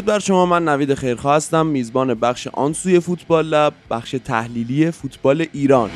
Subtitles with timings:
[0.00, 5.46] درود بر شما من نوید خیرخواه هستم میزبان بخش آنسوی فوتبال لب بخش تحلیلی فوتبال
[5.52, 5.90] ایران.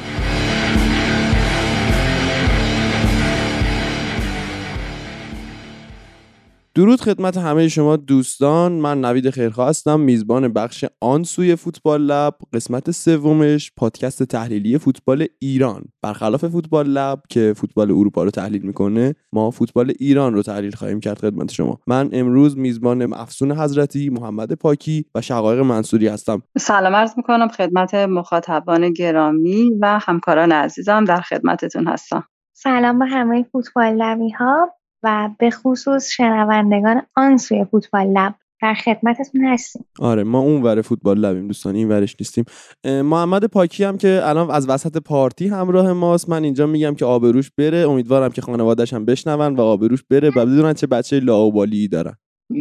[6.76, 8.72] درود خدمت همه شما دوستان.
[8.72, 15.26] من نوید خیرخواه هستم میزبان بخش آن سوی فوتبال لب قسمت سومش پادکست تحلیلی فوتبال
[15.38, 15.84] ایران.
[16.02, 21.00] برخلاف فوتبال لب که فوتبال اروپا رو تحلیل می‌کنه ما فوتبال ایران رو تحلیل خواهیم
[21.00, 21.78] کرد خدمت شما.
[21.86, 26.42] من امروز میزبان افسون حضرتی محمد پاکی و شقایق منصوری هستم.
[26.58, 32.24] سلام عرض می‌کنم خدمت مخاطبان گرامی و همکاران عزیزم در خدمتتون هستم.
[32.56, 34.68] سلام به همه فوتبال لبی ها
[35.04, 39.84] و به خصوص شنوندگان آن سوی فوتبال لب در خدمتتون هستیم.
[39.98, 42.44] آره ما اون ور فوتبال لبیم دوستان این ورش نیستیم.
[42.84, 46.28] محمد پاکی هم که الان از وسط پارتی همراه ماست.
[46.28, 47.78] من اینجا میگم که آبروش بره.
[47.78, 50.28] امیدوارم که خانوادهش هم بشنون و آبروش بره.
[50.28, 52.14] و بدونن چه بچه لاوبالی دارن.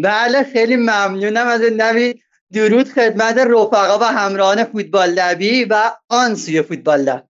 [0.03, 2.19] بله خیلی ممنونم از نوید.
[2.53, 7.23] درود خدمت رفقا و همراهان فوتبال لبی و آن سوی فوتبال لب.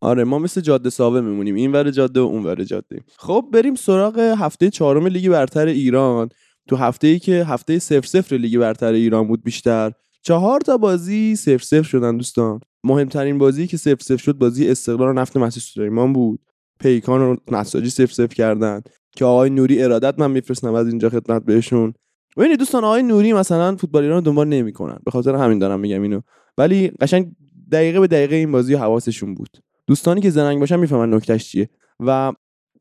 [0.00, 3.00] آره ما مثل جاده سابه میمونیم این ور جاده و اون ور جاده.
[3.16, 6.28] خب بریم سراغ هفته چهارم لیگ برتر ایران.
[6.68, 11.36] تو هفته ای که هفته سف سفر لیگ برتر ایران بود بیشتر چهار تا بازی
[11.36, 12.60] سف سفر شدن دوستان.
[12.84, 16.40] مهمترین بازی که سف سفر شد بازی استقلال و نفت مسیح سلیمان بود.
[16.80, 18.80] پیکان و نساجی سف سفر کردن.
[19.16, 21.94] که آقای نوری ارادت من میفرستم از اینجا خدمت بهشون.
[22.36, 24.98] ببینید دوستان آقای نوری مثلا فوتبال ایران دنبال نمی‌کنن.
[25.04, 26.20] به خاطر همین دارم میگم اینو.
[26.58, 27.32] ولی قشنگ
[27.72, 29.67] دقیقه به دقیقه این بازی حواسشون بود.
[29.88, 31.68] دوستانی که زرنگ باشن می‌فهمن نکتهش چیه.
[32.00, 32.32] و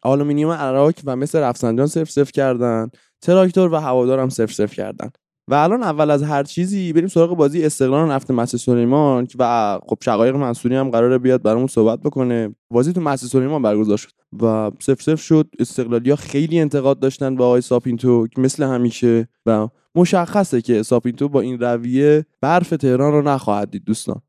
[0.03, 2.89] آلومینیوم اراک و مس رفسنجان صفر صفر کردن
[3.21, 5.09] تراکتور و هوادار هم صفر صفر کردن.
[5.49, 9.97] و الان اول از هر چیزی بریم سراغ بازی استقلال نفت مسجد سلیمان و خب
[10.01, 12.55] شقایق منصوری هم قراره بیاد برامون صحبت بکنه.
[12.69, 14.11] بازی تو مسجد سلیمان برگزار شد
[14.41, 15.47] و صفر صفر شد.
[15.59, 21.59] استقلالیا خیلی انتقاد داشتن به آقای ساپینتو مثل همیشه و مشخصه که ساپینتو با این
[21.59, 24.21] رویه برف تهران رو نخواهد دید دوستان.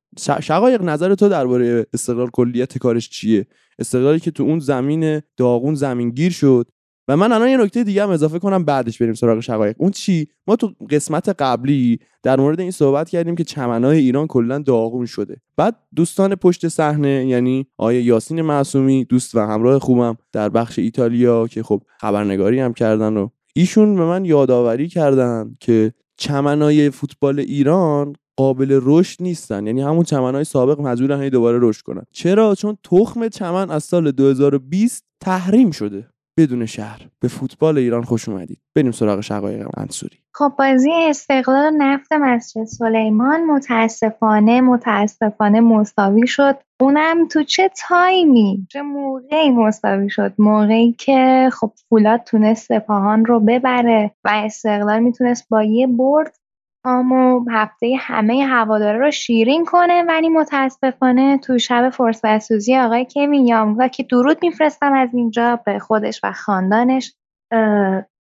[0.42, 3.46] شقایق نظر تو درباره استقلال کلیت کارش چیه؟
[3.78, 6.66] استقلالی که تو اون زمین داغون زمین گیر شد.
[7.08, 9.76] و من الان یه نکته دیگه هم اضافه کنم بعدش بریم سراغ شقایق.
[9.78, 14.58] اون چی؟ ما تو قسمت قبلی در مورد این صحبت کردیم که چمنای ایران کلا
[14.58, 15.36] داغون شده.
[15.56, 21.47] بعد دوستان پشت صحنه یعنی آیه یاسین معصومی دوست و همراه خوبم در بخش ایتالیا
[21.47, 28.12] که خب خبرنگاری هم کردن و ایشون به من یادآوری کردن که چمنای فوتبال ایران
[28.38, 29.66] قابل رشد نیستن.
[29.66, 32.03] یعنی همون چمنهای سابق مجبورن هی دوباره رشد کنن.
[32.12, 36.06] چرا؟ چون تخم چمن از سال 2020 تحریم شده.
[36.38, 37.09] بدون شهر.
[37.21, 38.59] به فوتبال ایران خوش اومدید.
[38.77, 40.16] بریم سراغ شقایق منصوری.
[40.34, 46.56] خب بازی استقلال نفت مسجد سلیمان متاسفانه متاسفانه مساوی شد.
[46.81, 53.41] اونم تو چه تایمی؟ چه موقعی مساوی شد؟ موقعی که خب فولاد تونست سپاهان رو
[53.41, 56.38] ببره و استقلال می‌تونست با یه برد
[56.84, 63.47] و هفته همه هواداره رو شیرین کنه ولی متاسفانه تو شب فرصت سوزی آقای کوین
[63.47, 67.15] یامگا که درود میفرستم از اینجا به خودش و خاندانش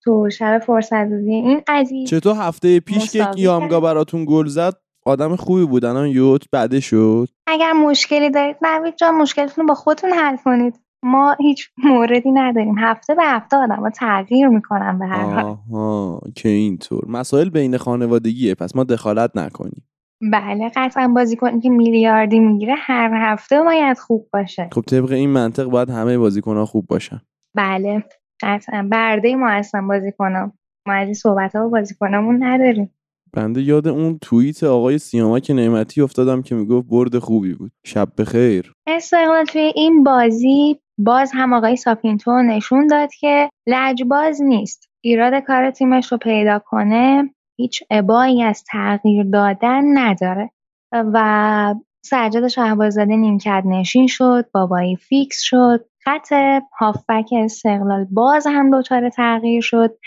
[0.03, 2.09] تو شب فرصت سوزی این عزیز.
[2.09, 4.73] چطور هفته پیش که یامگا براتون گل زد
[5.05, 9.75] آدم خوبی بود؟ الان یوت بعده شد اگر مشکلی دارید نوید جان مشکلتون رو با
[9.75, 10.84] خودتون حل کنید.
[11.03, 12.77] ما هیچ موردی نداریم.
[12.77, 15.43] هفته به هفته آدم ها تغییر می‌کنن به هر حال.
[15.43, 17.05] آها که اینطور.
[17.07, 18.55] مسائل بین خانوادگیه.
[18.55, 19.87] پس ما دخالت نکنیم.
[20.31, 24.69] بله قطعا بازیکن که میلیاردی می‌گیره هر هفته باید خوب باشه.
[24.71, 27.21] خب طبق این منطق باید همه بازیکن ها خوب باشن.
[27.55, 28.03] بله
[28.41, 28.87] قطعا.
[28.91, 30.53] برده ما هستن بازیکنم
[30.87, 32.91] ما از این صحبت ها با بازیکنامون نداریم.
[33.35, 37.71] بنده یاد اون توییت آقای سیامک نعمتی افتادم که می‌گفت برد خوبی بود.
[37.85, 38.71] شب بخیر.
[38.87, 44.89] استقلال توی این بازی باز هم آقای ساپینتو نشون داد که لجباز نیست.
[45.01, 50.51] ایراد کار تیمش رو پیدا کنه هیچ عبایی از تغییر دادن نداره.
[50.91, 51.75] و
[52.05, 56.33] سجاد شهبازاده نیمکت نشین شد بابایی فیکس شد خط
[56.79, 59.97] هافبک استقلال باز هم دچار تغییر شد.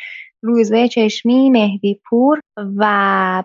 [0.43, 2.41] روزبه چشمی مهدی پور
[2.77, 3.45] و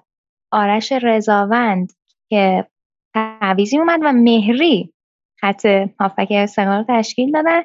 [0.52, 1.92] آرش رضاوند
[2.30, 2.68] که
[3.14, 4.94] تعویزی اومد و مهری
[5.40, 5.66] خط
[6.00, 7.62] هافبک استقلال تشکیل دادن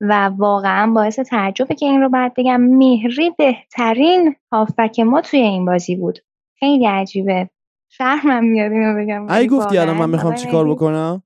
[0.00, 2.60] و واقعا باعث تعجبه که این رو باید بگم.
[2.60, 6.18] مهری بهترین هافبک ما توی این بازی بود.
[6.58, 7.50] خیلی عجیبه.
[7.88, 9.30] شرمم میاد اینو بگم.
[9.30, 11.22] ای گفتی الان من می‌خوام چیکار بکنم؟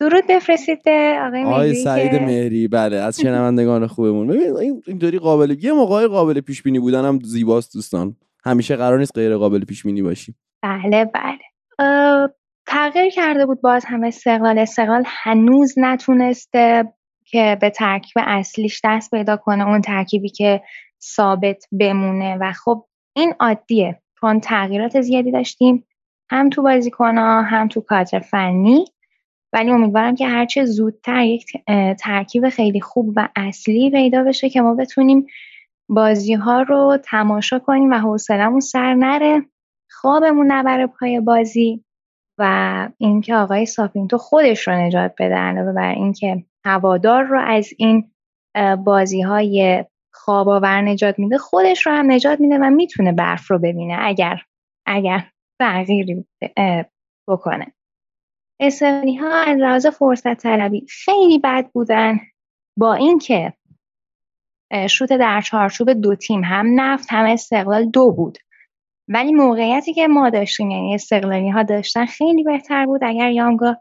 [0.00, 2.18] درود بفرستید به آقای مهری سعید که...
[2.18, 2.68] مهری.
[2.68, 4.26] بله از شنوندگان خوبمون.
[4.26, 8.16] ببین اینطوری قابل یه موقعی قابل پیش بینی بودنم زیباست دوستان.
[8.44, 10.34] همیشه قرار نیست غیر قابل پیش بینی باشی.
[10.62, 11.38] بله بله.
[12.66, 14.58] تغییر کرده بود باز هم استقلال.
[14.58, 16.92] استقلال هنوز نتونسته
[17.24, 20.62] که به ترکیب اصلیش دست پیدا کنه اون ترکیبی که
[21.02, 22.36] ثابت بمونه.
[22.40, 24.02] و خب این عادیه.
[24.20, 25.86] چون تغییرات زیادی داشتیم
[26.30, 28.84] هم تو بازیکنها هم تو کادر فنی.
[29.56, 31.52] ولی امیدوارم که هرچه زودتر یک
[32.00, 35.26] ترکیب خیلی خوب و اصلی پیدا بشه که ما بتونیم
[35.88, 39.42] بازی ها رو تماشا کنیم و حوصلمون سر نره
[39.90, 41.84] خوابمون نبره پای بازی
[42.38, 48.10] و اینکه آقای ساپینتو خودش رو نجات بده علاوه بر اینکه هوادار رو از این
[48.84, 53.58] بازی های خواب آور نجات میده خودش رو هم نجات میده و می‌تونه برف رو
[53.58, 54.42] ببینه اگر
[54.86, 55.30] اگر
[55.60, 56.26] تغییری
[57.28, 57.75] بکنه.
[58.60, 62.20] اسرائیلی ها از لحاظ فرصت طلبی خیلی بد بودن.
[62.78, 63.52] با اینکه
[64.90, 68.38] شوت در چارچوب دو تیم هم نفت هم استقلال دو بود.
[69.08, 73.04] ولی موقعیتی که ما داشتیم یعنی استقلالی ها داشتن خیلی بهتر بود.
[73.04, 73.76] اگر یانگا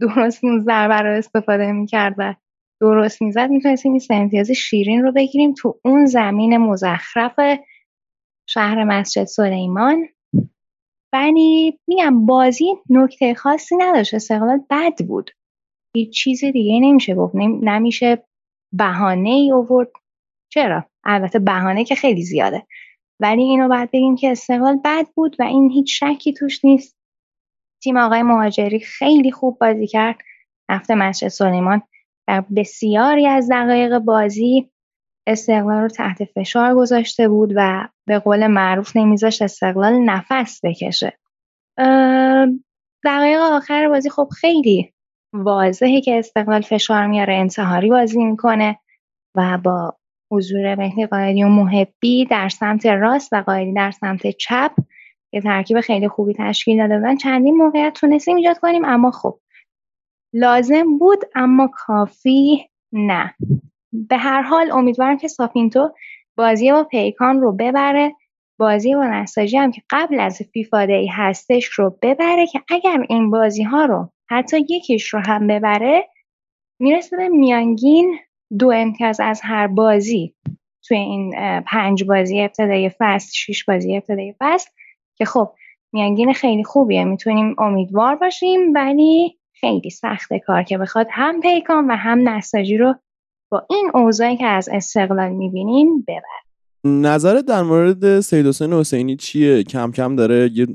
[0.00, 2.34] درست اون ضربه رو استفاده می‌کرد و
[2.80, 7.40] درست می‌زد می‌تونستیم این امتیاز شیرین رو بگیریم تو اون زمین مزخرف
[8.48, 10.08] شهر مسجد سلیمان.
[11.16, 14.14] ولی میگم بازی نکته خاصی نداشت.
[14.14, 15.30] استقلال بد بود.
[15.96, 17.34] هیچ چیز دیگه نمیشه گفت.
[17.62, 18.24] نمیشه
[18.72, 19.88] بهانه ای اوورد
[20.52, 22.66] چرا؟ البته بهانه که خیلی زیاده.
[23.20, 26.96] ولی اینو باید بگیم که استقلال بد بود و این هیچ شکی توش نیست.
[27.82, 30.18] تیم آقای مهاجری خیلی خوب بازی کرد.
[30.70, 31.82] هفته مسجد سلیمان.
[32.28, 34.70] در بسیاری از دقایق بازی
[35.26, 41.18] استقلال رو تحت فشار گذاشته بود و به قول معروف نمیذاشت استقلال نفس بکشه.
[43.04, 44.92] دقایق آخر بازی خب خیلی
[45.32, 48.78] واضحه که استقلال فشار میاره انتحاری بازی می‌کنه
[49.34, 49.96] و با
[50.30, 54.72] حضور مهدی قایدی و محبی در سمت راست و قایدی در سمت چپ
[55.30, 57.16] که ترکیب خیلی خوبی تشکیل داده بودن.
[57.16, 59.38] چندین موقعیت تونستیم ایجاد کنیم اما خب
[60.32, 63.34] لازم بود اما کافی نه.
[63.92, 65.92] به هر حال امیدوارم که ساپینتو
[66.36, 68.12] بازی با پیکان رو ببره.
[68.58, 73.30] بازی با نساجی هم که قبل از فیفا دی هستش رو ببره که اگر این
[73.30, 76.08] بازی ها رو حتی یکیش رو هم ببره
[76.80, 78.18] می‌رسه به میانگین
[78.58, 80.34] دو امتیاز از هر بازی
[80.84, 84.70] توی این پنج بازی ابتدای فصل شش بازی ابتدای فصل.
[85.16, 85.52] که خب
[85.92, 87.04] میانگین خیلی خوبیه.
[87.04, 92.94] می‌تونیم امیدوار باشیم ولی خیلی سخته کار که بخواد هم پیکان و هم نساجی رو
[93.48, 96.46] با این اوضاعی که از استقلال می‌بینیم ببر.
[96.84, 100.66] نظرت در مورد سید حسین حسینی چیه؟ کم کم داره یه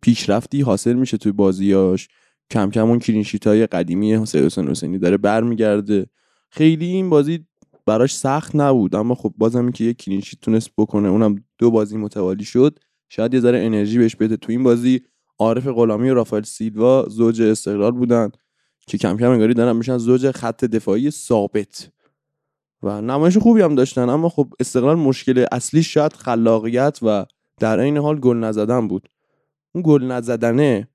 [0.00, 2.08] پیشرفتی حاصل میشه توی بازیاش
[2.50, 6.06] کم کم اون کلینشیت های قدیمی سید حسین حسینی داره برمیگرده.
[6.50, 7.46] خیلی این بازی
[7.86, 12.44] براش سخت نبود اما خب بازم که یه کلینشیت تونست بکنه اونم دو بازی متوالی
[12.44, 12.78] شد.
[13.08, 14.36] شاید یه ذره انرژی بهش بده.
[14.36, 15.00] تو این بازی
[15.38, 18.30] عارف غلامی و رافائل سیلوا زوج استقلال بودن
[18.86, 21.90] که کم کم انگاری دارن میشن زوج خط دفاعی ثابت.
[22.82, 27.26] و نمایش خوبی هم داشتن اما خب استقلال مشکل اصلی شاید خلاقیت و
[27.60, 29.08] در این حال گل نزدن بود.
[29.72, 30.88] اون گل نزدنه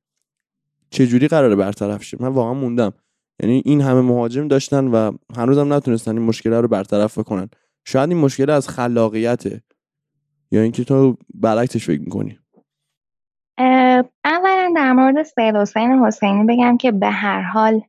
[0.89, 2.93] چجوری قراره برطرف شه؟ من واقعا موندم.
[3.39, 7.49] یعنی این همه مهاجم داشتن و هنوزم نتونستن این مشکل رو برطرف کنن
[7.85, 9.63] شاید این مشکل از خلاقیته.
[10.51, 12.39] یا اینکه تو برعکسش فکر می‌کنی؟
[14.25, 17.81] اولا در مورد سید حسین حسینی بگم که به هر حال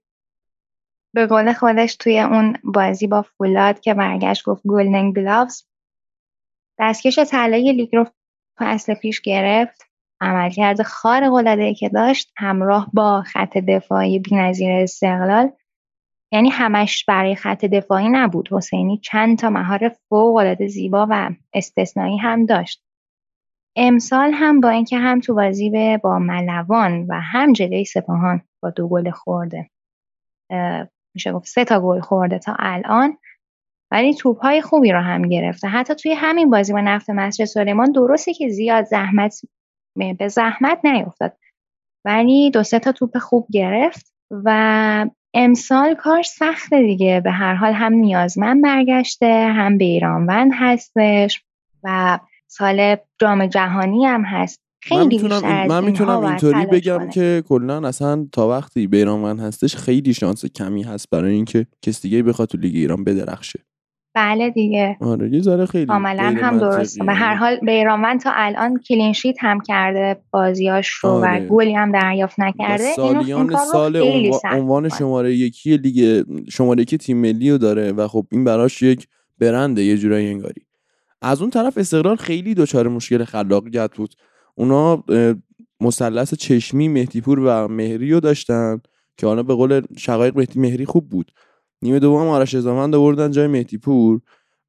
[1.14, 5.66] به قول خودش توی اون بازی با فولاد که برگشت گفت گلدن گلاوز
[6.78, 8.06] دستکش طلای لیگ رو
[8.58, 9.86] فصل پیش گرفت.
[10.20, 15.50] عملکرد خارق العاده که داشت همراه با خط دفاعی بی‌نظیر استقلال.
[16.32, 18.48] یعنی همش برای خط دفاعی نبود.
[18.52, 22.84] حسینی چند تا مهار فوق العاده زیبا و استثنایی هم داشت.
[23.76, 28.70] امسال هم با اینکه هم تو بازی به با ملوان و هم جلوی سپاهان با
[28.70, 29.70] دو گل خورده.
[31.14, 33.18] میشه گفت سه تا گل خورده تا الان.
[33.90, 35.68] ولی توپ های خوبی رو هم گرفته.
[35.68, 39.40] حتی توی همین بازی با نفت مسجد سلیمان درسته که زیاد زحمت
[40.18, 41.36] به زحمت نیفتاد.
[42.04, 47.20] ولی دو سه تا توپ خوب گرفت و امسال کار سخته دیگه.
[47.20, 51.44] به هر حال هم نیازمند برگشته هم بیرانوند هستش
[51.82, 54.63] و سال جام جهانی هم هست.
[54.90, 60.46] من می‌تونم, من می‌تونم اینطوری بگم که کلا اصلا تا وقتی بیرانوند هستش خیلی شانس
[60.46, 63.58] کمی هست برای اینکه کس دیگه بخواد تو لیگ ایران بدرخشه.
[64.16, 64.96] بله دیگه.
[65.00, 69.60] آره یه ذره خیلی کاملا هم درست به هر حال بیرانوند تا الان کلینشیت هم
[69.60, 71.44] کرده بازیاش رو آره.
[71.44, 72.94] و گلی هم دریافت نکرده.
[72.96, 73.96] سالیان سال
[74.52, 79.06] عنوان شماره یکی لیگ شماره یکی تیم ملی رو داره و خب این براش یک
[79.38, 80.62] برنده یه جورایی انگاری.
[81.22, 84.14] از اون طرف استقلال خیلی دچار مشکل خلاقیت بود.
[84.54, 85.04] اونا
[85.80, 88.80] مثلث چشمی مهدیپور و مهری رو داشتن
[89.16, 91.32] که حالا به قول شقایق مهدی مهری خوب بود.
[91.82, 94.20] نیمه دوم آرش زمان آوردن جای مهدی پور.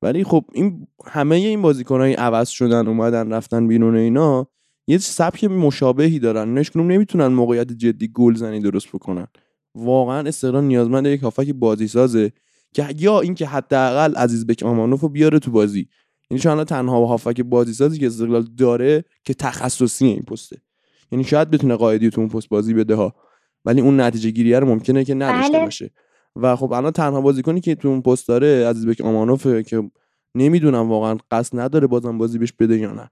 [0.01, 4.47] ولی خب این همه این بازیکنای عوض شدن اومدن رفتن بیرون اینا
[4.87, 6.53] یه سبک مشابهی دارن.
[6.53, 9.27] نش نمی‌تونن موقعیت جدی گل زنی درست بکنن.
[9.75, 12.31] واقعا استقلال نیازمند یک هافک بازی سازه
[12.73, 15.87] که یا اینکه حداقل عزیز بک آمانوف رو بیاره تو بازی.
[16.29, 20.61] یعنی چون تنها هافک بازی سازی که استقلال داره که تخصصی این پسته.
[21.11, 23.15] یعنی شاید بتونه قائدی تو اون پست بازی بده ها
[23.65, 25.65] ولی اون نتیجه گیریه رو ممکنه که نداشته بله.
[25.65, 25.91] باشه.
[26.35, 29.91] و خب الان تنها بازیکنی که تو اون پست داره عزیز بک آمانوفه که
[30.35, 33.11] نمی‌دونم واقعا قصد نداره بازم بازی بهش بده یا نه.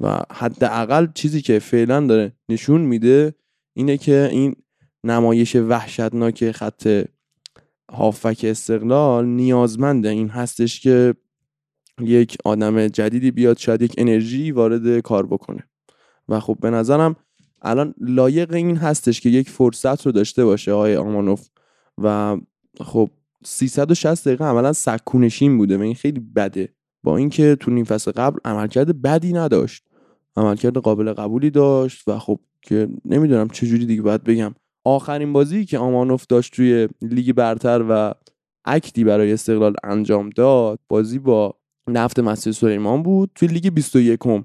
[0.00, 3.34] و حداقل چیزی که فعلا داره نشون میده
[3.74, 4.56] اینه که این
[5.04, 7.04] نمایش وحشتناک خط
[7.92, 10.08] هافک استقلال نیازمنده.
[10.08, 11.14] این هستش که
[12.06, 15.68] یک آدم جدیدی بیاد شاید یک انرژی وارد کار بکنه.
[16.28, 17.16] و خب به نظرم
[17.62, 21.48] الان لایق این هستش که یک فرصت رو داشته باشه آقای آمانوف.
[21.98, 22.36] و
[22.80, 23.10] خب
[23.44, 26.68] 360 دقیقه عملا سکونشین بوده و این خیلی بده.
[27.02, 29.84] با اینکه تو نیم فصل قبل عملکرد بدی نداشت.
[30.36, 34.54] عملکرد قابل قبولی داشت و خب که نمی‌دونم چجوری دیگه باید بگم.
[34.84, 38.14] آخرین بازی که آمانوف داشت توی لیگ برتر و
[38.64, 41.54] اکتی برای استقلال انجام داد بازی با
[41.90, 44.44] نفت مسجد سلیمان بود توی لیگ 21 م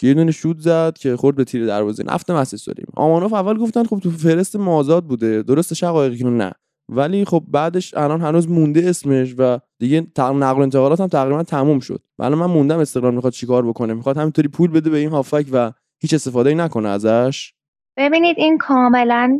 [0.00, 2.04] که یه دونه شوت زد که خورد به تیر دروازه.
[2.04, 2.92] نفت مسجد سلیمان.
[2.96, 5.42] آمانوف اول گفتن خب تو فرست مازاد بوده.
[5.42, 6.52] درست شقایقی نه.
[6.88, 12.02] ولی خب بعدش الان هنوز مونده اسمش و دیگه نقل انتقالات هم تقریبا تموم شد.
[12.18, 13.94] ولی من موندم استقلال می‌خواد چیکار بکنه.
[13.94, 17.52] می‌خواد همینطوری پول بده به این هافک و هیچ استفاده ای نکنه ازش.
[17.96, 19.38] ببینید این کاملا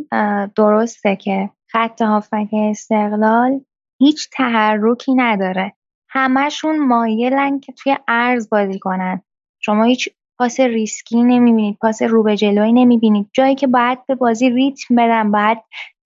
[0.57, 3.61] درسته که خط هافک استقلال
[3.99, 5.78] هیچ تحرکی نداره.
[6.09, 9.23] همشون مایلن که توی ارز بازی کنن.
[9.61, 13.31] شما هیچ پاس ریسکی نمی‌بینید پاس رو به جلوی نمی‌بینید.
[13.33, 15.59] جایی که باید به بازی ریتم بدن باید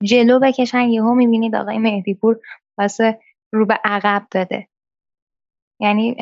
[0.02, 2.36] جلو بکشن یهو می‌بینید آقای مهدی پور
[2.76, 3.00] پاس
[3.52, 4.68] رو به عقب داده.
[5.80, 6.16] یعنی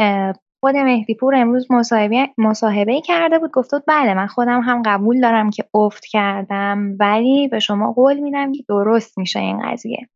[0.60, 5.50] خود مهدی پور امروز مصاحبه مصاحبه کرده بود بود بله من خودم هم قبول دارم
[5.50, 10.08] که افت کردم ولی به شما قول میدم که درست میشه این قضیه.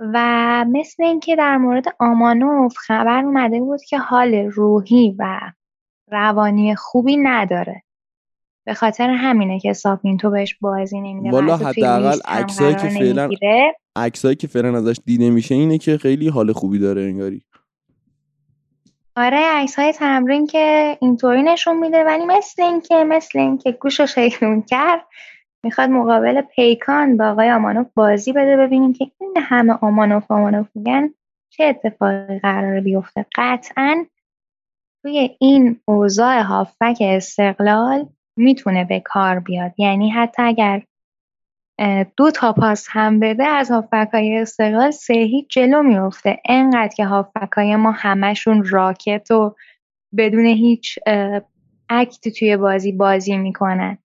[0.00, 5.40] و مثل اینکه در مورد آمانوف خبر اومده بود که حال روحی و
[6.10, 7.82] روانی خوبی نداره.
[8.64, 13.28] به خاطر همینه که ساپینتو بهش بازی نمیده والا حداقل عکسایی که فعلا
[13.96, 17.42] عکسایی که فعلا ازش دیده میشه اینه که خیلی حال خوبی داره انگاری.
[19.16, 24.62] آره عکس های تمرین که اینطوری نشون میده ولی مثل اینکه مثل اینکه گوشو شیطون
[24.62, 25.00] کرد
[25.64, 31.10] می‌خواد مقابل پیکان با آقای آمانوف بازی بده ببینیم که این همه آمانوف آمانوف میگن
[31.50, 33.26] چه اتفاقی قرار بیفته.
[33.34, 34.04] قطعا
[35.02, 39.72] توی این اوضاع هافبک استقلال می‌تونه به کار بیاد.
[39.78, 40.82] یعنی حتی اگر
[42.16, 47.76] دو تا پاس هم بده از هافبکای استقلال سه هیچ جلو میفته انقدر که هافبکای
[47.76, 49.56] ما همشون راکت و
[50.16, 50.98] بدون هیچ
[51.88, 53.98] اکتی توی بازی بازی می‌کنن.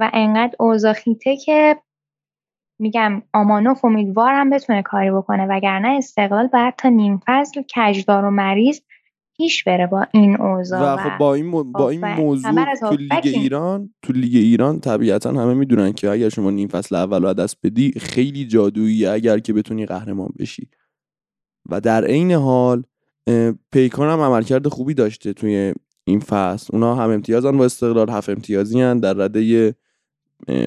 [0.00, 1.76] و انقدر اوزاخیته که
[2.80, 8.80] میگم آمانوف امیدوارم بتونه کاری بکنه وگرنه استقلال بعد تا نیم فصل کجدار و مریض
[9.36, 13.94] پیش بره با این اوضاع و خب با این, با این موضوع تو لیگ ایران
[14.02, 17.92] تو لیگ ایران طبیعتا همه می‌دونن که اگر شما نیم فصل اول رو دست بدی
[18.00, 20.68] خیلی جادویی اگر که بتونی قهرمان بشی.
[21.70, 22.82] و در عین حال
[23.72, 25.74] پیکان هم عملکرد خوبی داشته توی
[26.04, 26.68] این فصل.
[26.72, 29.74] اونا هم امتیازن با استقلال هفت امتیازی هن در رده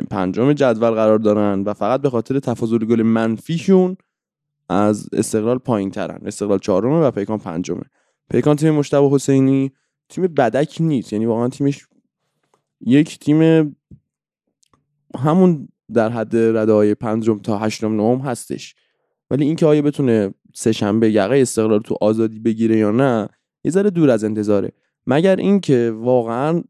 [0.10, 3.98] پنجم جدول قرار دارن و فقط به خاطر تفاضل گل منفیشون
[4.70, 7.84] از استقلال پایین ترن استقلال چهارمه و پیکان پنجمه.
[8.30, 9.72] پیکان تیم مشتبه حسینی
[10.10, 11.14] تیم بدک نیست.
[11.14, 11.88] یعنی واقعا تیمش
[12.82, 13.76] یک تیم
[15.20, 18.76] همون در حد رده های پنجم تا هشتم نهم هستش.
[19.32, 23.30] ولی اینکه آیا بتونه سه شنبه یقه استقلال تو آزادی بگیره یا نه
[23.64, 24.72] یه ذره دور از انتظاره.
[25.08, 26.64] مگر اینکه واقعا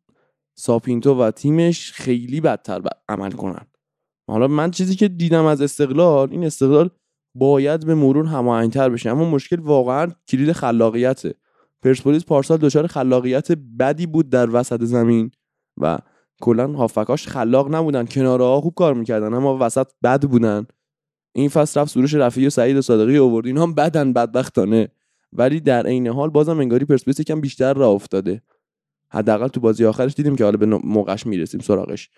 [0.55, 3.65] ساپینتو و تیمش خیلی بدتر عمل کنن.
[4.27, 6.89] حالا من چیزی که دیدم از استقلال این استقلال
[7.35, 11.33] باید به مرور هماهنگتر بشه اما مشکل واقعا کلید خلاقیته.
[11.83, 15.31] پرسپولیس پارسال دچار خلاقیت بدی بود در وسط زمین
[15.77, 15.97] و
[16.41, 20.65] کلا هافکاش خلاق نبودن کناره ها خوب کار می‌کردن اما وسط بد بودن.
[21.35, 23.45] این فصل رفت سروش رفیعی و سعید صادقی آورد.
[23.45, 24.89] اینا هم بدن بدبختانه.
[25.33, 28.41] ولی در عین حال بازم انگاری پرسپولیس یکم بیشتر راه افتاده.
[29.11, 32.09] حداقل تو بازی آخرش دیدیم که حالا به موقعش می‌رسیم سراغش.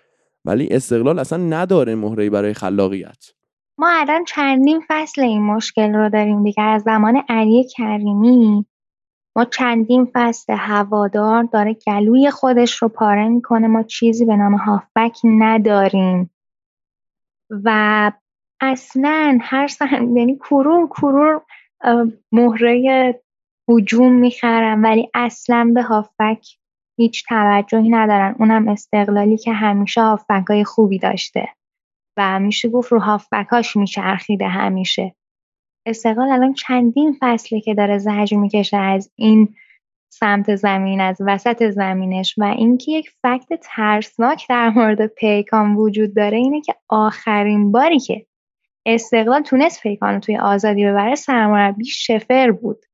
[0.44, 3.30] ولی استقلال اصلا نداره مهره برای خلاقیت.
[3.78, 6.62] ما الان چندین فصل این مشکل رو داریم دیگه.
[6.62, 8.66] از زمان علی کریمی
[9.36, 13.66] ما چندین فصل هوادار داره گلوی خودش رو پاره می‌کنه.
[13.66, 16.30] ما چیزی به نام هافبک نداریم.
[17.50, 18.12] و
[18.60, 21.42] اصلا هر سن یعنی کرور کرور
[22.32, 23.20] مهره
[23.68, 24.82] هجوم می‌خرم.
[24.82, 26.46] ولی اصلا به هافبک
[26.96, 28.34] هیچ توجهی ندارن.
[28.38, 31.48] اونم استقلالی که همیشه هافبک خوبی داشته.
[32.16, 35.14] و میشه گفت رو هافبکاش میچرخیده همیشه.
[35.86, 39.54] استقلال الان چندین فصله که داره زجر می‌کشه از این
[40.12, 42.34] سمت زمین از وسط زمینش.
[42.38, 48.26] و اینکه یک فکت ترسناک در مورد پیکان وجود داره اینه که آخرین باری که
[48.86, 52.84] استقلال تونست پیکان رو توی آزادی ببره سرمربی شفر بود.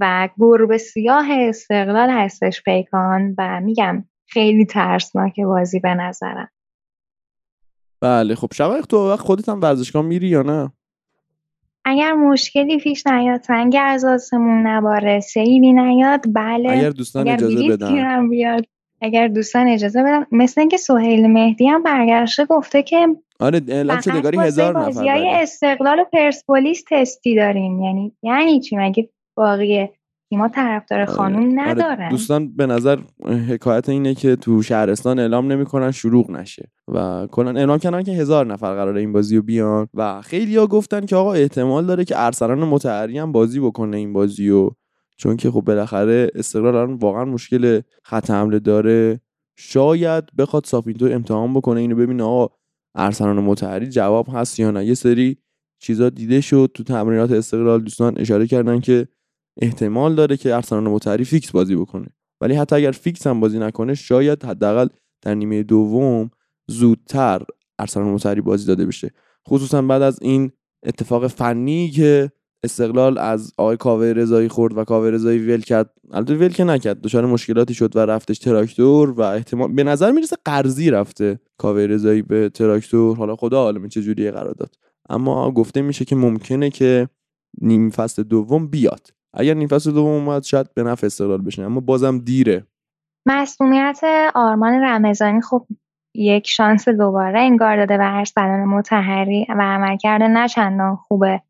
[0.00, 6.48] و گربه سیاه استقلال هستش پیکان و میگم خیلی ترسناک بازی به نظرم.
[8.00, 10.72] بله خب شقایق تو وقت خودت هم ورزشگاه میری یا نه؟
[11.84, 16.70] اگر مشکلی پیش نیاد سنگ از آسمون نباره سیلی نیاد بله.
[16.70, 18.28] اگر دوستان اجازه بدن.
[18.28, 18.66] بیاد.
[19.00, 20.26] اگر دوستان اجازه بدن.
[20.32, 23.08] مثل اینکه سهیل مهدی هم برگشته گفته که
[23.40, 27.82] آره اعلام شده هزار نفر استقلال و پرسپولیس تستی داریم.
[27.82, 29.88] یعنی یعنی چی؟ مگه باقی
[30.32, 31.10] تیما طرفدار آره.
[31.10, 31.68] خانوم آره.
[31.68, 32.98] ندارن دوستان به نظر
[33.48, 38.46] حکایت اینه که تو شهرستان اعلام نمی‌کنن شروع نشه و کلا اعلام کردن که هزار
[38.46, 42.14] نفر قراره این بازی رو بیان و خیلی ها گفتن که آقا احتمال داره که
[42.18, 44.76] ارسلان متحری هم بازی بکنه این بازی رو
[45.16, 49.20] چون که خب بالاخره استقلال واقعا مشکل خط حمله داره
[49.56, 52.54] شاید بخواد ساپینتو امتحان بکنه اینو ببینه آقا
[52.94, 55.36] ارسلان مطهری جواب هست یا نه یه سری
[55.78, 59.08] چیزا دیده شد تو تمرینات استقلال دوستان اشاره کردن که
[59.60, 62.06] احتمال داره که ارسلان مطهری فیکس بازی بکنه.
[62.40, 64.88] ولی حتی اگر فیکس هم بازی نکنه شاید حداقل
[65.22, 66.30] در نیمه دوم
[66.68, 67.42] زودتر
[67.78, 69.10] ارسلان مطهری بازی داده بشه.
[69.48, 70.50] خصوصا بعد از این
[70.86, 72.30] اتفاق فنی که
[72.64, 75.90] استقلال از آقای کاوه رضایی خورد و کاوه رضایی ول کرد.
[76.10, 80.36] البته ول که نکرد دچار مشکلاتی شد و رفتش تراکتور و احتمال به نظر می‌رسه
[80.44, 83.16] قرضی رفته کاوه رضایی به تراکتور.
[83.16, 84.74] حالا خدا عالمه چه جوریه قرار داد.
[85.08, 87.08] اما گفته میشه که ممکنه که
[87.60, 89.21] نیم فصل دوم بیاد.
[89.34, 92.66] اگر نیم فصل دوم اومد شاید به نفع استقلال بشه اما بازم دیره.
[93.26, 94.00] مسئولیت
[94.34, 95.66] آرمان رمضانی خب
[96.16, 101.42] یک شانس دوباره انگار داده به ارسلان متحری و عملکرد نه چندان خوبه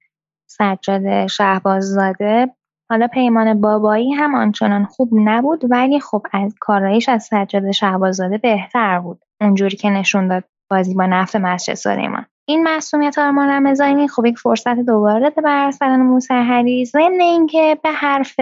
[0.50, 2.46] سجاد شهباززاده.
[2.90, 8.98] حالا پیمان بابایی هم آنچنان خوب نبود ولی خب از کارایش از سجاد شهباززاده بهتر
[8.98, 9.24] بود.
[9.40, 12.26] اونجوری که نشون داد بازی با نفت مسجد سلیمان.
[12.48, 18.40] این مسئولیت آرمان رمضانی خب یک فرصت دوباره به ارسلان موسهری ضمن اینکه به حرف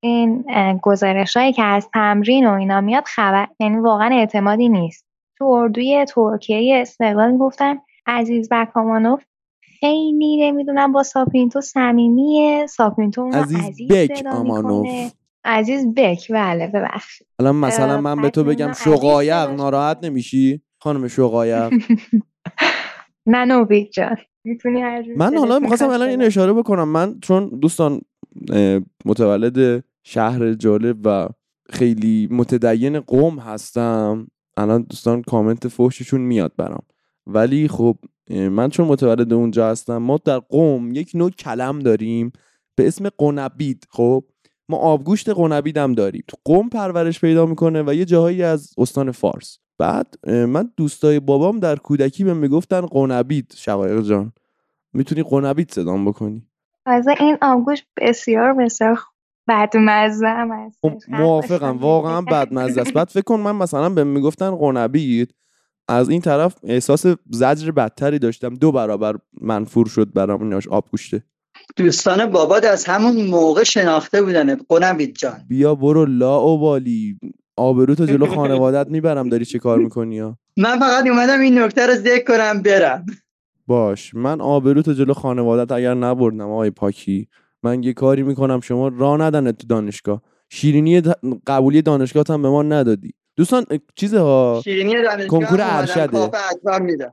[0.00, 0.44] این
[0.82, 5.06] گزارش هایی که از تمرین و اینا میاد خبر یعنی واقعا اعتمادی نیست.
[5.38, 9.24] تو اردوی ترکیه استقلال گفتن عزیز بکامانوف
[9.80, 12.66] خیلی نمی‌دونم با ساپینتو صمیمیه.
[12.66, 15.12] ساپینتو عزیز, عزیز بک آمانوف.
[15.44, 17.26] عزیز بک بله ببخشید.
[17.38, 21.72] الان مثلا من به تو بگم شقایق ناراحت نمیشی؟ خانم شقایق.
[23.26, 24.16] نه نوبیک جان
[25.16, 26.88] من حالا می‌خواستم الان این اشاره بکنم.
[26.88, 28.00] من چون دوستان
[29.04, 31.28] متولد شهر جالب و
[31.70, 36.82] خیلی متدین قوم هستم الان دوستان کامنت فوششون میاد برام.
[37.26, 37.98] ولی خب
[38.30, 42.32] من چون متولد اونجا هستم ما در قوم یک نوع کلم داریم
[42.74, 43.86] به اسم قنبید.
[43.90, 44.24] خب
[44.68, 46.24] ما آبگوشت قنبید هم داریم.
[46.28, 49.58] تو قوم پرورش پیدا می‌کنه و یه جاهایی از استان فارس.
[49.82, 53.52] بعد من دوستای بابام در کودکی به می‌گفتن قنبید.
[53.56, 54.32] شقایق جان
[54.92, 56.46] می‌تونی قنبید صدام بکنی؟
[56.86, 58.98] از این آبگوش بسیار بسیار
[59.48, 61.78] بدمزه هم خب، موافقم.
[61.78, 62.92] واقعا بدمزه است.
[62.92, 65.34] بعد فکر کن من مثلا به می‌گفتن قنبید.
[65.88, 68.54] از این طرف احساس زجر بدتری داشتم.
[68.54, 70.42] دو برابر منفور شد برام.
[70.42, 71.22] ایناش آب گوشته.
[71.76, 75.40] دوستان بابات از همون موقع شناخته بودن قنبید جان.
[75.48, 77.18] بیا برو لا اوبالی.
[77.56, 81.86] آبرو تو جلو خانوادت می‌برم داری چه کار می‌کنی یا؟ من فقط اومدم این نکته
[81.86, 83.06] رو ذکر کنم برم.
[83.66, 84.14] باش.
[84.14, 87.28] من آبرو تو جلو خانوادت اگر نبردم آقای پاکی
[87.62, 90.22] من یه کاری می‌کنم شما راه ندن تو دانشگاه.
[90.50, 91.00] شیرینی
[91.46, 93.14] قبولی دانشگاه هم به ما ندادی.
[93.36, 93.64] دوستان
[93.96, 94.62] چیزه ها
[95.30, 96.30] کنکور ارشده.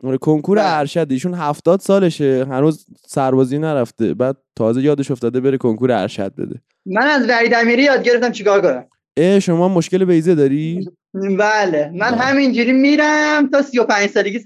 [0.03, 0.77] آره، کنکور بله.
[0.77, 1.13] ارشده.
[1.13, 2.45] ایشون هفتاد سالشه.
[2.49, 4.13] هنوز سربازی نرفته.
[4.13, 6.61] بعد تازه یادش افتاده بره کنکور ارشد بده.
[6.85, 8.85] من از وحید امیری یاد گرفتم چیکار کنم؟
[9.19, 12.17] اه شما مشکل بیزه داری؟ بله من بله.
[12.17, 14.39] همینجوری میرم تا 35 سالگی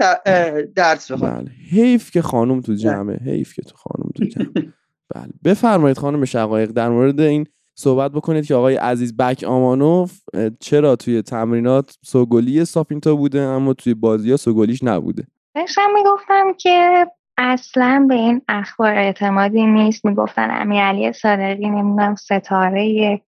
[0.75, 1.35] درس بخونم.
[1.35, 1.51] بله.
[1.71, 4.73] حیف که خانم تو جمعه حیف که تو خانم تو جمعه.
[5.15, 5.33] بله.
[5.43, 10.19] بفرمایید خانم شقایق در مورد این صحبت بکنید که آقای عزیز بک آمانوف
[10.59, 15.23] چرا توی تمرینات سوگلی ساپینتا بوده اما توی بازی ها سوگلیش نبوده؟
[15.55, 17.07] داشتم می‌گفتم که
[17.37, 20.05] اصلا به این اخبار اعتمادی نیست.
[20.05, 23.21] می‌گفتن امیرعلی صادقی نمی‌دونم ستاره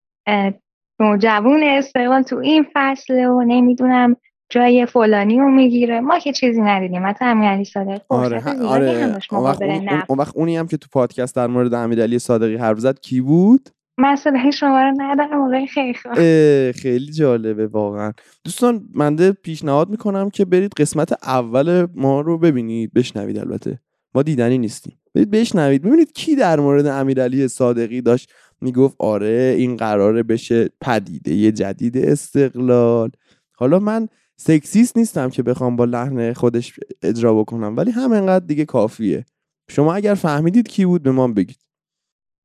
[1.01, 4.17] نوجوون استقلال تو این فصل و نمی‌دونم
[4.51, 6.01] جای فلانی رو می‌گیره.
[6.01, 7.03] ما که چیزی ندیدیم.
[7.03, 9.19] مثلا امیرعلی صادقی آره آره.
[9.31, 9.63] اون وقت,
[10.09, 13.69] اون وقت اونی هم که تو پادکست در مورد امیرعلی صادقی حرف زد کی بود؟
[13.99, 18.13] مسئله شما رو ندارم آقای خیلی خیلی جالبه واقعا.
[18.45, 22.93] دوستان منده پیشنهاد می‌کنم که برید قسمت اول ما رو ببینید.
[22.93, 23.79] بشنوید البته.
[24.15, 24.99] ما دیدنی نیستیم.
[25.15, 25.83] برید بشنوید.
[25.83, 31.99] ببینید کی در مورد امیرعلی صادقی داشت می‌گفت آره این قراره بشه پدیده یه جدید
[31.99, 33.11] استقلال.
[33.57, 39.25] حالا من سکسیست نیستم که بخوام با لحن خودش اجرا بکنم ولی همینقدر دیگه کافیه.
[39.71, 41.59] شما اگر فهمیدید کی بود به ما بگید.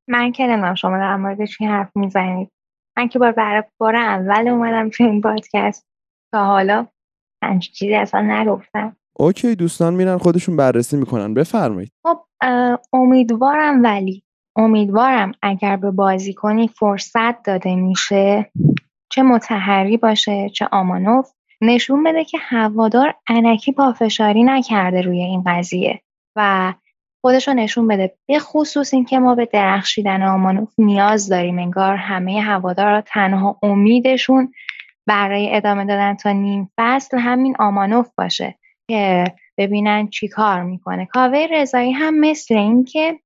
[0.09, 2.51] من که نمی‌دونم شما در مورد چی حرف می‌زنید.
[2.97, 5.87] من که بار برای بار اول اومدم تو این پادکست
[6.33, 6.87] تا حالا
[7.41, 8.95] پنج چیزی اصلا نگفتم.
[9.19, 11.33] اوکی دوستان میرن خودشون بررسی می‌کنن.
[11.33, 11.91] بفرمایید.
[12.03, 12.19] خب
[12.93, 14.23] امیدوارم ولی.
[14.57, 18.51] امیدوارم اگر به بازیکنی فرصت داده میشه.
[19.09, 21.31] چه متحری باشه چه آمانوف.
[21.61, 26.01] نشون بده که هوادار علکی پافشاری نکرده روی این قضیه
[26.35, 26.73] و
[27.21, 28.15] خودش رو نشون بده.
[28.27, 31.59] به خصوص اینکه ما به درخشیدن آمانوف نیاز داریم.
[31.59, 34.53] انگار همه هوادارا تنها امیدشون
[35.07, 38.55] برای ادامه دادن تا نیم فصل همین آمانوف باشه
[38.89, 39.23] که
[39.57, 41.05] ببینن چی کار می‌کنه.
[41.05, 43.19] کاوه رضایی هم مثل اینکه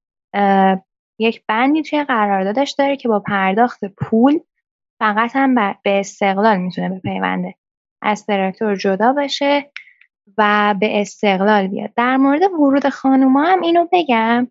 [1.21, 4.39] یک بندی توی قراردادش داره که با پرداخت پول
[4.99, 7.55] فقط هم به استقلال می‌تونه بپیونده.
[8.01, 9.71] از تراکتور جدا بشه
[10.37, 11.93] و به استقلال بیاد.
[11.95, 14.47] در مورد ورود خانوما هم اینو بگم.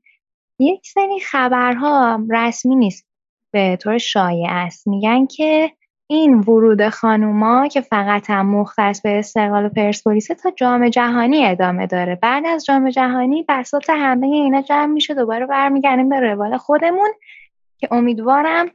[0.59, 3.07] یک سری خبرها رسمی نیست.
[3.51, 4.89] به طور شایع است.
[4.89, 5.73] میگن که
[6.11, 12.19] این ورود خانوما که فقط هم مختص به استقلال پرسپولیس تا جام جهانی ادامه داره.
[12.23, 17.09] بعد از جام جهانی بساط همه اینا جمع میشه دوباره برمیگردیم به روال خودمون
[17.79, 18.67] که امیدوارم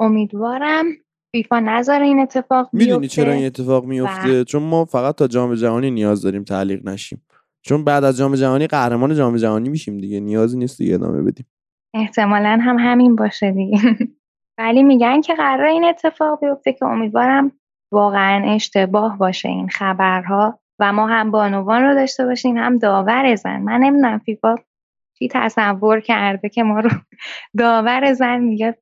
[0.00, 0.84] امیدوارم
[1.32, 5.90] فیفا نظر این اتفاق می‌دونی چرا این اتفاق میفته چون ما فقط تا جام جهانی
[5.90, 7.22] نیاز داریم تعلیق نشیم.
[7.62, 10.20] چون بعد از جام جهانی قهرمان جام جهانی میشیم دیگه.
[10.20, 11.46] نیازی نیست دیگه ادامه بدیم.
[11.94, 13.78] احتمالا هم همین باشه دیگه.
[14.58, 17.52] ولی میگن که قرار این اتفاق بیفته که امیدوارم
[17.92, 23.58] واقعا اشتباه باشه این خبرها و ما هم بانوان رو داشته باشیم هم داور زن.
[23.58, 24.54] من نمی‌دونم فیفا
[25.18, 26.90] چی تصور کرده که ما رو
[27.58, 28.78] داور زن میگه.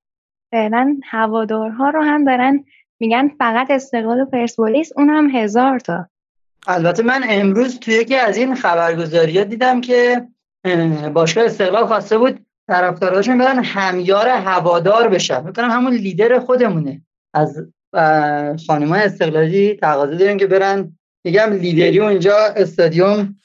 [0.51, 2.65] فعلا هوادارها رو هم دارن
[3.01, 6.07] میگن فقط استقلال و پرسپولیس اون هم هزار تا.
[6.67, 10.27] البته من امروز توی یکی از این خبرگزاری دیدم که
[11.15, 15.46] باشگاه استقلال خواسته بود طرفداراشون برن همیار هوادار بشن.
[15.46, 17.03] می‌کنم همون لیدر خودمونه.
[17.35, 17.66] از
[18.66, 20.98] خانمای استقلالی تقاضا داریم که برن.
[21.27, 23.37] میگم لیدری اونجا استادیوم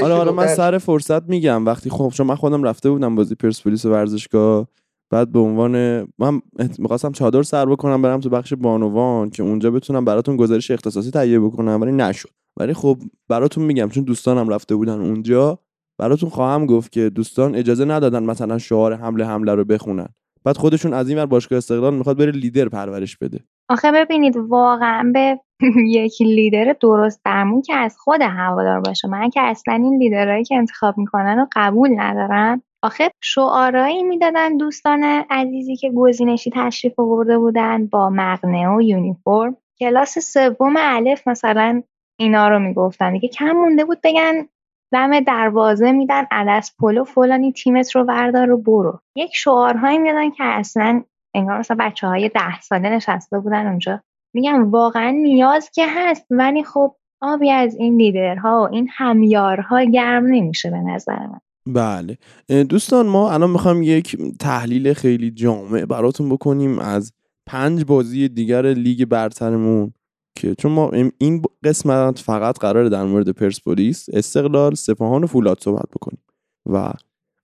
[0.00, 1.66] حالا حالا من سر فرصت میگم.
[1.66, 4.68] وقتی خب چون من خودم رفته بودم بازی پرسپولیس ورزشگاه
[5.10, 5.72] بعد به عنوان
[6.18, 6.42] من
[6.78, 11.40] می‌خواستم چادر سر بکنم برم تو بخش بانوان که اونجا بتونم براتون گزارش اختصاصی تهیه
[11.40, 12.28] بکنم ولی نشد.
[12.56, 15.58] ولی خب براتون میگم چون دوستانم رفته بودن اونجا
[15.98, 20.08] براتون خواهم گفت که دوستان اجازه ندادن مثلا شعار حمله حمله رو بخونن.
[20.44, 23.40] بعد خودشون از این ور باشگاه استقلال می‌خواد بره لیدر پرورش بده.
[23.68, 25.40] آخه ببینید واقعا به
[25.86, 29.08] یک لیدر درست درمون که از خود هوادار باشه.
[29.08, 32.62] من که اصلا این لیدرهایی که انتخاب می‌کنن رو قبول ندارم.
[32.82, 39.56] آخه شعارایی می‌دادن دوستان عزیزی که گزینشی تشریف آورده بودن با مغنه و یونیفرم.
[39.80, 41.82] کلاس سوم الف مثلا
[42.18, 43.12] اینا رو می‌گفتن.
[43.12, 44.48] دیگه کم مونده بود بگن
[44.94, 49.00] دم دروازه میدن عدس پلو فلانی تیمت رو بردار و برو.
[49.16, 51.02] یک شعارهایی می‌دادن که اصلا
[51.34, 54.00] انگار مثلا بچه های ده ساله نشسته بودن اونجا.
[54.34, 60.26] میگم واقعا نیاز که هست ولی خب آبی از این لیدرها و این همیارها گرم
[60.26, 61.40] نمیشه به نظر من.
[61.66, 62.18] بله.
[62.64, 67.12] دوستان ما الان می‌خوام یک تحلیل خیلی جامع براتون بکنیم از
[67.46, 69.93] پنج بازی دیگر لیگ برترمون.
[70.36, 75.88] که چون ما این قسمت فقط قراره در مورد پرسپولیس استقلال سپاهان و فولاد صحبت
[75.96, 76.22] بکنیم.
[76.66, 76.92] و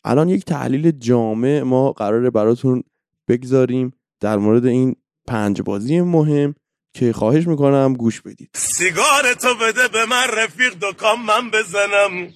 [0.04, 2.82] الان یک تحلیل جامع ما قراره براتون
[3.28, 6.54] بگذاریم در مورد این پنج بازی مهم
[6.94, 8.50] که خواهش می‌کنم گوش بدید.
[8.54, 12.32] سیگار تو بده به من رفیق دکان من بزنم.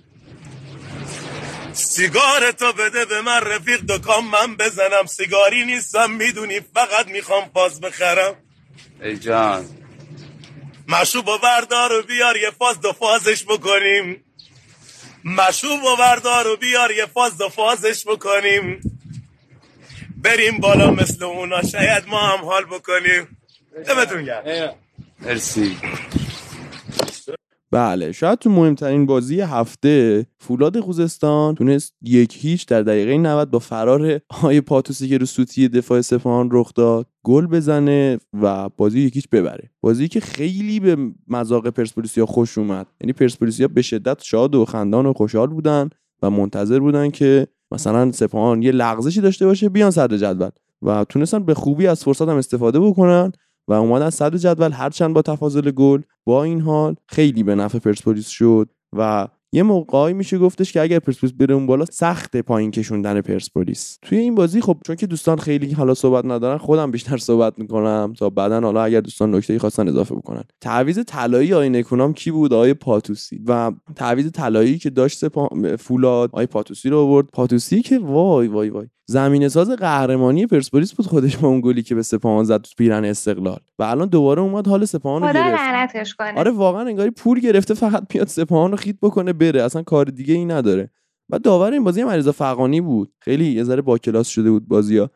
[1.73, 5.07] سیگار تو بده به من رفیق دکان من بزنم.
[5.07, 8.35] سیگاری نیستم می‌دونی فقط می‌خوام پاس بخرم.
[9.03, 9.65] ای جان.
[10.89, 14.25] مشروب و بردار و بیار یه فاز دو فازش بکنیم.
[15.25, 18.81] مشروب و بردار و بیار یه فاز دو فازش بکنیم.
[20.17, 21.63] بریم بالا مثل اونا.
[21.63, 23.37] شاید ما هم حال بکنیم.
[23.87, 24.75] دمتون گرم.
[25.21, 25.77] مرسی.
[27.75, 33.59] بله شاید تو مهمترین بازی هفته فولاد خوزستان تونست یک هیچ در دقیقه 90 با
[33.59, 39.29] فرار های پاتوسی که رو سوتی دفاع سپاهان رخ داد گل بزنه و بازی یکیش
[39.29, 39.71] ببره.
[39.81, 40.97] بازی که خیلی به
[41.29, 42.87] مذاق پرسپولیسیا خوش اومد.
[43.01, 45.91] یعنی پرسپولیسیا به شدت شاد و خندان و خوشحال بودن
[46.23, 50.51] و منتظر بودن که مثلا سپاهان یه لغزشی داشته باشه بیان صدر جدول.
[50.83, 53.33] و تونستن به خوبی از فرصت هم استفاده بکنن.
[53.69, 58.29] و اومدن صد جدول هرچند با تفاضل گل با این حال خیلی به نفع پرسپولیس
[58.29, 63.21] شد و یه موقعی میشه گفتش که اگر پرسپولیس بره اون بالا سخت پایین کشوندن
[63.21, 63.99] پرسپولیس.
[64.03, 68.13] توی این بازی خب چون که دوستان خیلی حالا صحبت ندارن خودم بیشتر صحبت می‌کنم
[68.19, 70.43] تا بعدا حالا اگر دوستان نکته خواستن اضافه بکنن.
[70.61, 73.43] تعویض طلایی آینه کنام کی بود؟ آقای پاتوسی.
[73.47, 75.49] و تعویض طلایی که داشت سپا...
[75.79, 77.27] فولاد آقای پاتوسی رو آورد.
[77.33, 78.87] پاتوسی که وای وای وای.
[79.07, 83.05] زمین ساز قهرمانی پرسپولیس بود خودش با اون گلی که به سپاهان زد تو پیرن
[83.05, 83.61] استقلال.
[83.79, 86.17] و الان دوباره اومد حال سپاهان رو گرفت.
[86.17, 86.39] کنه.
[86.39, 89.63] آره واقعا انگاری پول گرفته فقط بیاد سپاهان رو خیت بکنه بره.
[89.63, 90.91] اصلا کار دیگه ای نداره.
[91.31, 93.13] و داور این بازی هم علیرضا فقانی بود.
[93.21, 95.09] خیلی یه ذره با کلاس شده بود بازی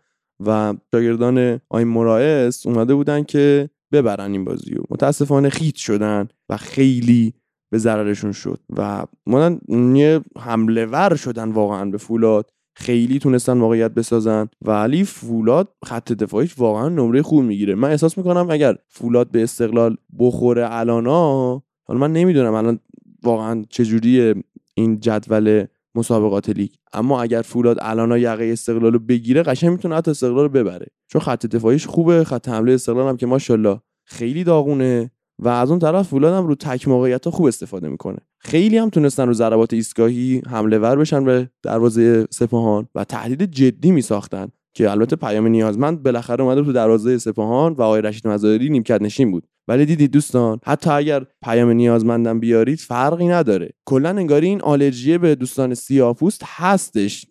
[0.47, 4.85] و شاگردان آی مرائس اومده بودن که ببرن این بازی رو.
[4.91, 7.35] متاسفانه خیت شدن و خیلی
[7.71, 8.61] به ضررشون شد.
[8.77, 12.51] و مانن یه حمله ور شدن واقعا به فولاد.
[12.81, 14.49] خیلی تونستن موقعیت بسازن.
[14.63, 17.75] ولی فولاد خط دفاعیش واقعا نمره خوب می‌گیره.
[17.75, 22.79] من احساس می‌کنم اگر فولاد به استقلال بخوره الانا حالا من نمی‌دونم الان
[23.23, 24.35] واقعا چجوریه
[24.75, 25.65] این جدول
[25.95, 26.71] مسابقات لیگ.
[26.93, 30.87] اما اگر فولاد الانا یقه استقلال رو بگیره قشنگ می‌تونه حتی استقلال رو ببره.
[31.09, 35.11] چون خط دفاعیش خوبه خط حمله استقلال هم که ماشاءالله خیلی داغونه.
[35.39, 38.19] و از اون طرف فولاد هم رو تک موقعیت ها خوب استفاده می‌کنه.
[38.39, 43.91] خیلی هم تونستن رو ضربات ایستگاهی حمله ور بشن به دروازه سپاهان و تهدید جدی
[43.91, 49.03] میساختن که البته پیام نیازمند بالاخره اومده تو دروازه سپاهان و آقای رشید مزاری نیمکت
[49.03, 49.47] نشین بود.
[49.69, 53.71] ولی دیدید دوستان حتی اگر پیام نیازمندم بیارید فرقی نداره.
[53.87, 57.27] کلا انگاری این آلرژی به دوستان سیاپوست هستش.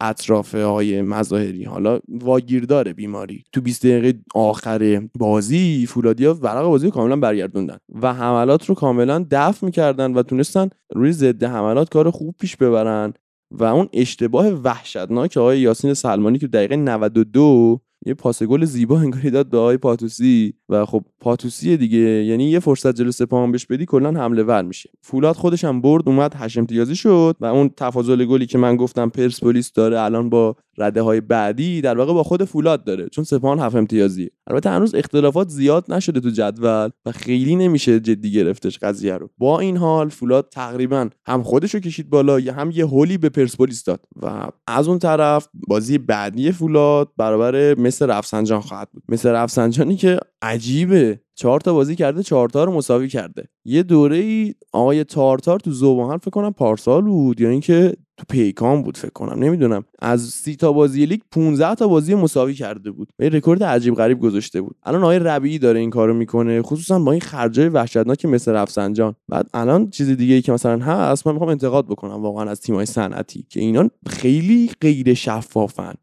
[0.00, 1.64] اطراف های مظاهری.
[1.64, 3.44] حالا واگیر داره بیماری.
[3.52, 9.66] تو 20 دقیقه آخر بازی فولادیا ورق بازی کاملا برگردوندن و حملات رو کاملا دفع
[9.66, 13.12] می‌کردن و تونستن روی ضد حملات کار خوب پیش ببرن
[13.50, 19.30] و اون اشتباه وحشتناک آقای یاسین سلمانی که دقیقه 92 یه پاس گل زیبا انگاری
[19.30, 23.86] داد به آقای پاتوسی و خب پاتوسی دیگه یعنی یه فرصت جلو سپاهان بهش بدی
[23.86, 24.90] کلا حمله ور میشه.
[25.02, 29.08] فولاد خودش هم برد اومد هشت امتیازی شد و اون تفاضل گلی که من گفتم
[29.08, 33.58] پرسپولیس داره الان با رده های بعدی در واقع با خود فولاد داره چون سپاهان
[33.58, 34.30] هفت امتیازیه.
[34.46, 39.30] البته هنوز اختلافات زیاد نشده تو جدول و خیلی نمیشه جدی گرفتش قضیه رو.
[39.38, 43.28] با این حال فولاد تقریبا هم خودش رو کشید بالا یا هم یه هولی به
[43.28, 49.02] پرسپولیس داد و از اون طرف بازی بعدی فولاد برابر مس رفسنجان خواهد بود.
[49.08, 51.20] مس رفسنجانی که عجیبه.
[51.36, 53.48] چهار تا بازی کرده چهار تا رو مساوی کرده.
[53.64, 58.82] یه دوره ای آقای تارتار تو ذوب‌آهن فکر کنم پارسال بود یا اینکه تو پیکان
[58.82, 59.44] بود فکر کنم.
[59.44, 59.84] نمی‌دونم.
[59.98, 63.08] از سی تا بازی لیگ 15 تا بازی مساوی کرده بود.
[63.18, 64.76] یه رکورد عجیب غریب گذاشته بود.
[64.82, 69.14] الان آقای ربیعی داره این کارو می‌کنه خصوصا با این خرجای وحشتناک مس رفسنجان.
[69.28, 72.86] بعد الان چیز دیگه ای که مثلا هست من می‌خوام انتقاد بکنم واقعا از تیمای
[72.86, 75.94] صنعتی که اینا خیلی غیر شفافن.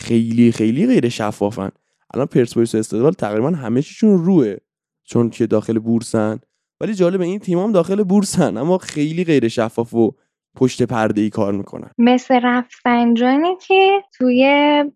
[0.00, 1.70] خیلی خیلی غیر شفافن.
[2.14, 4.56] الان پرسپولیس و استقلال تقریبا همه چیشون روه
[5.04, 6.38] چون که داخل بورسن.
[6.80, 10.14] ولی جالب این تیم هم داخل بورسن اما خیلی غیر شفاف و
[10.56, 11.90] پشت پرده ای کار می‌کنن.
[11.98, 14.44] مس رفسنجانی که توی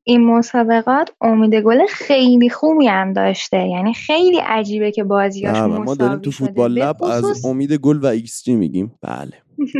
[0.04, 3.68] این مسابقات امید گل خیلی خوبی هم داشته.
[3.68, 6.30] یعنی خیلی عجیبه که بازیاش مساوی ما داریم تو.
[6.30, 8.94] فوتبال لب از امید گل و ایکس جی میگیم.
[9.02, 9.32] بله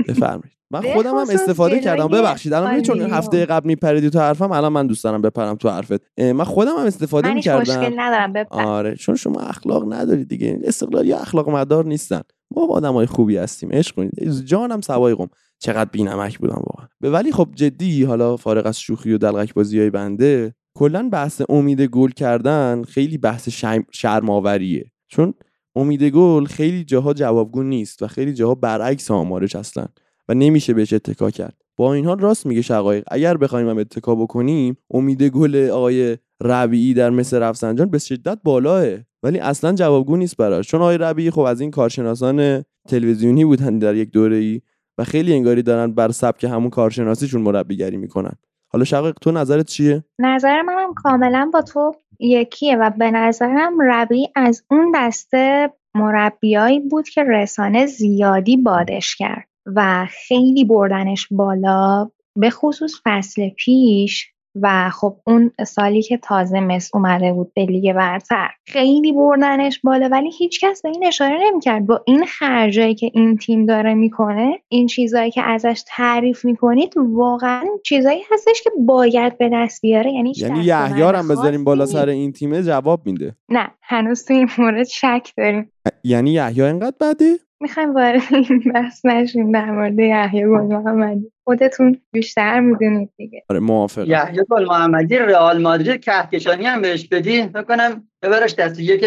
[0.08, 0.54] بفرمایید.
[0.74, 2.08] من خودم هم استفاده کردم.
[2.08, 3.00] ببخشید الان چون.
[3.00, 6.20] هفته قبل میپریدی تو حرفم الان من دوست دارم بپرم تو حرفت.
[6.20, 7.60] من خودم هم استفاده من می‌کردم.
[7.60, 8.62] مشکل ندارم بپر.
[8.62, 10.60] آره چون شما اخلاق ندارید دیگه.
[10.64, 12.20] استقلال یا اخلاق مدار نیستن.
[12.56, 13.72] ما با آدمای خوبی هستیم.
[13.72, 14.30] عشق کنید.
[14.44, 15.28] جانم سوای قم.
[15.58, 16.88] چقدر بینمک بودم واقعا.
[17.00, 21.42] به ولی خب جدی حالا فارغ از شوخی و دلغک بازی های بنده کلا بحث
[21.48, 25.34] امید گل کردن خیلی بحث شرم شرماوریه چون
[25.76, 29.87] امید گل خیلی جاها جوابگو نیست و خیلی جاها برعکس آمارش هستن
[30.28, 31.54] و نمیشه بهش اتکا کرد.
[31.76, 36.94] با این حال راست میگه شقایق اگر بخوایم هم اتکا بکنیم امید گل آقای ربیعی
[36.94, 38.87] در مثل رفسنجان به شدت بالاه
[39.22, 40.68] ولی اصلا جوابگو نیست براش.
[40.68, 44.60] چون آقای ربیعی خب از این کارشناسان تلویزیونی بودن در یک دوره ای
[44.98, 48.32] و خیلی انگاری دارن بر سبک همون کارشناسیشون مربیگری می‌کنن.
[48.72, 54.28] حالا شقایق تو نظرت چیه؟ نظر منم کاملا با تو یکیه و به نظرم ربی
[54.34, 59.48] از اون دسته مربیایی بود که رسانه زیادی بادش کرد.
[59.66, 66.90] و خیلی بردنش بالا به خصوص فصل پیش و خب اون سالی که تازه مس
[66.94, 71.86] اومده بود به لیگ برتر خیلی بردنش بالا ولی هیچکس به این اشاره نمی‌کرد.
[71.86, 77.64] با این خرجایی که این تیم داره می‌کنه این چیزایی که ازش تعریف می‌کنید واقعا
[77.84, 80.12] چیزایی هستش که باید به دست بیاره.
[80.12, 81.86] یعنی یعنی رو هم بذاریم بالا.
[81.86, 83.36] سر این تیمه جواب میده.
[83.48, 85.72] نه هنوز تو این مورد شک داریم.
[86.04, 91.30] یعنی یحیی اینقدر بده؟ می‌خوایم وارد این بحث نشیم در مورد یحیی گل محمدی.
[91.44, 93.42] خودتون بیشتر می‌دونید دیگه.
[93.50, 94.11] آره موافقم.
[94.11, 97.42] یحیی گل محمدی رئال مادرید کهکشانی هم بهش بدی.
[97.42, 99.04] فکر کنم ببرش دست یک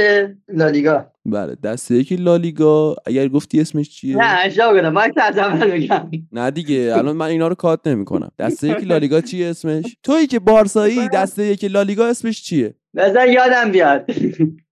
[0.49, 1.05] لالیگا.
[1.25, 2.95] بله دسته یکی لالیگا.
[3.05, 4.93] اگر گفتی اسمش چیه؟ نه اشتباه گفتم.
[4.93, 6.11] باید از اول بگم.
[6.31, 8.31] نه دیگه الان من اینا رو کات نمی‌کنم.
[8.39, 13.71] دسته یکی لالیگا چیه اسمش؟ تویی که بارسایی دسته یکی لالیگا اسمش چیه؟ بذار یادم
[13.71, 14.11] بیاد.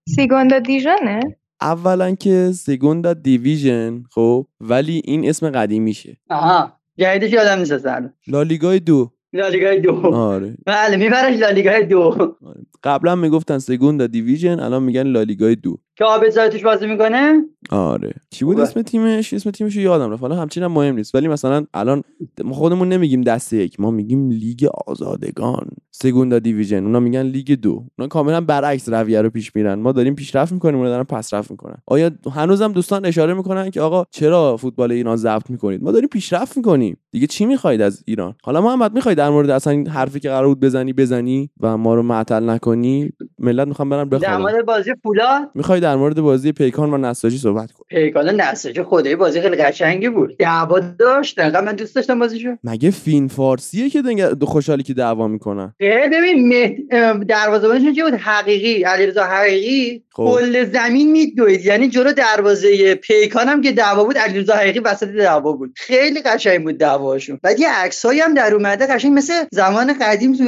[0.08, 1.20] سیگوندا دیژونه؟
[1.60, 6.16] اولا که سگوندا دیویژن خب ولی این اسم قدیمیشه.
[6.30, 6.75] آها.
[6.98, 8.10] جدیدش یادم نیست اصلا.
[8.26, 9.12] لالیگای دو.
[9.32, 10.06] لالیگای دو.
[10.14, 10.56] آره.
[10.66, 12.00] بله میبرش لالیگای دو.
[12.46, 12.66] آره.
[12.84, 15.78] قبلا می‌گفتن Segunda División الان میگن لالیگای دو.
[15.96, 18.14] که آبزای توش بازی می‌کنه؟ آره.
[18.30, 18.68] چی بود خوبه.
[18.68, 20.22] اسم تیمش؟ اسم تیمش رو یادم رفت.
[20.22, 21.14] حالا همچین هم مهم نیست.
[21.14, 22.02] ولی مثلا الان
[22.44, 23.80] ما خودمون نمیگیم دسته یک.
[23.80, 25.68] ما میگیم لیگ آزادگان.
[25.90, 26.84] Segunda División.
[26.84, 27.84] اونا میگن لیگ دو.
[27.98, 29.74] اونا کاملا برعکس رویه رو پیش میرن.
[29.74, 30.76] ما داریم پیشرفت می‌کنیم.
[30.76, 31.76] اونا دارن پسرفت می‌کنن.
[31.86, 36.56] آیا هنوزم دوستان اشاره می‌کنن که آقا چرا فوتبال ایران ضبط می‌کنید؟ ما داریم پیشرفت
[36.56, 36.96] می‌کنیم.
[37.10, 40.48] دیگه چی می‌خواید از ایران؟ حالا محمد می‌خوای در مورد اصلا این حرفی که قرار
[40.48, 44.94] بود بزنی بزنی و ما رو معطل نکنی؟ ملت می‌خوام برن در بخوابن مورد بازی
[45.02, 47.84] فولاد؟ می‌خوای در مورد بازی پیکان و نساجی صحبت کن.
[47.88, 50.36] پیکان نساجی خدای بازی خیلی قشنگی بود.
[50.38, 52.56] دعوا داشت دقیقا من دوست داشتم بازیشو.
[52.64, 58.14] مگه فین فارسیه که دنگ- دو خوشحالی که دعوا می‌کنن؟ ببین مه- دروازه‌بانشون چی بود؟
[58.14, 60.24] حقیقی علیرضا حقیقی خب.
[60.24, 61.64] کل زمین میدوید.
[61.64, 65.72] یعنی جلو دروازه پیکان هم که دعوا بود علیرضا حقیقی وسط دعوا بود.
[65.76, 67.38] خیلی قشنگ بود دعواشون.
[67.42, 70.44] بعد یه عکسایی هم در اومده قشنگ مثل زمان قدیم تو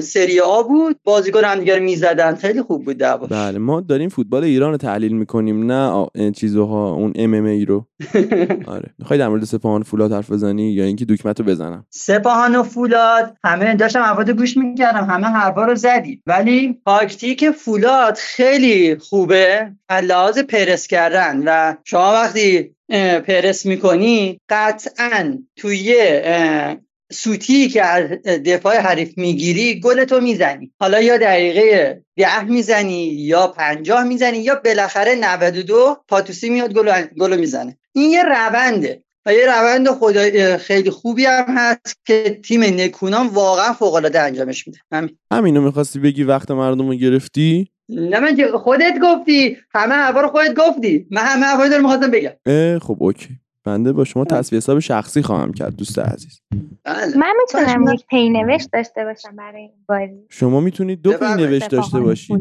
[0.00, 0.96] سری آ بود.
[1.04, 2.34] بازیکن هم دیگه می‌زدن.
[2.34, 3.26] خیلی خوب بود دعوا.
[3.26, 7.86] بله ما داریم فوتبال ایران رو تحلیل می‌کنیم نه چیزها اون ام ام ای رو.
[8.66, 8.90] آره.
[8.98, 13.36] می‌خوای در مورد سپاهان فولاد حرف بزنی یا اینکه دکمت رو بزنم؟ سپاهان و فولاد
[13.44, 16.22] همه داشتم مواد گوش می‌کردم همه حرفا رو زدی.
[16.26, 22.74] ولی تاکتیک فولاد خیلی خوبه از لحاظ پرس کردن و شما وقتی
[23.26, 25.94] پرس می‌کنی قطعا توی
[27.12, 28.02] سوتی که از
[28.46, 30.72] دفاع حریف می‌گیری گل تو می‌زنی.
[30.80, 37.40] حالا یا دقیقه ده می‌زنی یا پنجاه می‌زنی یا بالاخره 92 پاتوسی میاد گل گل
[37.40, 37.78] می‌زنه.
[37.92, 39.02] این یه رونده.
[39.26, 44.66] و یه روند خدا خیلی خوبی هم هست که تیم نکونام واقعا فوق العاده انجامش
[44.66, 44.78] میده.
[44.92, 45.18] همین.
[45.32, 49.56] همینو می‌خواستی بگی وقت مردم رو گرفتی؟ نه من خودت گفتی.
[49.74, 51.06] همه حرفا رو خودت گفتی.
[51.10, 52.78] من همه حرفا رو می‌خواستم بگم.
[52.78, 53.28] خب اوکی.
[53.64, 56.40] بنده با شما تسویه حساب شخصی خواهم کرد دوست عزیز
[56.84, 57.16] بله.
[57.16, 57.94] من می‌تونم.
[57.94, 61.48] یک پینوشت داشته باشم برای این بازی شما می‌تونید دو پی بفرمایید.
[61.48, 62.40] نوشت داشته باشید.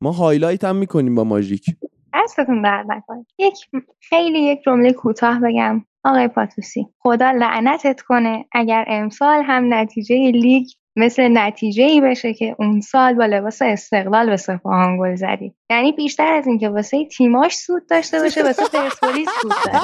[0.00, 1.76] ما highlight هم می‌کنیم با ماژیک
[2.14, 3.54] دستتون درد نکنه یک
[4.00, 10.66] خیلی یک جمله کوتاه بگم آقای پاتوسی خدا لعنتت کنه اگر امسال هم نتیجه لیگ
[10.96, 15.92] مثل نتیجه ای بشه که اون سال با لباس استقلال به سپاهان گل زدی یعنی
[15.92, 19.80] بیشتر از اینکه واسه تیماش سود داشته باشه واسه پرسپولیس سود داره.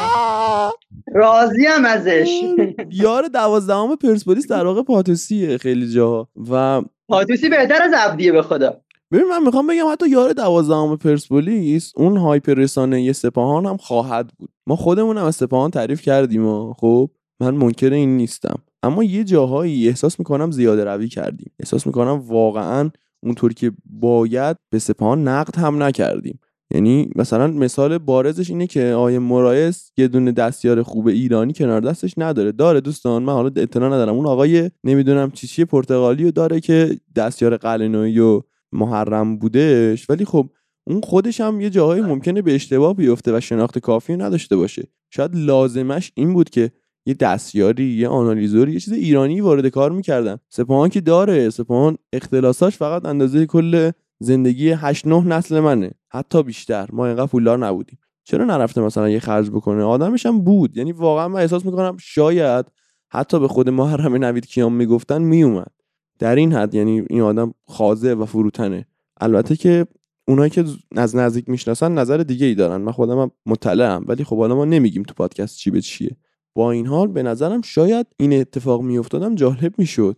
[1.23, 2.43] راضی هم ازش.
[3.05, 6.29] یار دوازدهم پرسپولیس در واقع پاتوسیه خیلی جاها.
[6.51, 8.81] و پاتوسی بهتر از عبدیه به خدا.
[9.13, 14.51] ببین من می‌خوام بگم حتی یار دوازدهم پرسپولیس اون هایپر رسانه سپاهان هم خواهد بود.
[14.67, 18.63] ما خودمون هم از سپاهان تعریف کردیم و خب من منکر این نیستم.
[18.83, 21.53] اما یه جاهایی احساس می‌کنم زیاده روی کردیم.
[21.61, 22.91] احساس می‌کنم واقعا
[23.23, 26.39] اونطوری که باید به سپاهان نقد هم نکردیم.
[26.75, 32.15] یعنی مثلا مثال بارزش اینه که آیه مرایس یه دونه دستیار خوب ایرانی کنار دستش
[32.17, 32.53] نداره.
[32.53, 34.15] داره دوستان من حالا اطلاع ندارم.
[34.15, 38.43] اون آقای نمی‌دونم چی چی پرتغالی داره که دستیار قلنویی و
[38.73, 40.11] محرم بودش.
[40.11, 40.51] ولی خب
[40.87, 44.83] اون خودش هم یه جاهایی ممکنه به اشتباه بیفته و شناخت کافی نداشته باشه.
[45.11, 46.73] شاید لازمش این بود که
[47.07, 50.37] یه دستیاری یه آنالیزوری یه چیز ایرانی وارد کار می‌کردن.
[50.49, 55.91] سپاهان که داره سپاهان اختلاساش فقط اندازه کل زندگی 8 9 نسل منه.
[56.09, 56.89] حتی بیشتر.
[56.93, 57.99] ما اینقدر پولدار نبودیم.
[58.25, 60.77] چرا نرفته مثلا یه خرج بکنه؟ آدمش هم بود.
[60.77, 62.67] یعنی واقعا من احساس می‌کنم شاید
[63.09, 65.71] حتی به خود محرم نوید کیان می‌گفتن میومد
[66.19, 68.87] در این حد یعنی این آدم خاضع و فروتنه.
[69.21, 69.87] البته که
[70.29, 70.65] اونایی که
[70.97, 72.81] از نزدیک می‌شناسن نظر دیگه ای دارن.
[72.81, 74.05] من خودم مطلعم.
[74.09, 76.17] ولی خب حالا ما نمیگیم تو پادکست چی به چیه.
[76.55, 80.17] با این حال به نظرم شاید این اتفاق میافتادم جالب می‌شد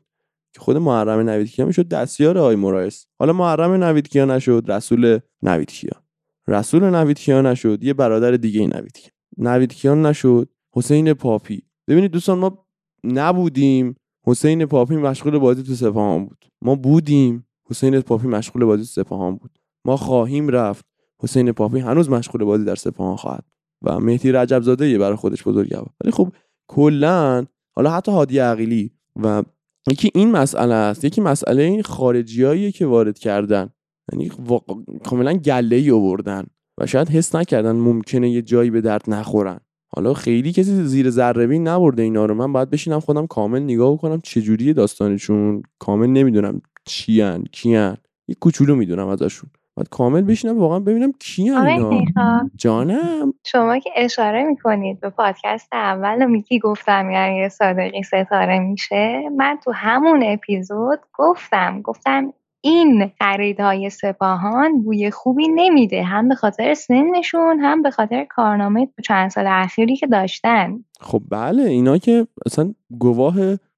[0.54, 5.18] که خود محرم نوید کیان می‌شد دستیار آی مرایس حالا محرم نوید کیان نشد رسول
[5.42, 6.02] نوید کیان
[6.48, 11.62] رسول نوید کیان نشد یه برادر دیگه نوید کیان نوید کیان نشد حسین پاپی.
[11.88, 12.66] ببینید دوستان ما
[13.04, 13.94] نبودیم.
[14.26, 16.44] حسین پاپی مشغول بازی تو سپاهان بود.
[16.62, 17.46] ما بودیم.
[17.70, 19.58] حسین پاپی مشغول بازی تو سپاهان بود.
[19.84, 20.84] ما خواهیم رفت.
[21.22, 23.44] حسین پاپی هنوز مشغول بازی در سپاهان خواهد
[23.84, 26.32] و مهدی رجب زاده برای خودش بزرگوار ولی خب
[26.68, 28.90] کلا حالا حتی هادی عقیلی
[29.22, 29.42] و
[29.90, 33.70] یکی این مسئله است یکی مسئله این خارجیاییه که وارد کردن.
[34.12, 34.74] یعنی واقع-
[35.04, 36.44] کاملا گله ای آوردن
[36.78, 39.60] و شاید حس نکردن ممکنه یه جایی به درد نخورن.
[39.96, 42.34] حالا خیلی کسی زیر ذره بین نبرده اینا رو.
[42.34, 45.62] من باید بشینم خودم کامل نگاه کنم چجوریه داستانشون.
[45.78, 47.96] کامل نمی‌دونم چیان کیان
[48.28, 49.50] یه کوچولو می‌دونم ازشون.
[49.76, 52.50] باید کامل بشینم واقعا ببینم کیان آقای اینا.
[52.56, 53.34] جانم.
[53.44, 59.58] شما که اشاره می‌کنید به پادکست اول میگی گفتم یعنی یه صادقی ستاره میشه من
[59.64, 67.60] تو همون اپیزود گفتم گفتم این خریدهای سپاهان بوی خوبی نمیده هم به خاطر سنشون
[67.60, 70.84] هم به خاطر کارنامه تو چند سال اخیری که داشتن.
[71.00, 73.34] خب بله اینا که اصلا گواه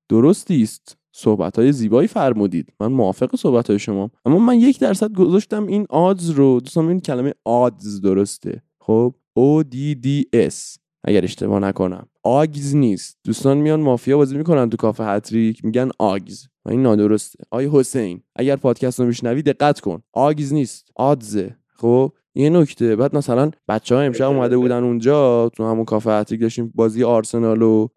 [0.09, 0.99] درستی است.
[1.19, 2.73] صحبت های زیبایی فرمودید.
[2.81, 4.11] من موافق صحبت های شما.
[4.25, 6.61] اما من یک درصد گذاشتم این آدز رو.
[6.61, 8.63] دوستان این کلمه آدز درسته.
[8.81, 10.79] خب؟ O D ADS.
[11.05, 12.07] اگر اشتباه نکنم.
[12.23, 13.19] آگز نیست.
[13.25, 15.65] دوستان میان مافیا بازی می‌کنن تو کافه هتریک.
[15.65, 16.47] میگن آگز.
[16.65, 17.45] و این نادرسته.
[17.51, 20.03] آقای حسین اگر پادکست رو میشنوی دقت کن.
[20.13, 20.91] آگز نیست.
[20.97, 21.57] آدزه.
[21.69, 22.97] خب؟ یه نکته.
[22.97, 27.63] بعد مثلا بچه ها امشب اومده بودن اونجا تو همون کافه هتریک داشتیم بازی آرسنال
[27.63, 27.89] و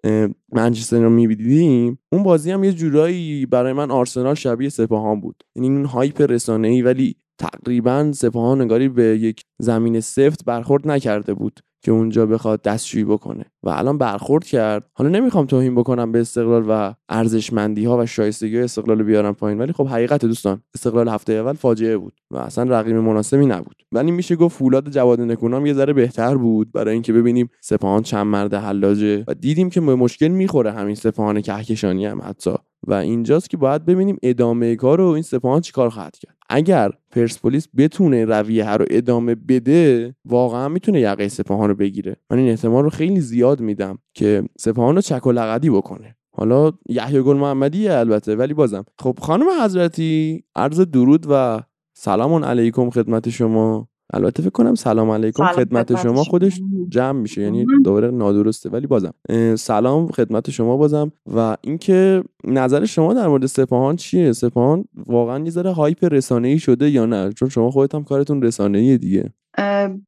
[0.51, 5.43] منچستر رو می‌دیدیم اون بازی هم یه جورایی برای من آرسنال شبیه سپاهان بود.
[5.55, 11.33] یعنی این hype رسانه ای ولی تقریبا سپاهان نگاری به یک زمین سفت برخورد نکرده
[11.33, 11.59] بود.
[11.81, 13.45] که اونجا بخواد دستشویی بکنه.
[13.63, 14.83] و الان برخورد کرد.
[14.93, 19.59] حالا نمی‌خوام توهین بکنم به استقلال و ارزشمندی ها و شایستگی های استقلال بیارم پایین.
[19.59, 23.75] ولی خب حقیقت دوستان استقلال هفته اول فاجعه بود و اصلا رقیب مناسبی نبود.
[23.91, 26.71] ولی میشه گفت فولاد جواد نکونام یه ذره بهتر بود.
[26.71, 29.23] برای اینکه ببینیم سپاهان چند مرد حلاجه.
[29.27, 32.55] و دیدیم که به مشکل می‌خوره همین سپاهان کهکشانی هم حتی.
[32.87, 36.35] و اینجاست که باید ببینیم ادامه کار رو این سپاهان چیکار خواهد کرد.
[36.49, 42.15] اگر پرسپولیس بتونه رویه رو ادامه بده واقعا می‌تونه یقه سپاهان رو بگیره.
[42.29, 46.15] من این احتمال رو خیلی زیاد میدم که سپاهان رو چک و لقدی بکنه.
[46.31, 48.85] حالا یحیی گل محمدیه البته ولی بازم.
[48.99, 51.61] خب خانم حضرتی عرض درود و
[51.93, 53.88] سلام علیکم خدمت شما.
[54.13, 56.61] البته فکر کنم سلام علیکم سلام خدمت خدمت شما خودش.
[56.89, 57.65] جمع میشه یعنی.
[57.83, 59.13] دوباره نادرسته ولی بازم.
[59.55, 61.11] سلام خدمت شما بازم.
[61.35, 66.89] و اینکه نظر شما در مورد سپاهان چیه؟ سپاهان واقعا یه ذره هایپ رسانه‌ای شده
[66.89, 69.33] یا نه؟ چون شما خودت هم کارتون رسانه‌ای دیگه.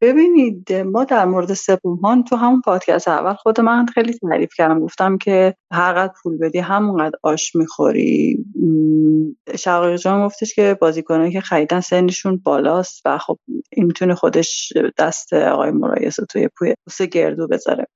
[0.02, 4.80] ببینید ما در مورد سپاهان تو همون پادکست اول خود من خیلی تعریف کردم.
[4.80, 8.46] گفتم که هر قدر پول بدی همونقدر آش می‌خوری.
[9.60, 13.38] شقایق جان گفتش که بازیکنایی که خریدن سنشون بالاست و خب
[13.72, 16.76] این می‌تونه خودش دست آقای مرایس رو توی پوی
[17.08, 17.88] گردو بذاره.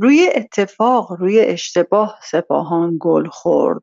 [0.00, 3.82] روی اتفاق روی اشتباه سپاهان گل خورد.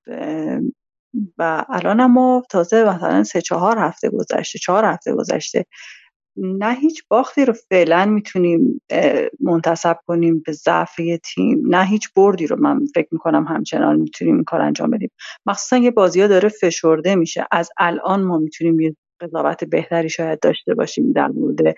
[1.38, 5.66] و الان ما تازه مثلا سه چهار هفته گذشته چهار هفته گذشته
[6.38, 8.82] نه هیچ باختی رو فعلا می‌تونیم
[9.40, 14.44] منتصب کنیم به ضعف تیم نه هیچ بردی رو من فکر می‌کنم همچنان می‌تونیم این
[14.44, 15.12] کار انجام بدیم.
[15.46, 17.48] مخصوصا یه بازی ها داره فشرده میشه.
[17.52, 21.76] از الان ما می‌تونیم یه قضاوت بهتری شاید داشته باشیم در مورد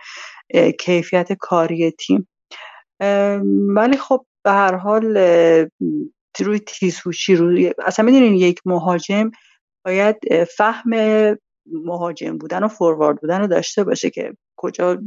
[0.80, 2.28] کیفیت کاری تیم.
[3.76, 5.18] ولی خب به هر حال
[6.40, 9.32] روی تیزهوشی روی اصلا می‌دونین یک مهاجم
[9.86, 10.16] باید
[10.58, 10.92] فهم
[11.86, 14.98] مهاجم بودن و فوروارد بودن رو داشته باشه که کجا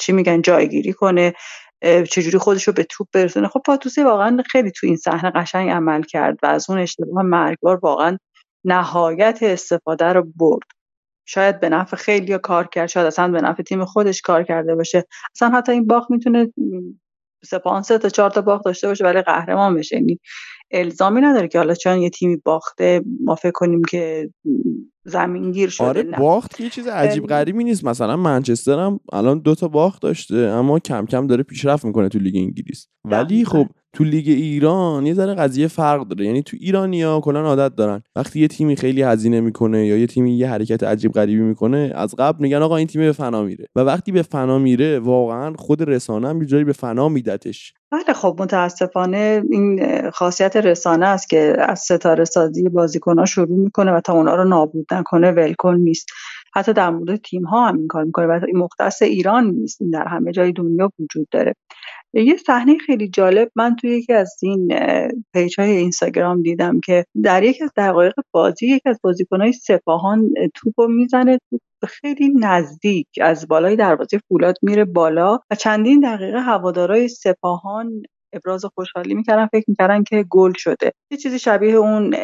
[0.00, 1.34] چی میگن جایگیری کنه
[2.10, 3.48] چجوری خودش رو به توپ برسونه.
[3.48, 7.78] خب پاتوسی واقعا خیلی تو این صحنه قشنگ عمل کرد و از اون اشتباه مرگبار
[7.82, 8.18] واقعا
[8.64, 10.66] نهایت استفاده رو برد.
[11.26, 15.04] شاید به نفع خیلی کار کرد شاید اصلا به نفع تیم خودش کار کرده باشه.
[15.34, 16.52] اصلا حتی این باخت می‌تونه
[17.44, 19.96] سپاهان سه تا چهار تا باخت داشته باشه ولی قهرمان بشه.
[19.96, 20.20] یعنی
[20.70, 24.30] الزامی نداره که حالا چون یه تیمی باخته ما فکر کنیم که
[25.04, 26.18] زمینگیر شده آره نه.
[26.18, 27.84] باخت یه چیز عجیب غریبی نیست.
[27.84, 32.18] مثلا منچستر هم الان دو تا باخت داشته اما کم کم داره پیشرفت می‌کنه تو
[32.18, 32.88] لیگ انگلیس.
[33.04, 33.44] ولی.
[33.44, 33.66] خب
[33.98, 36.26] تو لیگ ایران یه ذره قضیه فرق داره.
[36.26, 38.02] یعنی تو ایرانیا کلا عادت دارن.
[38.16, 42.14] وقتی یه تیمی خیلی هزینه می‌کنه یا یه تیمی یه حرکت عجیب غریبی می‌کنه از
[42.18, 43.66] قبل میگن آقا این تیم به فنا میره.
[43.76, 47.72] و وقتی به فنا میره واقعا خود رسانه هم جایی به فنا میدتش.
[47.92, 49.80] بله خب متاسفانه این
[50.10, 54.44] خاصیت رسانه است که از ستاره سازی بازیکن ها شروع می‌کنه و تا اونا رو
[54.44, 56.08] نابود نکنه ولکن نیست.
[56.54, 58.26] حتی در مورد تیم ها هم این کار می‌کنه.
[58.26, 59.82] و مختص ایران نیست.
[59.82, 61.54] این در همه جای دنیا وجود داره.
[62.14, 64.68] یه صحنه خیلی جالب من توی یکی از این
[65.32, 70.48] page های اینستاگرام دیدم که در یکی از دقایق بازی یکی از بازیکنهای سپاهان اه،
[70.54, 76.40] توپ رو می‌زنه توپ خیلی نزدیک از بالای دروازه فولاد میره بالا و چندین دقیقه
[76.40, 78.02] هوادارای سپاهان
[78.32, 82.14] ابراز خوشحالی می‌کردن فکر می‌کردن که گل شده یه چیزی شبیه اون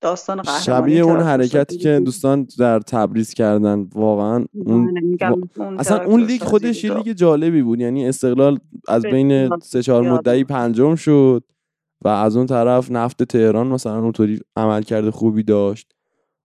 [0.00, 2.00] داستان قهرمانی شبیه اون حرکتی که.
[2.04, 6.94] دوستان در تبریز کردن واقعا اون وا- اون اصلا اون لیگ خودش یه.
[6.94, 8.58] لیگ جالبی بود یعنی استقلال
[8.88, 10.10] از بین سه چهار.
[10.12, 11.44] مدعی پنجم شد
[12.02, 15.92] و از اون طرف نفت تهران مثلا اونطوری عمل کرده خوبی داشت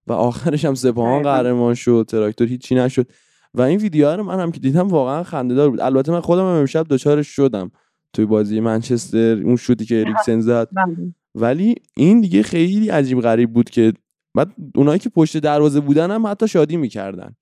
[0.06, 1.22] و آخرش هم سپاهان.
[1.22, 3.06] قهرمان شد تراکتور هیچی نشد
[3.54, 6.46] و این ویدیو رو من هم که دیدم واقعا خنده‌دار بود البته من خودم هم
[6.46, 7.70] امشب دچارش شدم
[8.14, 10.68] توی بازی منچستر اون شوتی که اریکسن زد.
[10.72, 11.14] بله.
[11.34, 13.92] ولی این دیگه خیلی عجیب غریب بود که
[14.34, 17.34] بعد اونایی که پشت دروازه بودن هم حتی شادی می‌کردن.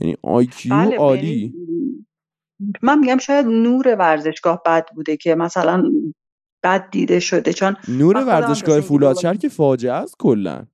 [0.00, 1.26] یعنی آیکیو بله، عالی.
[1.26, 1.54] یعنی
[2.82, 5.92] من میگم شاید نور ورزشگاه بد بوده که مثلا
[6.62, 10.66] بد دیده شده چون نور ورزشگاه فولادشهر دوباره- که فاجعه است کلا.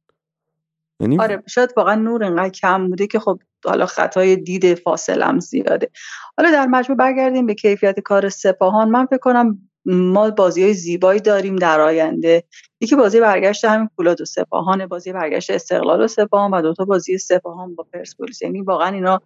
[1.00, 3.40] یعنی آره شاید واقعا نور انقدر کم بوده که خب
[3.70, 5.90] حالا خطای دید فاصلم زیاده.
[6.38, 8.88] حالا در مجموع برگردیم به کیفیت کار سپاهان.
[8.88, 12.44] من فکر کنم ما بازی های زیبایی داریم در آینده.
[12.80, 17.18] یکی بازی برگشت همین فولاد و سپاهان بازی برگشت استقلال و سپاهان و دوتا بازی
[17.18, 18.42] سپاهان با پرسپولیس.
[18.42, 19.20] یعنی واقعا اینا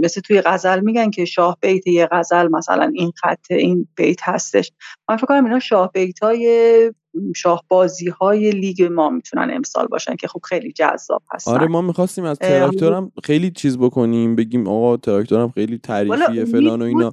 [0.00, 4.72] مثل توی غزل میگن که شاه بیت یه غزل مثلا این خط این بیت هستش.
[5.08, 6.92] من فکر کنم اینا شاه بیت های
[7.36, 11.52] شاه بازی های لیگ ما می‌تونن امسال باشن که خب خیلی جذاب هستن.
[11.52, 16.84] آره ما می‌خواستیم از تراکتورم خیلی چیز بکنیم بگیم آقا تراکتورم خیلی تعریفیه فلان و
[16.84, 17.12] اینا.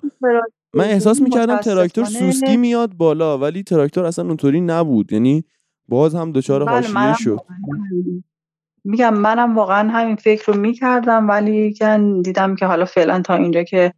[0.73, 5.13] من احساس می‌کردم تراکتور سوسکی میاد بالا ولی تراکتور اصلا اونطوری نبود.
[5.13, 5.43] یعنی
[5.87, 7.39] باز هم دچار بله، حاشیه شد.
[8.83, 13.63] میگم منم واقعا همین فکر رو می‌کردم ولی کن دیدم که حالا فعلا تا اینجا
[13.63, 13.93] که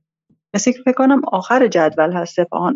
[0.55, 2.75] مثل که فکر کنم آخر جدول هست سپاهان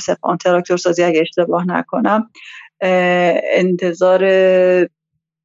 [0.00, 2.30] سپاهان تراکتور سازی اگه اشتباه نکنم
[2.80, 4.20] انتظار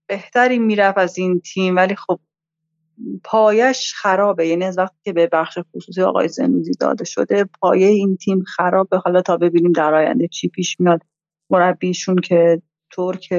[0.07, 1.75] بهتری می‌رفت از این تیم.
[1.75, 2.19] ولی خب
[3.23, 4.47] پایش خرابه.
[4.47, 8.97] یعنی از وقتی که به بخش خصوصی آقای زنوزی داده شده پایه این تیم خرابه.
[8.97, 11.01] حالا تا ببینیم در آینده چی پیش میاد.
[11.49, 12.61] مربیشون که
[12.91, 13.34] ترک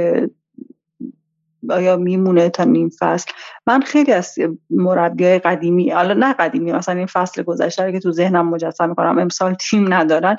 [1.70, 3.32] آیا میمونه تا نیم فصل.
[3.66, 4.34] من خیلی از
[4.70, 9.54] مربی قدیمی حالا نه قدیمی مثلا این فصل گذشته که تو ذهنم مجسم می‌کنم امسال
[9.54, 10.36] تیم ندارن.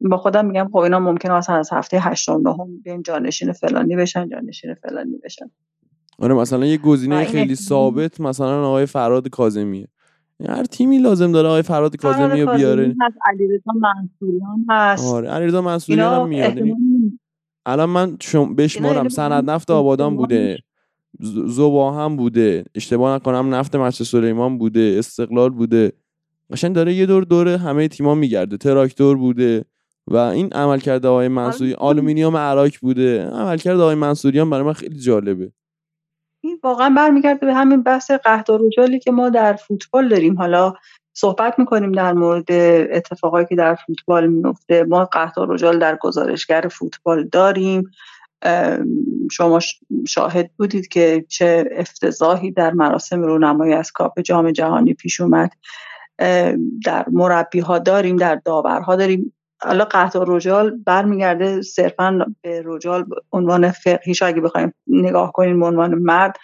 [0.00, 4.28] با خودم میگم خب اینا ممکنه مثلا از هفته هشتم نهم بیان جانشین فلانی بشن
[4.28, 5.50] جانشین فلانی بشن.
[6.18, 9.88] آره مثلا یه گزینه خیلی ثابت مثلا آقای فراد کاظمیه.
[10.40, 12.96] یعنی هر تیمی لازم داره آقای فراد کاظمی رو بیاره.
[13.00, 15.04] هست علیرضا منصوریان هست.
[15.12, 16.56] آره علیرضا منصوریان هم میاد.
[16.56, 17.18] یعنی
[17.66, 20.58] الان من شم بشمارم صنعت نفت آبادان بوده.
[21.20, 22.64] ز- ذوب‌آهن بوده.
[22.74, 24.96] اشتباه نکنم نفت مسجد سلیمان بوده.
[24.98, 25.92] استقلال بوده.
[26.52, 28.56] قشنگ داره یه دور دور همه تیما میگرده.
[28.56, 29.64] تراکتور بوده.
[30.10, 31.82] و این عملکرد آقای منصوری آره.
[31.82, 33.30] آلومینیوم اراک بوده.
[33.30, 35.52] عملکرد آقای منصوریان برای من خیلی جالبه.
[36.44, 40.38] این واقعا برمیگرده به همین بحث قحط‌الرجالی که ما در فوتبال داریم.
[40.38, 40.74] حالا
[41.14, 42.52] صحبت می‌کنیم در مورد
[42.92, 47.90] اتفاقایی که در فوتبال میفته ما قهد و رجال در گزارشگر فوتبال داریم.
[49.30, 49.58] شما
[50.08, 55.50] شاهد بودید که چه افتضاحی در مراسم رونمایی از کاپ جام جهانی پیش اومد.
[56.84, 59.32] در مربی ها داریم در داورها داریم.
[59.62, 65.94] حالا قطع رجال برمیگرده صرفا به رجال عنوان فقهیش اگه بخوایم نگاه کنیم به عنوان
[65.94, 66.36] مرد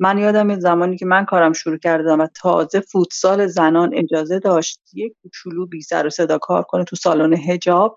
[0.00, 5.12] من یادم زمانی که من کارم شروع کردم و تازه فوتسال زنان اجازه داشت یک
[5.22, 7.94] کوچولو بی سر و صدا کار کنه تو سالن هجاب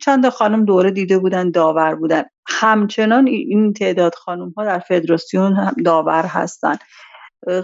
[0.00, 2.22] چند خانم دوره دیده بودن داور بودن.
[2.46, 6.76] همچنان این تعداد خانم ها در فدراسیون هم داور هستن.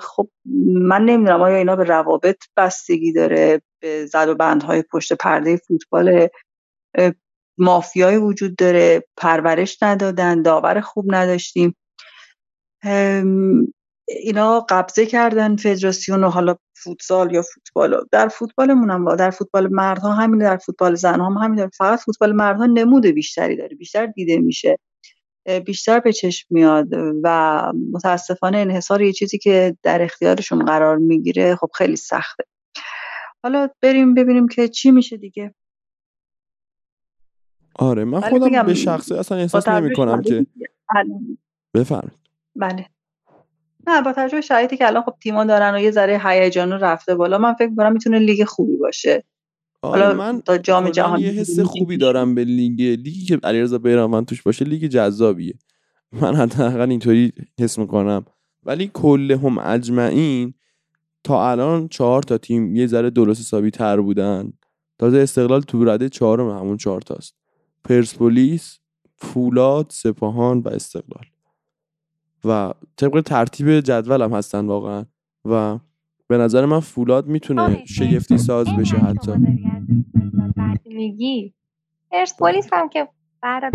[0.01, 0.29] خب
[0.67, 6.29] من نمی‌دونم آیا اینا به روابط بستگی داره به زد و بندهای پشت پرده فوتبال
[7.59, 11.77] مافیایی وجود داره پرورش ندادن داور خوب نداشتیم.
[14.09, 18.07] اینا قبضه کردن فدراسیون و حالا فوتسال یا فوتبال.
[18.13, 21.69] در فوتبالمون هم در فوتبال مردها همین در فوتبال زنها هم همین.
[21.69, 24.79] فقط فوتبال مردها نمود بیشتری داره بیشتر دیده میشه.
[25.65, 26.89] بیشتر به چشم میاد
[27.23, 32.45] و متاسفانه انحصار یه چیزی که در اختیارشون قرار می‌گیره خب خیلی سخته.
[33.43, 35.55] حالا بریم ببینیم که چی میشه دیگه.
[37.79, 40.47] آره من خودم به شخصه اصلا احساس نمی کنم که
[41.75, 42.19] بفرمایید.
[42.57, 42.87] بله.
[43.87, 47.15] نه با توجه به شرایطی که الان خب تیما دارن و یه ذره هیجان رفته
[47.15, 49.25] بالا من فکر می‌کنم می‌تونه لیگ خوبی باشه.
[49.83, 51.61] حالا من تا جام جهانی یه حس.
[51.61, 55.55] خوبی دارم به لیگ لیگی که علیرضا بیرانوند توش باشه لیگ جذابیه.
[56.13, 58.25] من حداقل اینطوری حس می‌کنم.
[58.65, 60.55] ولی کل هم اجمعین
[61.25, 64.53] تا الان چهار تا تیم یه ذره درست حسابی تر بودن.
[64.99, 67.35] تازه استقلال تو رده چهارم همون چهار تاست.
[67.85, 68.79] پرسپولیس
[69.17, 71.25] فولاد سپاهان و استقلال.
[72.45, 75.05] و طبق ترتیب جدول هم هستن واقعا.
[75.45, 75.79] و
[76.33, 77.85] به نظر من فولاد می‌تونه.
[77.87, 79.33] شگفتی ساز بشه حتی.
[79.33, 81.55] شما میگی.
[82.11, 83.09] پرسپولیس هم که
[83.43, 83.75] برات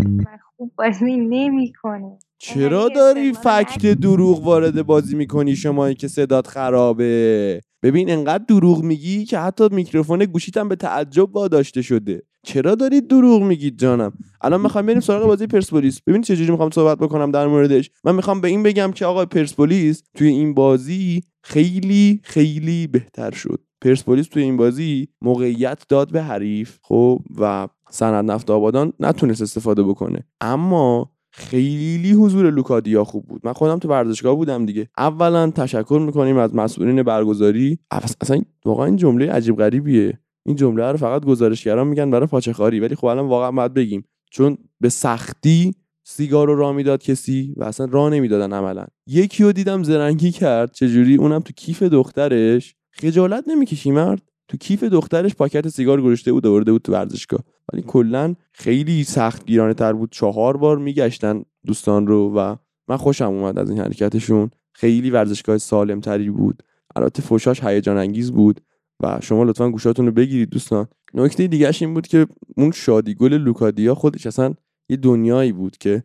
[0.56, 2.18] خوب بازی نمی‌کنه.
[2.38, 8.82] چرا اینقدر داری فکت دروغ وارد بازی می‌کنی شمایی که صدات خرابه؟ ببین انقدر دروغ
[8.82, 12.22] میگی که حتی میکروفون گوشیت هم به تعجب واداشته شده.
[12.42, 16.00] چرا دارید دروغ میگید جانم؟ الان می‌خوام بریم سراغ بازی پرسپولیس.
[16.06, 17.90] ببین چجوری می‌خوام صحبت بکنم در موردش.
[18.04, 23.60] من می‌خوام به این بگم که آقا پرسپولیس توی این بازی خیلی خیلی بهتر شد.
[23.80, 29.82] پرسپولیس توی این بازی موقعیت داد به حریف خب و سند نفت آبادان نتونست استفاده
[29.82, 30.26] بکنه.
[30.40, 33.40] اما خیلی حضور لوکادیا خوب بود.
[33.44, 34.88] من خودم تو ورزشگاه بودم دیگه.
[34.98, 37.78] اولا تشکر می‌کنیم از مسئولین برگزاری.
[38.20, 40.18] اصلا واقعا این جمله عجیب غریبیه.
[40.46, 44.04] این جمله رو فقط گزارشگران میگن برای پاچخاری ولی خب الان واقعا باید بگیم.
[44.30, 45.74] چون به سختی
[46.04, 48.84] سیگار رو راه می‌داد کسی و اصلا راه نمی‌دادن عملا.
[49.06, 50.72] یکی رو دیدم زرنگی کرد.
[50.72, 52.74] چجوری؟ اونم تو کیف دخترش.
[52.92, 54.22] خجالت نمی‌کشی مرد.
[54.48, 57.40] تو کیف دخترش پاکت سیگار گذاشته بود آورده بود تو ورزشگاه.
[57.72, 60.12] ولی کلا خیلی سخت گیرانه تر بود.
[60.12, 62.56] چهار بار میگشتن دوستان رو و
[62.88, 64.50] من خوشم اومد از این حرکتشون.
[64.72, 66.62] خیلی ورزشگاه سالم تری بود.
[66.96, 68.60] البته فوشاش هیجان انگیز بود
[69.02, 70.86] و شما لطفا گوشاتون رو بگیرید دوستان.
[71.14, 74.54] نکته دیگهش این بود که اون شادیگل لوکادیا خودش اصلا
[74.88, 76.02] یه دنیایی بود که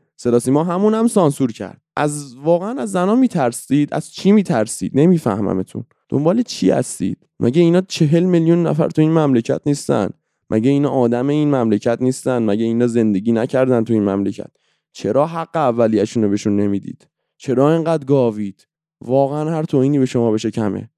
[0.48, 1.82] ما همون هم سانسور کرد.
[1.96, 5.84] از واقعا از زنا میترسید؟ از چی میترسید؟ نمیفهممتون.
[6.10, 10.10] دنبال چی هستید؟ مگه اینا چهل میلیون نفر تو این مملکت نیستن؟
[10.50, 14.52] مگه اینا آدم این مملکت نیستن؟ مگه اینا زندگی نکردن تو این مملکت؟
[14.94, 18.68] چرا حق اولیه‌شون رو بهشون نمی‌دید؟ چرا اینقدر گاوید؟
[19.02, 20.90] واقعا هر توهینی به شما بشه کمه.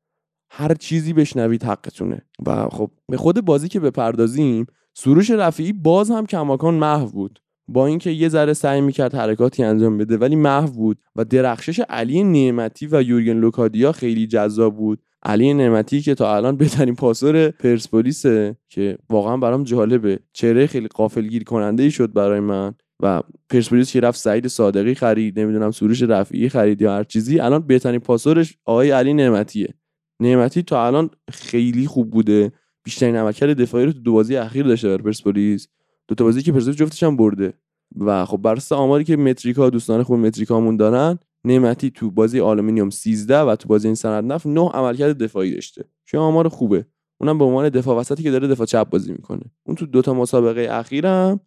[0.49, 2.21] هر چیزی بشنوید حقتونه.
[2.45, 7.39] و خب به خود بازی که بپردازیم سروش رفیعی باز هم کماکان محو بود.
[7.67, 10.97] با اینکه یه ذره سعی می‌کرد حرکاتی انجام بده ولی محو بود.
[11.15, 15.01] و درخشش علی نعمتی و یورگن لوکادیا خیلی جذاب بود.
[15.25, 20.19] علی نعمتی که تا الان بهترین پاسور پرسپولیسه که واقعا برام جالبه.
[20.33, 22.73] چهره خیلی قافلگیر کننده ای شد برای من
[23.03, 27.39] و پرسپولیس که رفت سعید صادقی خرید نمی‌دونم سروش رفیعی خرید یا هر چیزی.
[27.39, 29.73] الان بهترین پاسورش آقای علی نعمتیه.
[30.21, 32.51] نعمتی تا الان خیلی خوب بوده.
[32.83, 35.67] بیشترین عملکرد دفاعی رو تو دو بازی اخیر داشته در پرسپولیس.
[36.07, 37.53] دو تا بازی که پرسپولیس جفتش هم برده.
[37.99, 43.39] و خب بر آماری که متریکا دوستان خوب متریکامون دارن نعمتی تو بازی آلومینیوم 13
[43.39, 45.85] و تو بازی این صنعت نفت 9 عملکرد دفاعی داشته.
[46.05, 46.85] چه آمار خوبه.
[47.21, 49.41] اونم به عنوان دفاع وسطی که داره دفاع چپ بازی می‌کنه.
[49.63, 51.39] اون تو دوتا مسابقه اخیرم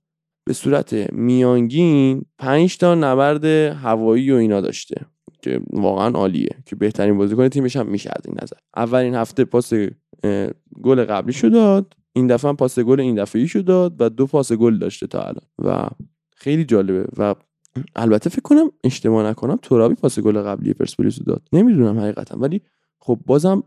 [0.47, 5.07] به صورت میانگین 5 تا نبرد هوایی و اینا داشته
[5.43, 8.57] که واقعا عالیه که بهترین بازیکن تیمش هم میشه از این نظر.
[8.77, 9.73] اولین هفته پاس
[10.83, 11.95] گل قبلی شو داد.
[12.13, 15.23] این دفعه هم پاس گل این دفعه شو داد و دو پاس گل داشته تا
[15.23, 15.89] الان و
[16.37, 17.35] خیلی جالبه و
[17.97, 21.43] البته فکر کنم اشتباه نکنم ترابی پاس گل قبلی پرسپولیس داد.
[21.53, 22.39] نمی‌دونم حقیقتا.
[22.39, 22.61] ولی
[23.01, 23.63] خب بازم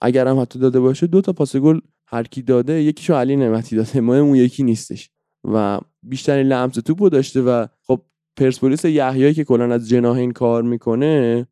[0.00, 4.00] اگرم حتی داده باشه دو تا پاس گل هر کی داده یکیشو علی نعمتی داده.
[4.00, 5.10] ما اون یکی نیستش.
[5.44, 8.02] و بیشترین لمس توپو داشته و خب
[8.36, 11.46] پرسپولیس یحیایی که کلا از جناهین کار می‌کنه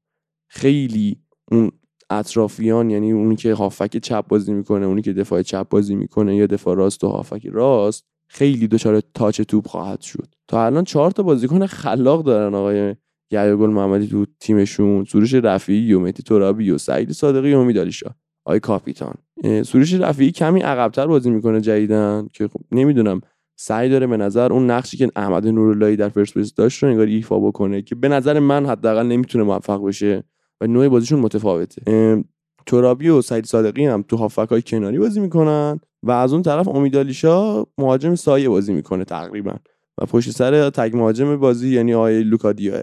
[0.48, 1.16] خیلی
[1.52, 1.70] اون
[2.10, 6.46] اطرافیان یعنی اونی که هافک چپ بازی می‌کنه اونی که دفاع چپ بازی می‌کنه یا
[6.46, 10.28] دفاع راست و هافک راست خیلی دچار تاچ توپ خواهد شد.
[10.48, 12.94] تا الان چهار تا بازیکن خلاق دارن آقای
[13.32, 15.04] گل محمدی تو تیمشون.
[15.04, 18.10] سروش رفیعی و مهدی ترابی و سعید صادقی و امید علیشا
[18.44, 19.14] آقای کاپیتان.
[19.44, 23.20] سروش رفیعی کمی عقبتر بازی می‌کنه جدیدن که خب نمی‌دونم
[23.56, 27.40] سعی داره به نظر اون نقشی که احمد نوراللهی در پرسپولیس داشت رو انگار ایفا
[27.40, 30.24] بکنه که به نظر من حداقل نمی‌تونه موفق بشه
[30.60, 32.22] و نوع بازیشون متفاوته.
[32.66, 35.80] ترابی و سعید صادقی هم تو هافک کناری بازی می‌کنن.
[36.02, 39.54] و از اون طرف امیدالیشا مهاجم سایه بازی می‌کنه تقریبا.
[39.98, 42.82] و پشت سر تگ مهاجم بازی یعنی آقای لوکادیاه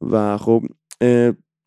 [0.00, 0.62] و خب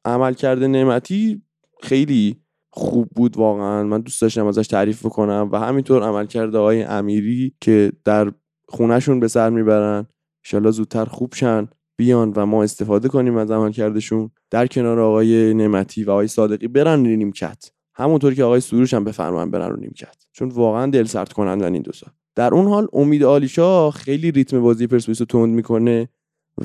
[0.05, 1.41] عمل کرده نعمتی
[1.81, 2.41] خیلی
[2.71, 3.83] خوب بود واقعا.
[3.83, 8.31] من دوست داشتم ازش تعریف بکنم و همینطور عمل کرده آقای امیری که در
[8.67, 10.07] خونهشون به سر می‌برن.
[10.45, 15.53] انشالله زودتر خوب شن بیان و ما استفاده کنیم از عمل کردشون در کنار آقای
[15.53, 20.15] نعمتی و آقای صادقی برن نیمکت همونطور که آقای سروش هم بفرمان برن رو نیمکت.
[20.31, 21.91] چون واقعا دل سرد کنندن این دو
[22.35, 26.09] در اون حال امید آلیشا خیلی ریتم بازی پرسپولیس رو تند می‌کنه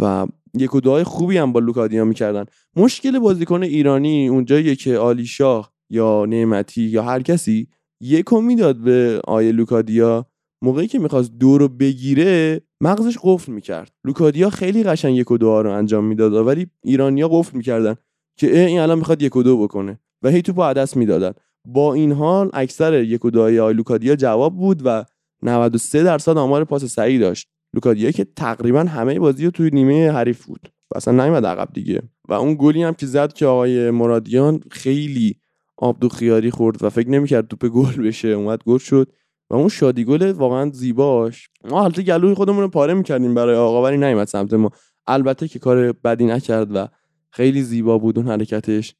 [0.00, 0.26] و
[0.58, 2.44] یک و دوهای خوبی هم با لوکادیا می‌کردن.
[2.76, 7.68] مشکل بازیکن ایرانی اونجاییه که عالیشاه یا نعمتی یا هر کسی
[8.00, 10.26] یکو می‌داد به آقای لوکادیا
[10.62, 13.92] موقعی که می‌خواست دو رو بگیره مغزش قفل می‌کرد.
[14.04, 17.94] لوکادیا خیلی قشنگ یک و دو رو انجام می‌داد ولی ایرانیا قفل می‌کردن
[18.38, 20.00] که این الان می‌خواد یک و دو بکنه.
[20.24, 21.32] و هی توپو از دست می‌دادن.
[21.64, 25.04] با این حال اکثر یک و دوهای لوکادیا جواب بود و
[25.42, 27.48] 93 درصد آمار پاس سعی داشت.
[27.74, 30.68] لوکادیا که تقریبا همه بازی رو توی نیمه حریف بود.
[30.90, 32.02] و اصلا نیومد عقب دیگه.
[32.28, 35.36] و اون گلی هم که زد که آقای مرادیان خیلی
[35.76, 38.28] آبدو خیاری خورد و فکر نمی‌کرد توپ گل بشه.
[38.28, 39.12] اومد گل شد
[39.50, 41.48] و اون شادی گل واقعا زیباش.
[41.64, 44.70] ما حالت گلوی خودمون رو پاره می‌کردیم برای آقا ولی نیومد سمت ما.
[45.06, 46.88] البته که کار بدی نکرد و
[47.30, 48.94] خیلی زیبا بود اون حرکتش.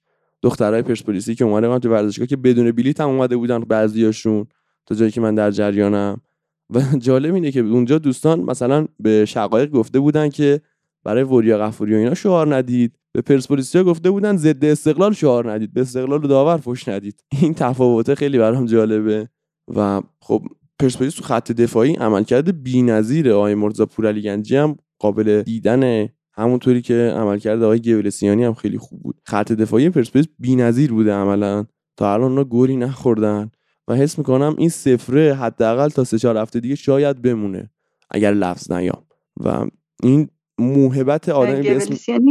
[0.45, 4.47] دخترای پرسپولیسی که اومده بودن تو ورزشگاه که بدون بلیط هم اومده بودن بعضیاشون
[4.87, 6.21] تا جایی که من در جریانم.
[6.71, 10.61] و جالب اینه که اونجا دوستان مثلا به شقایق گفته بودن که
[11.05, 12.99] برای وریا غفوری و اینا شعار ندید.
[13.13, 15.75] به پرسپولیسیا گفته بودن ضد استقلال شعار ندید.
[15.75, 17.25] به استقلال و داور فوش ندید.
[17.43, 19.29] این تفاوته خیلی برام جالبه.
[19.75, 20.43] و خب
[20.79, 27.15] پرسپولیس تو خط دفاعی عملکرد بی‌نظیر آقای مرتضی پورعلی گنجی هم قابل دیدن همونطوری که
[27.17, 29.17] عملکرد آقای گولسیانی هم خیلی خوب بود.
[29.25, 31.65] خط دفاعی پرسپولیس بی‌نظیر بوده عملا.
[31.97, 33.51] تا الان اونا گوری نخوردن.
[33.89, 37.71] و حس می‌کنم این سفره حداقل تا سه چهار هفته دیگه شاید بمونه
[38.11, 39.03] اگر لفظ نیام.
[39.45, 39.67] و
[40.03, 40.29] این
[40.59, 42.23] موهبت آدمی به اسم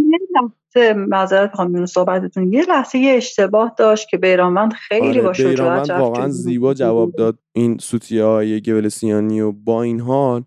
[0.96, 6.30] معذرت می‌خوام صحبتتون یه لحظه یه اشتباه داشت که بیرانوند خیلی آره، با شجاعت واقعا
[6.30, 7.40] زیبا جواب داد.
[7.54, 10.44] این سوتیه های گولسیانی و با این حال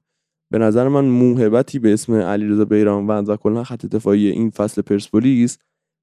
[0.50, 5.58] به نظر من موهبتی به اسم علیرضا بیرانوند و کلا خط دفاعی این فصل پرسپولیس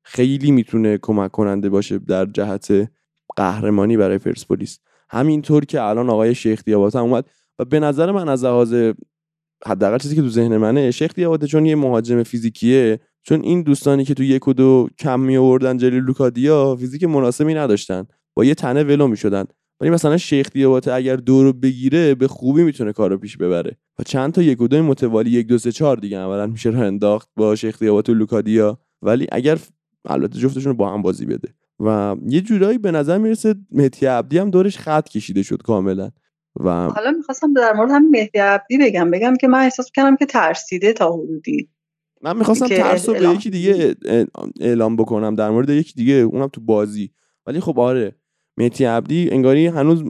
[0.06, 2.92] خیلی می‌تونه کمک کننده باشه در جهت
[3.36, 4.80] قهرمانی برای پرسپولیس.
[5.10, 7.30] همینطور که الان آقای شیخ دیاباته هم اومد
[7.60, 8.94] و به نظر من از لحاظ
[9.66, 14.06] حداقل چیزی که تو ذهن منه شیخ دیاباته چون یه مهاجم فیزیکیه چون این دوستانی
[14.06, 18.06] که تو یک و دو کم می آوردن جلوی لوکادیا فیزیک مناسبی نداشتن.
[18.36, 19.46] با یه تنه ولو می‌شدن.
[19.80, 23.78] ولی مثلا شیخ دیاباته اگر دو رو بگیره به خوبی می‌تونه کارو پیش ببره.
[24.00, 26.82] و چند تا یک و دو متوالی یک دو سه چهار دیگه عملا میشه راه
[26.82, 28.80] انداخت با شیخ دیاباته و لوکادیا.
[29.02, 29.60] ولی اگر
[30.06, 31.54] البته جفتشون رو با هم بازی بده.
[31.80, 36.12] و یه جورایی به نظر می‌رسه مهدی عبدی هم دورش خط کشیده شد کاملا.
[36.60, 39.12] و حالا می‌خواستم در مورد هم مهدی عبدی بگم.
[39.12, 41.70] بگم که من احساس کردم که ترسیده تا حدودی.
[42.22, 43.96] من می‌خواستم ترس رو به یکی دیگه
[44.60, 47.12] اعلام بکنم در مورد یکی دیگه اونم تو بازی.
[47.48, 48.16] ولی خب آره
[48.58, 50.04] مهدی عبدی انگاری هنوز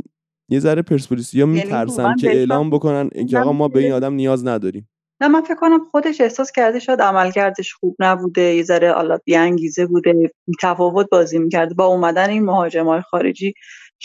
[0.49, 4.47] یه ذره پرسپولیسیا میترسن واقعا که اعلام بکنن که آقا ما به این آدم نیاز
[4.47, 4.89] نداریم.
[5.21, 9.85] نه من فکر کنم خودش احساس کرده شاید عملکردش خوب نبوده یه ذره حالا بیانگیزه
[9.85, 10.31] بوده
[10.61, 11.73] تفاوت بازی می‌کرده.
[11.73, 13.53] با اومدن این مهاجمای خارجی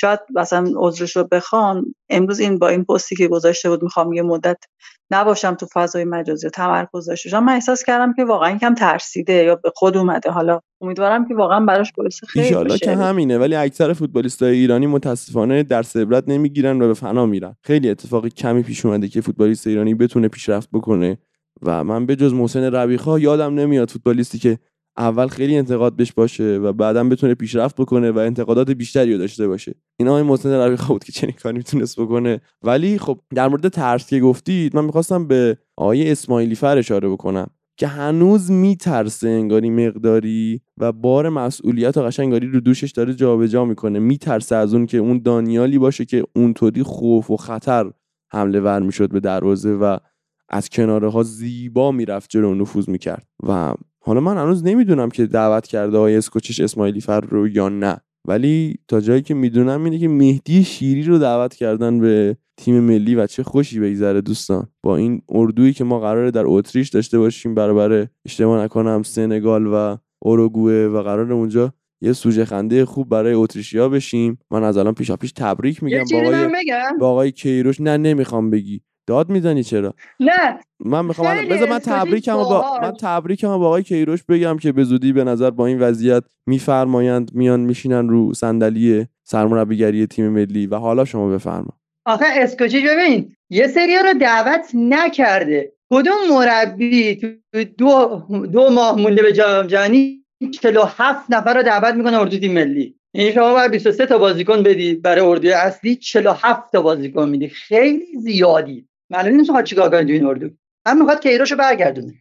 [0.01, 4.23] شاید مثلا عذرش رو بخوان امروز این با این پستی که گذاشته بود می‌خوام یه
[4.23, 4.59] مدت
[5.11, 7.45] نباشم تو فضای مجازی تمرکز داشته باشم.
[7.45, 10.31] من احساس کردم که واقعا کم ترسیده یا به خود اومده.
[10.31, 11.93] حالا امیدوارم که واقعا براش
[12.29, 12.85] خیر ایشالله بشه.
[12.85, 17.57] که همینه ولی اکثر فوتبالیستای ایرانی متاسفانه در عبرت نمی‌گیرن و به فنا میرن.
[17.63, 21.19] خیلی اتفاق کمی پیش اومده که فوتبالیست ایرانی بتونه پیشرفت بکنه
[21.63, 24.59] و من به جز محسن ربیخا یادم نمیاد فوتبالیستی که
[24.99, 29.75] اول خیلی انتقاد بهش باشه و بعدا بتونه پیشرفت بکنه و انتقادات بیشتری داشته باشه.
[29.97, 32.41] این آقای محسن ربیخا بود که چنین کاری می‌تونست بکنه.
[32.63, 37.47] ولی خب در مورد ترس که گفتید من می‌خواستم به آقای اسماعیلی فر اشاره بکنم
[37.77, 43.65] که هنوز میترسه انگاری مقداری و بار مسئولیت و قشنگ انگاری رو دوشش داره جابجا
[43.65, 43.99] می‌کنه.
[43.99, 47.91] میترسه از اون که اون دانیالی باشه که اونطوری خوف و خطر
[48.33, 49.99] حمله ور می‌شد به دروازه و
[50.49, 53.27] از کناره ها زیبا می‌رفت جلو نفوذ می‌کرد.
[53.43, 53.75] و
[54.05, 57.97] حالا من هنوز نمی‌دونم که دعوت کرده های اسکوچش اسماعیلی فر رو یا نه.
[58.29, 63.15] ولی تا جایی که می‌دونم اینه که مهدی شیری رو دعوت کردن به تیم ملی
[63.15, 64.69] و چه خوشی بگذره دوستان.
[64.83, 69.97] با این اردویی که ما قراره در اتریش داشته باشیم برابر اشتباه نکنم سنگال و
[70.23, 74.39] اوروگوئه و قرار اونجا یه سوژه خنده خوب برای اتریشیا بشیم.
[74.51, 76.49] من از الان پیشا پیش تبریک میگم با آقای
[77.01, 77.81] با آقای کیروش.
[77.81, 78.81] نه نمی‌خوام بگی.
[79.09, 80.59] داد می‌زنی چرا؟ نه.
[80.81, 82.79] من می‌خوام بذار من تبریکمو با.
[82.83, 87.31] من تبریکمو با آقای کیروش بگم که به زودی به نظر با این وضعیت میفرمایند
[87.35, 91.73] میان میشینن رو صندلی سرمربیگری تیم ملی و حالا شما بفرما.
[92.07, 95.73] آخه اسکوچی ببین یه سری رو دعوت نکرده.
[95.91, 100.25] کدوم مربی تو دو, دو ماه مونده به جام جهانی
[100.61, 104.95] 47 نفر رو دعوت می‌کنه اردو تیم ملی؟ این شما باید 23 تا بازیکن بدی
[104.95, 107.49] برای اردوی اصلی 47 تا بازیکن میدی.
[107.49, 108.89] خیلی زیادی.
[109.11, 110.49] معلومه نیست می‌خواد چیکار کنه تو این اردو.
[110.87, 112.15] هم می‌خواد کیروشو برگردونه.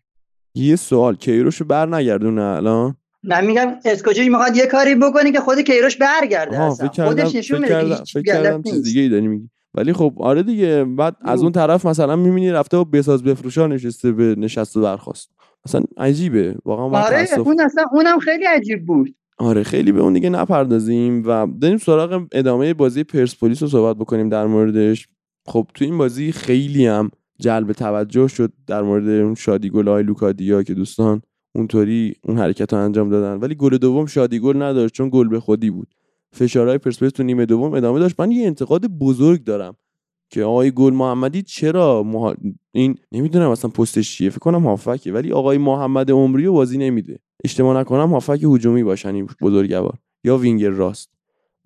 [0.55, 5.59] یه سوال کیروشو بر نگردونه الان؟ من میگم اسکوچی می‌خواد یه کاری بکنه که خود
[5.59, 6.87] کیروش برگرده اصلا.
[6.87, 8.83] خودش نشون میده که کردم فکر چیز.
[8.83, 9.49] دیگه ای داری میگی.
[9.73, 11.45] ولی خب آره دیگه بعد از او.
[11.45, 15.29] اون طرف مثلا می‌بینی رفته و بساز بفروشا نشسته به نشست و برخواست
[15.65, 16.55] مثلا عجیبه.
[16.65, 19.15] واقعا آره اون اصلا اونم خیلی عجیب بود.
[19.37, 24.29] آره خیلی به اون دیگه نپردازیم و بریم سراغ ادامه بازی پرسپولیس رو صحبت بکنیم
[24.29, 25.07] در موردش.
[25.47, 30.03] خب تو این بازی خیلی هم جلب توجه شد در مورد اون شادی گل های
[30.03, 31.21] لوکادیا که دوستان
[31.55, 33.39] اونطوری اون حرکت رو انجام دادن.
[33.39, 35.87] ولی گل دوم شادی گل نداشت چون گل به خودی بود.
[36.31, 38.19] فشارهای پرسپولیس تو نیمه دوم ادامه داشت.
[38.19, 39.75] من یه انتقاد بزرگ دارم
[40.29, 42.35] که آقای گل محمدی چرا مها...
[42.71, 44.29] این نمی‌دونم اصلا پستش چیه.
[44.29, 45.13] فکر کنم هافکه.
[45.13, 47.19] ولی آقای محمد عمری رو بازی نمیده.
[47.43, 49.97] اشتباه نکنم هافک هجومی باشن این بزرگوار.
[50.23, 51.16] یا وینگر راست.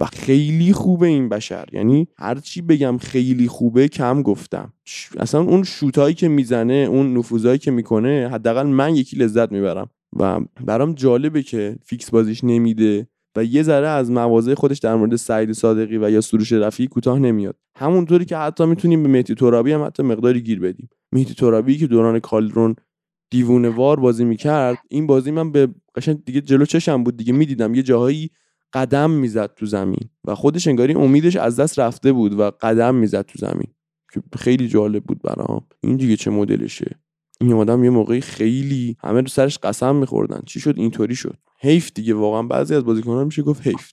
[0.02, 1.66] و خیلی خوبه این بشر.
[1.74, 4.74] یعنی هرچی بگم خیلی خوبه کم گفتم.
[5.18, 9.90] اصلا اون شوتایی که می‌زنه اون نفوذایی که می‌کنه حداقل من یکی لذت می‌برم.
[10.20, 15.16] و برام جالبه که فیکس بازیش نمیده و یه ذره از مواضع خودش در مورد
[15.16, 17.56] سعید صادقی و یا سروش رفیعی کوتاه نمیاد.
[17.78, 20.90] همونطوری که حتی می‌تونیم به مهدی ترابی هم حتی مقداری گیر بدیم.
[21.12, 22.76] مهدی ترابی که دوران کالدرون
[23.32, 27.76] دیوونه وار بازی می‌کرد این بازی من به قشنگ دیگه جلو چشم بود دیگه می‌دیدم.
[27.76, 28.30] یه جاهایی
[28.74, 33.22] قدم می‌زد تو زمین و خودش انگاری امیدش از دست رفته بود و قدم می‌زد
[33.22, 33.74] تو زمین.
[34.14, 35.68] که خیلی جالب بود برام.
[35.82, 37.00] این دیگه چه مدلشه؟
[37.42, 40.42] این آدم یه موقعی خیلی همه رو سرش قسم میخوردن.
[40.46, 41.38] چی شد؟ اینطوری شد.
[41.60, 42.14] حیف دیگه.
[42.14, 43.92] واقعا بعضی از بازیکنان میشه گفت حیف.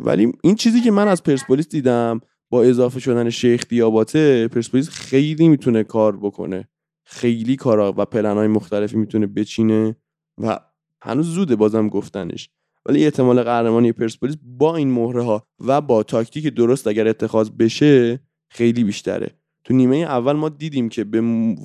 [0.00, 2.20] ولی این چیزی که من از پرسپولیس دیدم
[2.50, 6.68] با اضافه شدن شیخ دیاباته پرسپولیس خیلی می‌تونه کار بکنه.
[7.04, 9.96] خیلی کارا و پلنهای مختلفی می‌تونه بچینه
[10.38, 10.60] و
[11.02, 12.50] هنوز زوده بازم گفتنش.
[12.86, 18.20] ولی احتمال قهرمانی پرسپولیس با این مهره ها و با تاکتیک درست اگر اتخاذ بشه
[18.48, 19.30] خیلی بیشتره.
[19.64, 21.20] تو نیمه اول ما دیدیم که به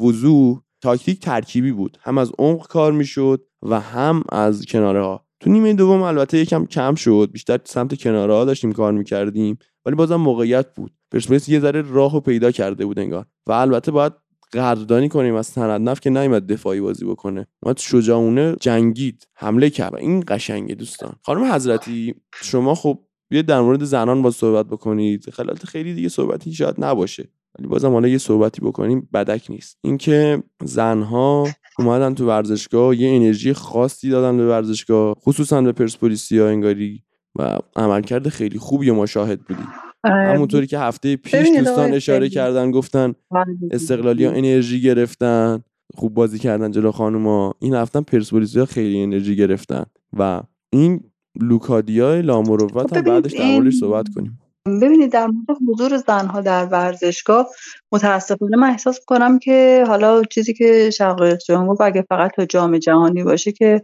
[0.05, 1.97] وضوح تاکتیک ترکیبی بود.
[2.01, 6.65] هم از عمق کار می‌شد و هم از کناره ها تو نیمه دوم البته یکم
[6.65, 7.29] کم شد.
[7.31, 9.57] بیشتر سمت کناره ها داشتیم کار می‌کردیم.
[9.85, 10.91] ولی بازم موقعیت بود.
[11.11, 13.25] پرسپولیس یه ذره راهو پیدا کرده بود انگار.
[13.47, 14.13] و البته باید
[14.53, 17.47] قدردانی کنیم از نفت که نیومد دفاعی بازی بکنه.
[17.63, 19.95] اومد شجاعونه جنگید حمله کرد.
[19.95, 21.13] این قشنگه دوستان.
[21.23, 25.29] خانم حضرتی شما خب بیا در مورد زنان با صحبت بکنید.
[25.29, 27.27] خلالت خیلی دیگه صحبتی شاید نباشه.
[27.59, 29.77] ولی بازم حالا یه صحبتی بکنیم بدک نیست.
[29.81, 31.47] اینکه زنها
[31.79, 37.03] اومدن تو ورزشگاه یه انرژی خاصی دادن به ورزشگاه خصوصا به پرسپولیسیا انگاری
[37.35, 39.67] و عملکرد خیلی خوبی ما شاهد بودیم.
[40.05, 43.57] همونطوری که هفته پیش دوستان اشاره کردن گفتن آره.
[43.71, 45.63] استقلالی ها انرژی گرفتن
[45.95, 47.53] خوب بازی کردن جلو خانوما.
[47.59, 49.85] این هفته پرسپولیسی ها خیلی انرژی گرفتن.
[50.17, 50.41] و
[50.73, 51.03] این
[51.41, 54.39] لوکادیا لاموروت هم بعدش در موردش صحبت کنیم.
[54.81, 57.47] ببینید در مورد حضور زنها در ورزشگاه
[57.91, 62.77] متاسفانه من احساس کنم که حالا چیزی که شقایق جان گفت اگه فقط تا جام
[62.77, 63.81] جهانی باشه که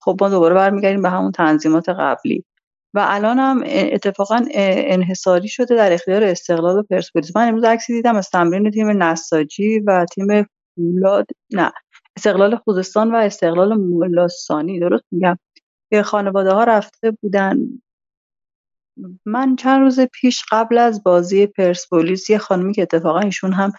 [0.00, 2.44] خب ما دوباره برمیگردیم به همون تنظیمات قبلی.
[2.94, 7.36] و الان هم اتفاقا انحصاری شده در اختیار استقلال و پرسپولیس.
[7.36, 11.72] من امروز عکسی دیدم از تمرین تیم نساجی و تیم فولاد نه
[12.16, 15.38] استقلال خوزستان و استقلال مولاسانی درست میگم
[15.90, 17.58] که خانواده ها رفته بودن.
[19.26, 23.72] من چند روز پیش قبل از بازی پرسپولیس یه خانمی که اتفاقا ایشون هم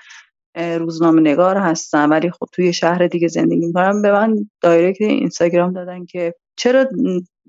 [0.56, 4.02] روزنامه نگار هستن ولی خب توی شهر دیگه زندگی می‌کنم.
[4.02, 6.86] به من دایرکت اینستاگرام دادن که چرا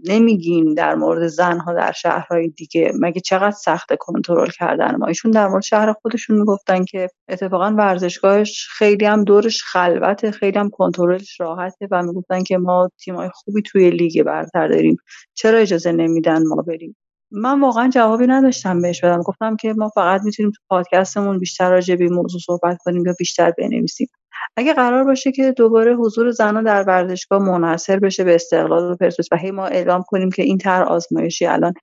[0.09, 5.49] نمیگین در مورد زنها در شهرهای دیگه؟ مگه چقدر سخت کنترل کردن ما؟ ایشون در
[5.49, 11.89] مورد شهر خودشون می‌گفتن که اتفاقا ورزشگاهش خیلی هم دورش خلوته خیلی هم کنترلش راحته
[11.91, 14.97] و می‌گفتن که ما تیمای خوبی توی لیگ برتر داریم.
[15.35, 16.97] چرا اجازه نمیدن ما بریم؟
[17.33, 19.23] من واقعا جوابی نداشتم بهش بدم.
[19.23, 23.53] گفتم که ما فقط می‌تونیم تو پادکستمون بیشتر راجع به موضوع صحبت کنیم یا بیشتر
[23.59, 24.09] بنویسیم.
[24.57, 29.29] اگه قرار باشه که دوباره حضور زنان در ورزشگاه منحصر بشه به استقلال و پرسپولیس
[29.33, 31.75] و هی ما اعلام کنیم که این تر آزمایشی الان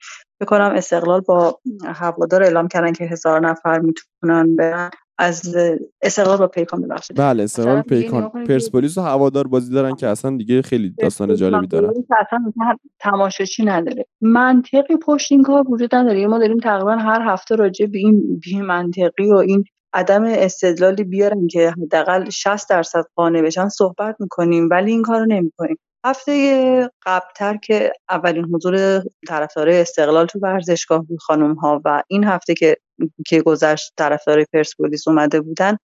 [0.42, 4.90] بکنم استقلال با هوادار اعلام کردن که هزار نفر می‌تونن برن.
[5.20, 5.56] از
[6.02, 7.18] استقلال با پیکان ببخشید.
[7.18, 8.30] بله استقلال پیکان.
[8.30, 11.90] پرسپولیس و هوادار بازی دارن که اصلا دیگه خیلی داستان جالبی دارن.
[12.20, 12.54] اصلا
[13.00, 14.06] تماشاچی نداره.
[14.22, 16.28] منطقی پشت این کار وجود نداره.
[16.28, 19.64] ما داریم تقریبا هر هفته راجع به این بی منطقی و این
[19.94, 25.78] عدم استدلالی بیارن که حداقل 60 درصد قانع بشن صحبت می‌کنیم ولی این کارو نمی‌کنیم.
[26.10, 32.54] هفته قبلتر که اولین حضور طرفدارای استقلال تو ورزشگاه بود خانم ها و این هفته
[32.54, 32.78] که
[33.26, 35.78] که گذشت طرفدار پرسپولیس اومده بودن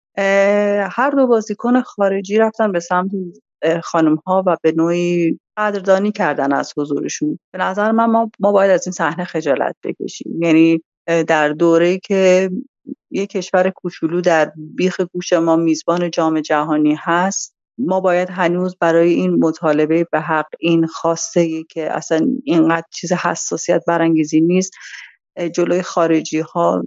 [0.92, 3.12] هر دو بازیکن خارجی رفتن به سمت
[3.84, 7.40] خانم ها و به نوعی قدردانی کردن از حضورشون.
[7.52, 10.42] به نظر من ما, ما باید از این صحنه خجالت بکشیم.
[10.44, 10.82] یعنی
[11.28, 12.50] در دوره که
[13.12, 19.14] یک کشور کوچولو در بیخ گوش ما میزبان جام جهانی هست ما باید هنوز برای
[19.14, 24.72] این مطالبه به حق این خواسته که اصلا اینقدر چیز حساسیت برانگیزی نیست
[25.54, 26.84] جلوی خارجی ها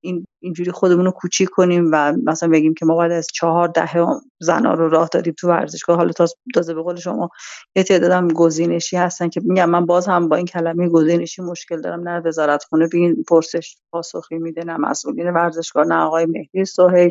[0.00, 4.06] این اینجوری خودمون رو کوچیک کنیم و مثلا بگیم که ما باید از چهار دهه
[4.40, 5.96] زنا رو راه دادیم تو ورزشگاه.
[5.96, 6.12] حالا
[6.54, 7.30] تازه به قول شما
[7.76, 12.08] یه تعدادم گزینشی هستن که میگم من باز هم با این کلمه گزینشی مشکل دارم
[12.08, 17.10] نه وزارت خونه به این پرسش پاسخی میده نه مسئولین ورزشگاه نه آقای مهدی سهیل.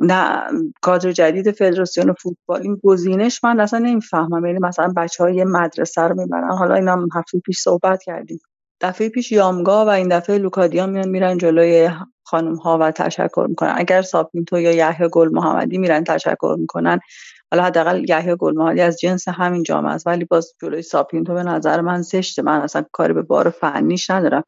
[0.00, 0.42] نه
[0.80, 2.62] کادر جدید فدراسیون فوتبال.
[2.62, 4.46] این گزینش من اصلا نمی‌فهمم.
[4.46, 6.50] یعنی مثلا بچه های مدرسه رو می‌برن.
[6.50, 8.40] حالا اینا هم هفته پیش صحبت کردیم.
[8.80, 11.90] دفعه پیش یامگا و این دفعه لوکادیا میان میرن جلوی
[12.24, 13.74] خانم ها و تشکر می‌کنن.
[13.76, 17.00] اگر ساپینتو یا یحیی گل محمدی میرن تشکر می‌کنن.
[17.50, 20.06] حالا حداقل یحیی گل محمدی از جنس همین جامعه است.
[20.06, 22.42] ولی باز جلوی ساپینتو به نظر من زشته.
[22.42, 24.42] من اصلا کاری به بار فنیش ندارم.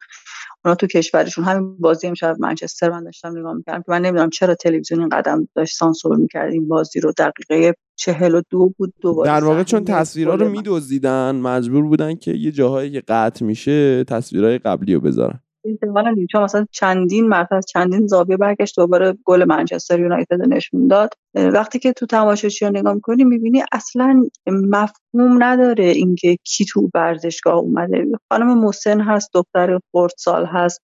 [0.65, 1.43] اونا تو کشورشون.
[1.43, 5.47] همین بازی امشب منچستر من داشتم نگاه می‌کردم که من نمی‌دونم چرا تلویزیون این قدم
[5.55, 6.51] داشت سانسور می‌کرد.
[6.51, 10.49] این بازی رو دقیقه چهل و دو بود دوباره در واقع چون تصویرها رو.
[10.49, 15.39] میدزدیدن مجبور بودن که یه جاهایی که قطع میشه تصویرهای قبلی رو بذارن.
[15.63, 16.27] این.
[16.31, 21.09] چون مثلا چندین مرتبه چندین زاویه برگشت دوباره گل منچستر یونایتد نشون داد.
[21.35, 27.55] وقتی که تو تماشاچی رو نگاه می‌کنی می‌بینی اصلا مفهوم نداره اینکه کی تو ورزشگاه
[27.55, 28.05] اومده.
[28.31, 30.81] خانم محسن هست دختر خردسال هست.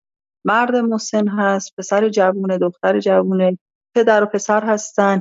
[0.45, 3.59] مرد مسن هست پسر جوونه دختر جوونه
[3.95, 5.20] پدر و پسر هستن.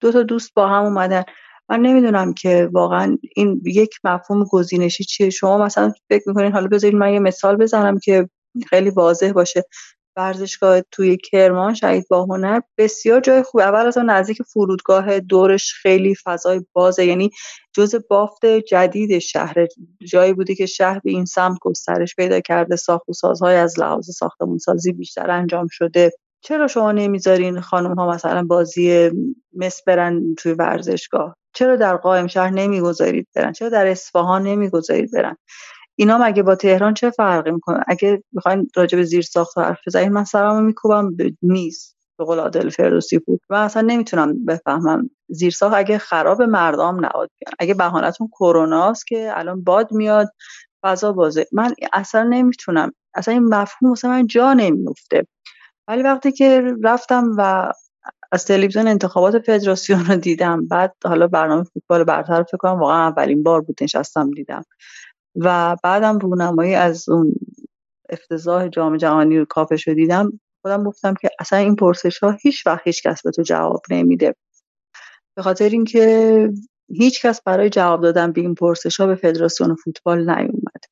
[0.00, 1.22] دو تا دوست با هم اومدن.
[1.68, 5.30] من نمی‌دونم که واقعا این یک مفهوم گزینشی چیه.
[5.30, 8.28] شما مثلا فکر می‌کنین حالا بذارید من یه مثال بزنم که
[8.68, 9.64] خیلی واضح باشه.
[10.16, 13.60] ورزشگاه توی کرمان شهید با هنر بسیار جای خوب.
[13.60, 17.06] اول از نزدیک فرودگاه دورش خیلی فضای بازه.
[17.06, 17.30] یعنی
[17.72, 19.66] جز بافت جدید شهر
[20.08, 22.76] جایی بوده که شهر به این سمت گسترش پیدا کرده.
[22.76, 26.12] ساخت و سازهای از لحاظ ساختمون سازی بیشتر انجام شده.
[26.40, 29.10] چرا شما نمی‌ذارین خانم ها مثلا بازی
[29.56, 35.36] مس برن توی ورزشگاه؟ چرا در قائم شهر نمی‌گذارید برن؟ چرا در اصفهان نمی‌گذارید برن؟
[35.96, 40.12] اینا مگه با تهران چه فرقی می‌کنه؟ اگه می‌خواین راجع به زیر ساخت حرف بزنید
[40.12, 41.10] من سرمو میکوبم
[41.42, 45.10] نیست به قول عادل فردوسی بود من اصلا نمی‌تونم بفهمم.
[45.28, 50.28] زیر ساخت اگه خراب مردم نباد اگه بهانتون کروناست که الان باد میاد
[50.82, 51.46] فضا بازه.
[51.52, 52.92] من اصلا نمی‌تونم.
[53.14, 55.26] اصلا این مفهوم مثلا من جا نمیفته
[55.88, 57.72] ولی وقتی که رفتم و
[58.32, 63.42] از تلویزیون انتخابات فدراسیون رو دیدم بعد حالا برنامه فوتبال برتر فکر کنم واقعا اولین
[63.42, 64.64] بار بود نشستم دیدم.
[65.36, 67.34] و بعدم رونمایی از اون
[68.08, 70.40] افتضاح جام جهانی رو کافش رو دیدم.
[70.62, 74.34] خودم گفتم که اصلا این پرسش ها هیچ وقت هیچ کس به تو جواب نمیده.
[75.36, 76.48] به خاطر اینکه
[76.88, 80.84] هیچ کس برای جواب دادن به این پرسش ها به فدراسیون فوتبال نیومد.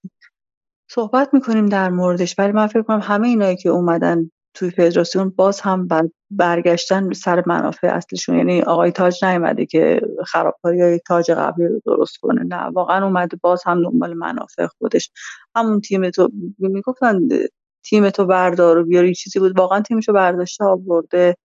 [0.91, 5.61] صحبت می‌کنیم در موردش ولی من فکر کنم همه اینایی که اومدن توی فدراسیون باز
[5.61, 5.89] هم
[6.31, 8.37] برگشتن سر منافع اصلیشون.
[8.37, 12.43] یعنی آقای تاج نیومده که خرابکاری های تاج قبلی رو درست کنه.
[12.43, 15.11] نه واقعا اومده باز هم دنبال منافع خودش.
[15.57, 17.21] همون تیم تو می‌گفتن
[17.85, 19.59] تیم تو بردار و بیاری چیزی بود.
[19.59, 21.37] واقعا تیمشو برداشته آورده.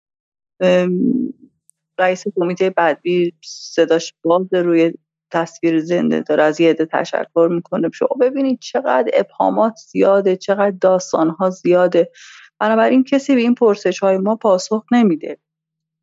[1.99, 4.93] رئیس کمیته بدبی صداش باز روی
[5.31, 6.43] تصویر زنده داره.
[6.43, 7.89] از یه تشکر می‌کنه.
[7.93, 12.11] شما ببینید چقدر ابهامات زیاده چقدر داستانها زیاده.
[12.59, 15.37] بنابراین کسی به این پرسش های ما پاسخ نمیده.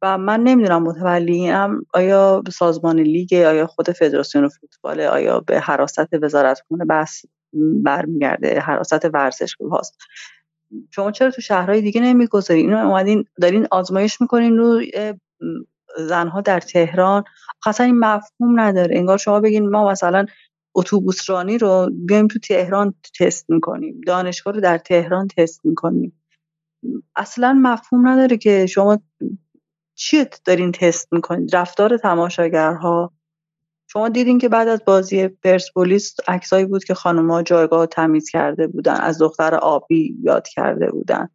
[0.03, 6.63] و من نمی‌دونم متولیم آیا سازمان لیگ آیا خود فدراسیون فوتبال آیا به حراست وزارت
[6.69, 7.23] خونه بس
[7.85, 9.97] برمیگرده حراست ورزشگاه هاست
[10.91, 14.83] شما چرا تو شهرهای دیگه نمی‌گذارین اینو اومدین دارین آزمایش می‌کنین رو
[15.99, 17.25] زنها در تهران.
[17.67, 18.97] اصلا این مفهوم نداره.
[18.99, 20.27] انگار شما بگین ما مثلا
[20.75, 24.01] اتوبوس رانی رو بیایم تو تهران تست می‌کنیم.
[24.07, 26.24] دانشگاه رو در تهران تست می‌کنیم.
[27.17, 28.99] اصلا مفهوم نداره که شما
[29.95, 33.13] چی دارین تست می‌کنید رفتار تماشاگرها.
[33.87, 38.95] شما دیدین که بعد از بازی پرسپولیس عکسایی بود که خانم‌ها جایگاه تمیز کرده بودن
[38.95, 41.29] از دختر آبی یاد کرده بودن.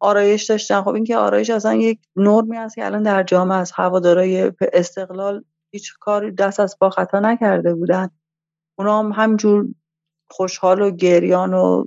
[0.00, 0.82] آرایش داشتن.
[0.82, 5.92] خب اینکه آرایش اصلا یک نرمی است که الان در جامعه از هوادارای استقلال هیچ
[6.00, 8.10] کاری دست از پا خطا نکرده بودن.
[8.78, 9.68] اونا هم همجور
[10.30, 11.84] خوشحال و گریان و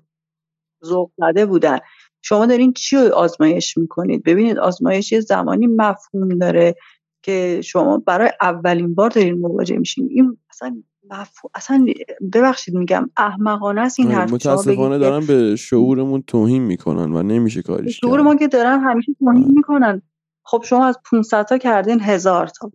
[0.86, 1.80] ذوق زده بودن.
[2.26, 6.76] شما دارین چی رو آزمایش می‌کنید؟ ببینید آزمایش یه زمانی مفهوم داره
[7.21, 10.07] که شما برای اولین بار دارین مواجه میشین.
[10.11, 11.86] این اصلا مفهوم اصلا
[12.34, 14.34] ببخشید میگم احمقانه است این حرف.
[14.34, 19.51] متاسفانه دارن به شعورمون توهین می‌کنن و نمیشه کاریش شعور ما که دارن همیشه توهین
[19.55, 20.01] می‌کنن.
[20.45, 22.71] خب شما از 500 تا کردین هزار تا.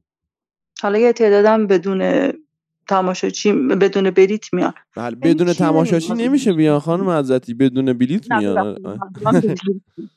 [0.82, 2.32] حالا یه تعدادم بدون
[2.88, 4.74] تماشاچی بدون بلیت میان.
[4.96, 8.76] بله بدون تماشاچی نمیشه بیان خانم عزتی بدون بلیت میان.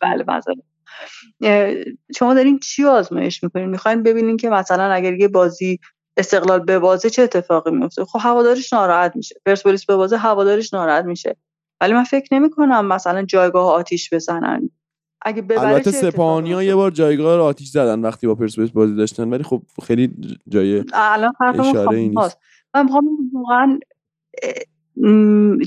[0.01, 1.85] بله
[2.17, 5.79] شما دارین چی آزمایش می‌کنین؟ می‌خواین ببینین که مثلا اگر یه بازی
[6.17, 9.35] استقلال به بازه چه اتفاقی میفته خب هوادارش ناراحت میشه.
[9.45, 11.35] پرسپولیس به بازه هوادارش ناراحت میشه.
[11.81, 14.69] ولی من فکر نمی کنم مثلا جایگاه آتیش بزنن.
[15.21, 19.43] اگه البته سپاهانی‌ها یه بار جایگاه رو آتیش زدن وقتی با پرسپولیس بازی داشتن ولی
[19.43, 20.13] خب خیلی
[20.49, 22.37] جای الان اشاره ای نیست.
[22.73, 23.79] من می‌خوام واقعا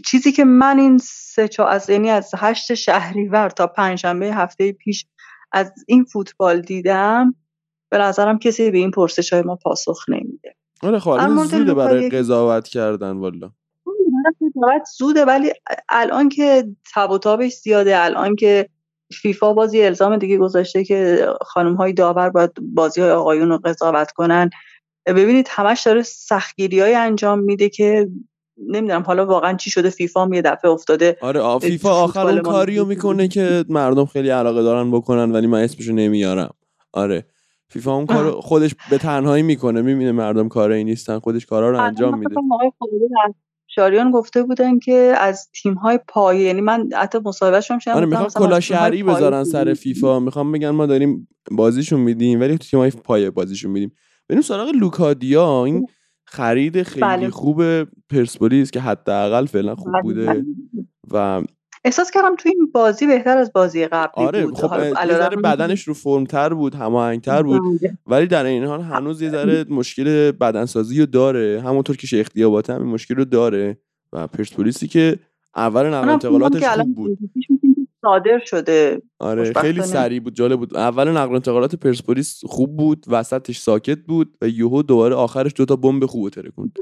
[0.05, 5.07] چیزی که من این سه چا از یعنی از هشت شهریور تا پنجشنبه هفته پیش
[5.53, 7.35] از این فوتبال دیدم
[7.91, 10.55] به نظرم کسی به این پرسش های ما پاسخ نمیده.
[10.83, 13.51] آره خب زوده برای قضاوت کردن والا.
[14.41, 15.53] قضاوت زوده ولی
[15.89, 18.69] الان که تب و تابش زیاده الان که
[19.13, 24.13] فیفا بازی الزام دیگه گذاشته که خانم های داور باید بازی های آقایون رو قضاوت
[24.13, 24.51] کنن.
[25.07, 28.09] ببینید همش داره سختگیری های انجام میده که
[28.69, 32.85] نمی‌دونم حالا واقعا چی شده فیفا هم یه دفعه افتاده آره فیفا آخر اون کاریو
[32.85, 36.55] می‌کنه که مردم خیلی علاقه دارن بکنن ولی من اسمشو نمیارم.
[36.93, 37.27] آره
[37.69, 42.19] فیفا اون کارو خودش به تنهایی می‌کنه می‌بینه مردم کاری نیستن خودش کارا رو انجام
[42.19, 42.35] میده.
[43.67, 48.29] شاریان گفته بودن که از تیم های پایه یعنی من حتی مصاحبه شدم آره می‌خوام
[48.29, 50.21] کلا شهری بذارن سر فیفا.
[50.21, 53.93] می‌خوام بگن ما داریم بازیشون میدیم ولی تو تیم های پایه بازیشون میدیم.
[54.29, 55.65] بریم سراغ لوکادیا.
[55.65, 55.87] این
[56.25, 57.31] خرید خیلی بله.
[57.31, 60.45] خوب پرسپولیس که حداقل فعلا خوب بله، بوده بله.
[61.11, 61.43] و
[61.85, 64.55] احساس کردم تو این بازی بهتر از بازی قبلی آره بود.
[64.55, 69.65] خب یه بدنش رو فرمتر بود هماهنگتر بود ولی در این حال هنوز یه ذره
[69.79, 71.63] مشکل بدنسازی رو داره.
[71.65, 73.79] همونطور که شیخ دیاباته هم این مشکل رو داره
[74.13, 75.19] و پرسپولیسی که
[75.57, 77.19] اول نقل انتقالاتش خوب بود.
[78.05, 79.03] صادر شده.
[79.19, 80.77] آره خیلی سریع بود جالب بود.
[80.77, 86.07] اول نقل انتقالات پرسپولیس خوب بود وسطش ساکت بود و یهو دوباره آخرش دوتا بمب
[86.07, 86.79] خوب ترکوند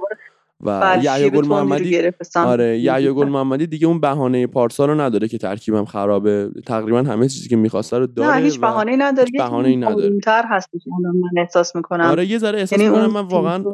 [0.65, 5.39] و یحیی گل محمدی آره یحیی گل محمدی دیگه اون بهانه پارسا رو نداره که
[5.39, 6.51] ترکیبم خرابه.
[6.67, 9.29] تقریبا همه چیزی که می‌خواسته رو داره نه هیچ بهانه‌ای نداره.
[9.33, 10.21] هیچ بهانه‌ای نداره.
[10.21, 12.05] تر هستش من احساس می‌کنم.
[12.05, 13.65] آره یه ذره احساس یعنی من واقعا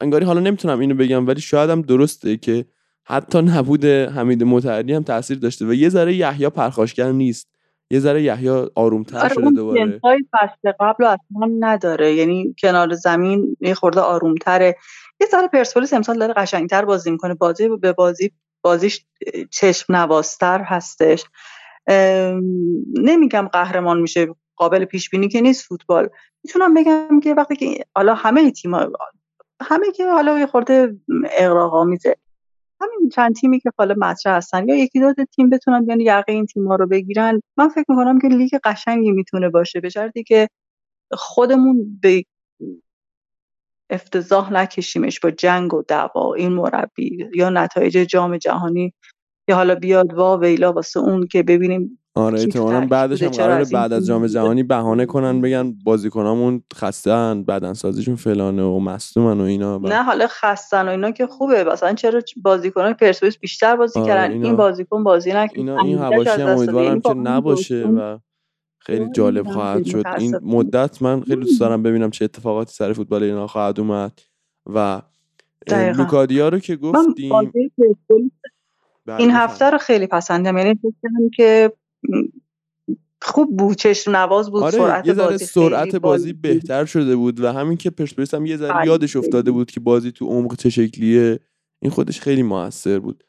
[0.00, 2.64] انگاری حالا نمی‌تونم اینو بگم ولی شاید هم درسته که
[3.10, 7.48] حتی نبود حمید متحری هم تاثیر داشته و یه ذره یحیی پرخاشگر نیست.
[7.90, 10.00] یه ذره یحیی آرومتر آره شده دوباره.
[10.32, 12.14] فصل قبل اصلا نداره.
[12.14, 14.76] یعنی کنار زمین یه خورده آرومتره.
[15.20, 17.34] یه ذره پرسپولیس امسال داره قشنگتر بازی می‌کنه.
[17.34, 18.32] بازی به بازی
[18.62, 19.04] بازیش
[19.50, 21.24] چشم نوازتر هستش.
[22.94, 26.08] نمیگم قهرمان میشه قابل پیش بینی که نیست فوتبال.
[26.44, 28.74] می‌تونم بگم که وقتی که حالا همه تیم
[29.62, 30.96] همه که حالا یه خورده
[31.38, 32.16] اقراق میزه
[32.82, 36.46] همین چند تیمی که حالا مطرح هستن یا یکی دو تیم بتونن بیان یقه این
[36.46, 37.40] تیم ها رو بگیرن.
[37.58, 40.48] من فکر می‌کنم که لیگ قشنگی می‌تونه باشه به شرطی که
[41.12, 42.24] خودمون به
[43.90, 48.94] افتضاح نکشیمش با جنگ و دعوا این مربی یا نتایج جام جهانی
[49.48, 53.92] که حالا بیاد وا ویلا واسه اون که ببینیم آره احتمالاً بعدش هم قراره بعد
[53.92, 59.78] از جام جهانی بهانه کنن بگن بازیکنامون خستن بدن سازیشون فلانه و مصدومن و اینا
[59.78, 61.64] نه حالا خستن و اینا که خوبه.
[61.64, 65.58] مثلا چرا بازیکنان پرسپولیس بیشتر بازی آره کردن؟ این بازیکن بازی نکرد.
[65.58, 68.18] اینا این حواشی هم امیدوارم که نباشه و
[68.78, 70.04] خیلی جالب خواهد شد.
[70.18, 74.20] این مدت من خیلی دوست دارم ببینم چه اتفاقاتی سر فوتبال اینا خواهد اومد
[74.66, 75.02] و
[75.96, 77.32] لوکادیا رو که گفتیم
[79.06, 80.58] بله، این هفته رو خیلی پسندم.
[80.58, 81.72] یعنی فکر که
[83.22, 87.52] خوب بود چشم نواز بود آره سرعت یه بازی سرعت بازی بهتر شده بود و
[87.52, 91.40] همین که پرسپولیس هم یه ذره یادش افتاده بود که بازی تو عمق چه شکلیه
[91.82, 93.24] این خودش خیلی موثر بود.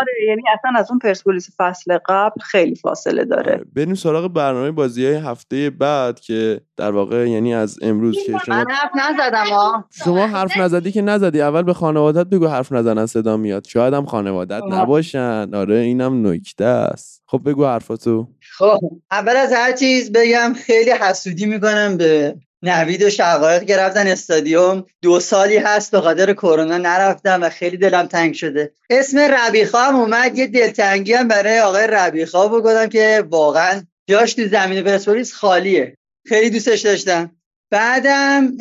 [0.00, 3.52] آره یعنی اصلا از اون پرسپولیس فصل قبل خیلی فاصله داره.
[3.52, 3.64] آره.
[3.76, 8.54] بریم سراغ برنامه بازی های هفته بعد که در واقع یعنی از امروز که شما
[8.54, 11.40] من حرف نزدم ها شما حرف نزدی که نزدی.
[11.40, 13.64] اول به خانوادت بگو حرف نزنن صدا میاد.
[13.64, 15.54] شاید هم خانوادت نباشن.
[15.54, 17.22] آره اینم نکته است.
[17.26, 18.28] خب بگو حرفاتو.
[18.58, 18.78] خب
[19.10, 24.86] اول از هر چیز بگم خیلی حسودی می‌کنم به نوید و شقایق که رفتن استادیوم.
[25.02, 28.72] دو سالی هست به خاطر کرونا نرفتم و خیلی دلم تنگ شده.
[28.90, 30.38] اسم ربیخا هم اومد.
[30.38, 35.96] یه دلتنگی هم برای آقای ربیخا بگم که واقعا جاش تو زمین پرسپولیس خالیه.
[36.26, 37.30] خیلی دوستش داشتم.
[37.70, 38.56] بعدم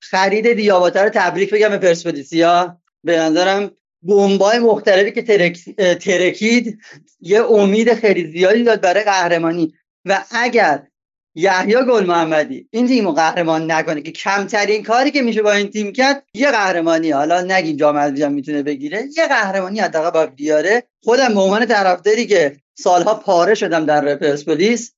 [0.00, 3.70] خرید دیاباتا رو تبریک بگم به پرسپولیسیا به نظرم
[4.02, 5.52] بمبای مختلفی که
[5.94, 6.78] ترکید
[7.20, 9.74] یه امید خیلی زیادی داد برای قهرمانی.
[10.04, 10.82] و اگر
[11.38, 12.68] یحیی گل محمدی.
[12.70, 17.10] این تیمو قهرمان نکنه که کمترین کاری که میشه با این تیم کرد یه قهرمانی.
[17.10, 19.04] حالا نگیم جام حذفی می‌تونه بگیره.
[19.16, 20.82] یه قهرمانی حداقل باید بیاره.
[21.02, 24.92] خودم به عنوان طرفداری که سالها پاره شدم در پرسپولیس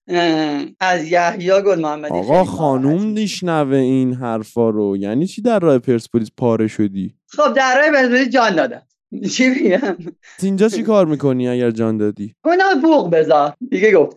[0.80, 2.14] از یحیی گل محمدی.
[2.14, 4.96] آقا خانوم نیشنوه این حرفا رو.
[4.96, 8.82] یعنی چی در راه پرسپولیس پاره شدی؟ خب در راه پرسپولیس جان دادم.
[9.30, 9.96] چی بگم
[10.42, 13.52] اینجا چی کار می‌کنی اگر جان دادی؟ اونا بوق بذار.
[13.70, 14.16] دیگه گفت.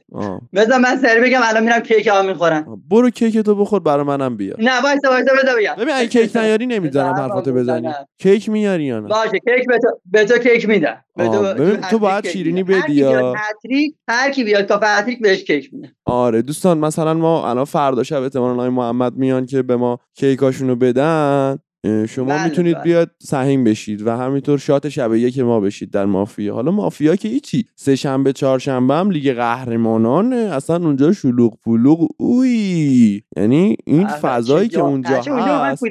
[0.53, 2.81] بذار من سری بگم الان میرم کیک ها می‌خورم.
[2.89, 5.75] برو کیک تو بخور برای منم بیا نه وایسا وایسا بذار بگم.
[5.77, 7.89] ببین اگه کیک نیاری نمی‌ذارم حرفاتو بزنی.
[8.19, 11.03] کیک میاری یا نه؟ باشه کیک به تو به تو کیک میدم.
[11.17, 13.35] ببین تو باید شیرینی بدی یا؟
[14.07, 15.91] هر کی بیاد کافه هتریک بهش کیک میده.
[16.05, 21.57] آره دوستان مثلا ما الان فردا شب احتمالاً محمد میان که به ما کیکاشونو بدن.
[21.85, 22.83] شما بله می‌تونید بله.
[22.83, 26.53] بیاد سهیم بشید و همینطور شات شب که ما بشید در مافیا.
[26.53, 32.07] حالا مافیا که ایچی سه شنبه چهارشنبه هم لیگ قهرمانان اصلا اونجا شلوغ پلوغ.
[32.17, 33.21] اوی!
[33.37, 35.83] یعنی این فضایی که اونجا هست.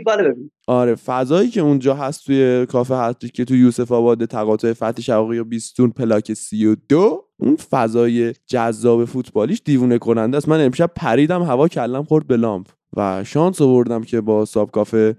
[0.66, 5.38] آره فضایی که اونجا هست توی کافه هستی که تو یوسف آباد تقاطع فتح شوقی
[5.38, 7.24] و بیستون پلاک سی و دو.
[7.40, 10.48] اون فضای جذاب فوتبالیش دیوونه کننده است.
[10.48, 15.16] من امشب پریدم هوا کلم خورد به لامپ و شانس آوردم که با ساب کافه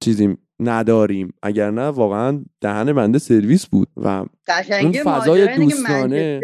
[0.00, 1.34] چیزی نداریم.
[1.42, 4.24] اگر نه واقعا دهن بنده سرویس بود و
[4.82, 6.40] اون فضای دوستانه.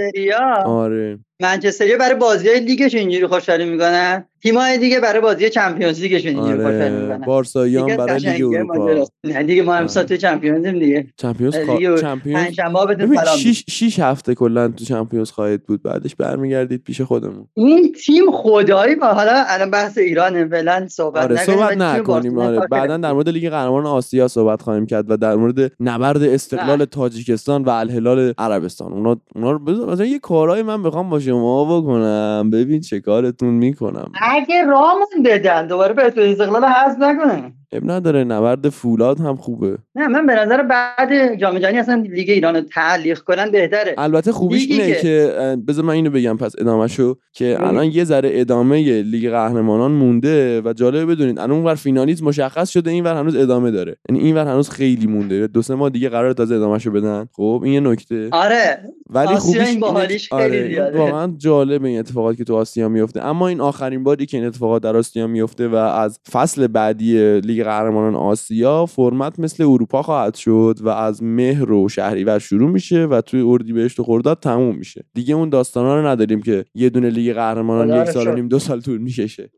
[0.67, 1.19] آره.
[1.43, 6.91] منچستریا برای بازی لیگش اینجوری خوشحالی می‌کنن؟ تیمای دیگه برای بازی چمپیونز لیگشون اینجوری آره
[6.91, 7.19] می‌کنن.
[7.27, 9.07] بارسایی هم دیگه برای لیگ اروپا.
[9.25, 9.81] نه دیگه ما آره.
[9.81, 11.97] امسال تو چمپیونزیم دیگه چمپیونز خوا...
[11.97, 13.29] چمپیونز.
[13.39, 18.95] شیش, شیش هفته کلا تو چمپیونز خواهید بود بعدش برمیگردید پیش خودمون این تیم خدایی
[18.95, 22.97] با حالا الان بحث ایران فعلا صحبت آره نکنیم، صحبت نکنیم آره بعدا.
[22.97, 26.87] در مورد لیگ قهرمانان آسیا صحبت خواهیم کرد و در مورد نبرد استقلال بله.
[26.87, 31.81] تاجیکستان و الهلال عربستان اونا اونا رو بذار مثلا یه کارهای من بخوام با شما
[31.81, 35.67] بکنم ببین چه کارتون می‌کنم اگه رامون بدن.
[35.67, 37.53] دوباره به استقلال حذف نکنه.
[37.75, 39.79] اب نداره نبرد فولاد هم خوبه.
[39.95, 43.95] نه من به نظر بعد جام جهانی اصلا لیگ ایران تعلیق کنن بهتره.
[43.99, 47.67] البته خوبیش اینه که- که بذار من اینو بگم پس ادامهشو که بگو.
[47.69, 52.91] الان یه ذره ادامه لیگ قهرمانان مونده و جالبه بدونید الان اونور فینالیست مشخص شده
[52.91, 53.97] اینور هنوز ادامه داره.
[54.09, 55.47] یعنی اینور هنوز خیلی مونده.
[55.47, 57.27] دو سه ماه دیگه قرار تازه ادامهشو بدن.
[57.33, 58.29] خب این یه نکته.
[58.33, 58.79] آره
[59.11, 60.99] ولی خوبیش این باحالیش که- خیلی آره،.
[60.99, 63.25] واقعا جالب این اتفاقاتی که تو آسیا میفته.
[63.25, 67.64] اما این آخرین باری که این اتفاقات در آسیا میفته و از فصل بعدی لیگ
[67.65, 73.21] قهرمانان آسیا فرمت مثل اروپا خواهد شد و از مهر و شهریور شروع میشه و
[73.21, 77.35] توی اردیبهشت و خرداد تموم میشه دیگه اون داستانا رو نداریم که یه دونه لیگ
[77.35, 78.35] قهرمانان یک سال و.
[78.35, 79.51] نیم دو سال طول می‌کشه.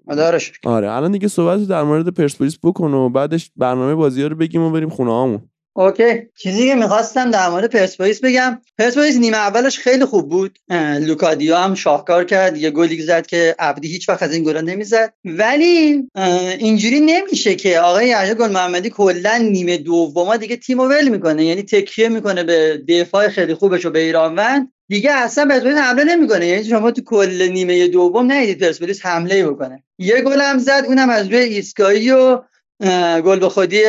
[0.67, 4.63] آره الان دیگه صحبت در مورد پرسپولیس بکن و بعدش برنامه بازی ها رو بگیم
[4.63, 5.41] و بریم خونه هامون
[5.79, 6.29] okay.
[6.37, 8.61] چیزی که می‌خواستم در مورد پرسپولیس بگم.
[8.79, 10.59] پرسپولیس نیمه اولش خیلی خوب بود.
[11.01, 12.57] لوکادیو هم شاهکار کرد.
[12.57, 15.13] یه گلی زد که عبدی هیچ وقت از این گلا نمی‌زد.
[15.25, 16.03] ولی
[16.59, 21.45] اینجوری نمیشه که آقای یحیی گل محمدی کلا نیمه دوما دیگه تیمو ول می‌کنه.
[21.45, 26.47] یعنی تکیه می‌کنه به دفاع خیلی خوبش و به بیرانوند دیگه اصلا پرسپولیس حمله نمی‌کنه.
[26.47, 29.83] یعنی شما تو کل نیمه دوم ندیدید پرسپولیس حمله بکنه.
[29.99, 30.85] یه گل هم زد.
[30.87, 32.41] اونم از روی ایستگاهی و
[33.25, 33.83] گل به خودی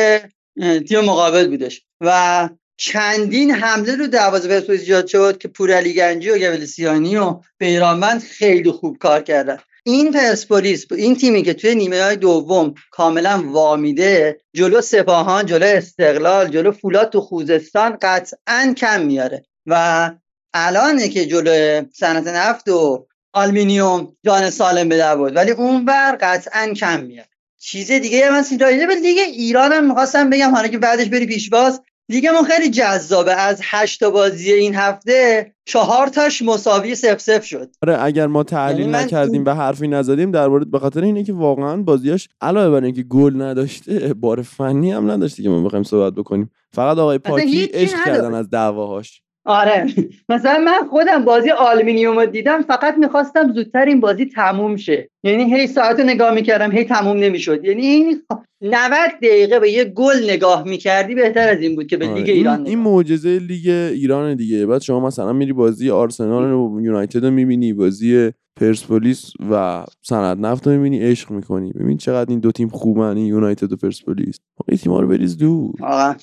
[0.88, 1.82] تیم مقابل بودش.
[2.00, 8.22] و چندین حمله رو دروازه پرسپولیس ایجاد شد که پورعلی گنجی و گویلسیانی و بیرانوند
[8.22, 9.58] خیلی خوب کار کردن.
[9.84, 16.48] این پرسپولیس این تیمی که توی نیمه های دوم کاملا وامیده جلو سپاهان جلو استقلال
[16.48, 19.44] جلو فولاد تو خوزستان قطعا کم میاره.
[19.66, 20.10] و
[20.54, 26.72] الانه که جلو صنعت نفت و آلمینیوم جان سالم به بود ولی اون بر قطعا
[26.76, 27.28] کم میاد
[27.58, 31.82] چیز دیگه من سیدایی به لیگ ایران هم می‌خواستم بگم حالا که بعدش بری پیشواز
[32.08, 33.34] لیگمون خیلی جذابه.
[33.34, 37.76] از هشت تا بازی این هفته چهار تاش مساوی صفر صفر شد.
[37.82, 41.32] آره اگر ما تحلیل یعنی نکردیم و حرفی نزدیم در مورد به خاطر اینه که
[41.32, 46.14] واقعا بازیاش علاوه بر اینکه گل نداشته بار فنی هم نداشته که ما بخوایم صحبت
[46.14, 46.50] بکنیم.
[46.72, 48.04] فقط آقای پاکی عشق.
[48.04, 49.22] کردن از دعواهاش.
[49.48, 49.86] آره.
[50.28, 55.08] مثلا من خودم بازی آلومینیوم رو دیدم فقط می‌خواستم زودتر این بازی تموم شه.
[55.24, 57.64] یعنی هی ساعت رو نگاه می‌کردم هی تموم نمی‌شد.
[57.64, 58.22] یعنی این
[58.62, 62.28] 90 دقیقه به یه گل نگاه می‌کردی بهتر از این بود که به آره، لیگ
[62.28, 62.92] این, ایران این نگاه.
[62.92, 64.66] معجزه لیگ ایران دیگه.
[64.66, 68.30] بعد شما مثلا میری بازی آرسنال و یونایتد رو می‌بینی بازی
[68.60, 71.72] پرسپولیس و صنعت نفت رو می‌بینی عشق می‌کنی.
[71.72, 74.38] ببین چقدر این دو تیم خوبن این یونایتد و پرسپولیس.
[74.68, 75.74] این تیم‌ها رو بریز دور.
[75.80, 76.14] واقعا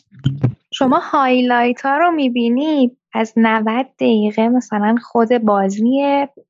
[0.73, 6.01] شما highlight ها رو می‌بینی؟ از 90 دقیقه مثلا خود بازی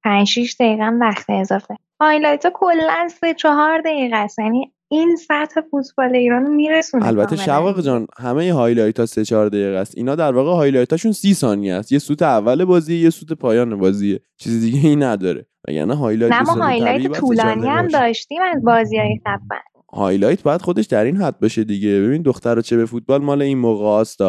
[0.03, 1.75] 5 6 دقیقه هم وقت اضافه.
[2.01, 4.39] highlight ها کلا 3 4 دقیقه است.
[4.39, 9.77] یعنی این سطح فوتبال ایران میرسونه البته شواق جان همه highlight ها 3 4 دقیقه
[9.77, 9.97] است.
[9.97, 11.91] اینا در واقع highlight هاشون 30 ثانیه است.
[11.91, 14.19] یه سوت اول بازی یه سوت پایان بازیه.
[14.37, 15.45] چیز دیگه ای نداره.
[15.67, 17.87] وگرنه highlight نه ما highlight باید 3 4 طولانی هم.
[17.87, 19.61] داشتیم از بازی های خفن
[19.93, 22.01] highlight باید خودش در این حد باشه دیگه.
[22.01, 24.21] ببین دختر چه به فوتبال مال این موقع است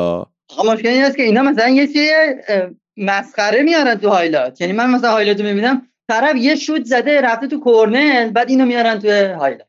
[0.49, 2.11] آقا مشکل این است که اینا مثلا یه چیز
[2.97, 4.61] مسخره میارن تو highlight.
[4.61, 8.67] یعنی من مثلا highlight رو می‌بینم طرف یه شوت زده رفته تو کورنر بعد اینو
[8.67, 9.67] میارن تو highlight.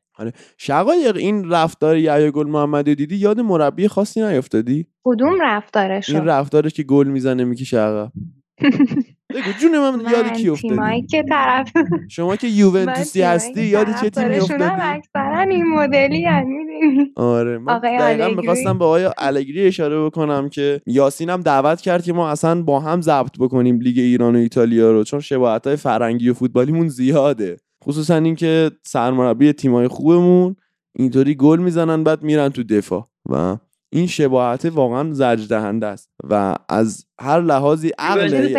[0.57, 6.73] شقایق این رفتار یحیی گل محمدی دیدی؟ یاد مربی خاصی نیافتادی؟ کدوم رفتارشون این رفتارش
[6.73, 8.11] که گل می‌زنه می‌کشه عقب.
[9.29, 11.71] بگو جون من یاد کی افتادی؟ که طرف
[12.09, 17.11] شما که یوونتوسی هستی یاد چه تیمی افتادی؟ اکثرا این مدلی می‌دونی.
[17.15, 18.27] آره من دقیقا.
[18.41, 22.79] می‌خواستم به آقای الگری اشاره بکنم که یاسین هم دعوت کرد که ما اصلا با
[22.79, 27.57] هم ضبط بکنیم لیگ ایران و ایتالیا رو چون شباهت های فرهنگی و فوتبالیمون زیاده.
[27.83, 30.55] خصوصا اینکه سرمربی تیمای خوبمون
[30.95, 33.07] اینطوری گل می‌زنن بعد میرن تو دفاع.
[33.29, 33.57] و
[33.89, 38.53] این شباهت واقعا زجر دهنده است و از هر لحاظی عقل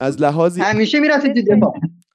[0.00, 1.72] از لحاظی همیشه می‌رفت تو دفاع.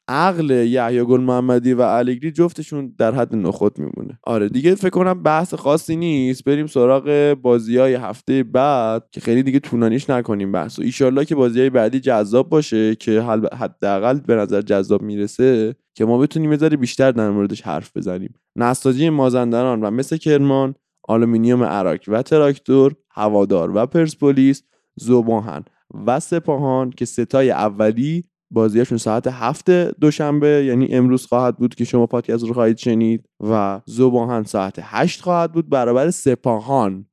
[0.07, 4.19] عقل یحیی گل محمدی و الگری جفتشون در حد نخود میمونه.
[4.23, 6.43] آره دیگه فکر کنم بحث خاصی نیست.
[6.43, 11.35] بریم سراغ بازی های هفته بعد که خیلی دیگه طولانیش نکنیم بحث و ایشالله که
[11.35, 13.21] بازی های بعدی جذاب باشه که
[13.59, 18.33] حداقل به نظر جذاب می‌رسه که ما بتونیم یه ذره بیشتر در موردش حرف بزنیم.
[18.55, 24.63] نساجی مازندران و مس کرمان آلومینیوم اراک و تراکتور هوادار و پرسپولیس
[24.95, 25.63] ذوب‌آهن
[26.05, 31.83] و سپاهان که سه تای اولی بازیشون ساعت هفت دوشنبه یعنی امروز خواهد بود که
[31.83, 35.69] شما پادکست رو خواهید شنید و ذوب‌آهن ساعت هشت خواهد بود.
[35.69, 37.05] برابر سپاهان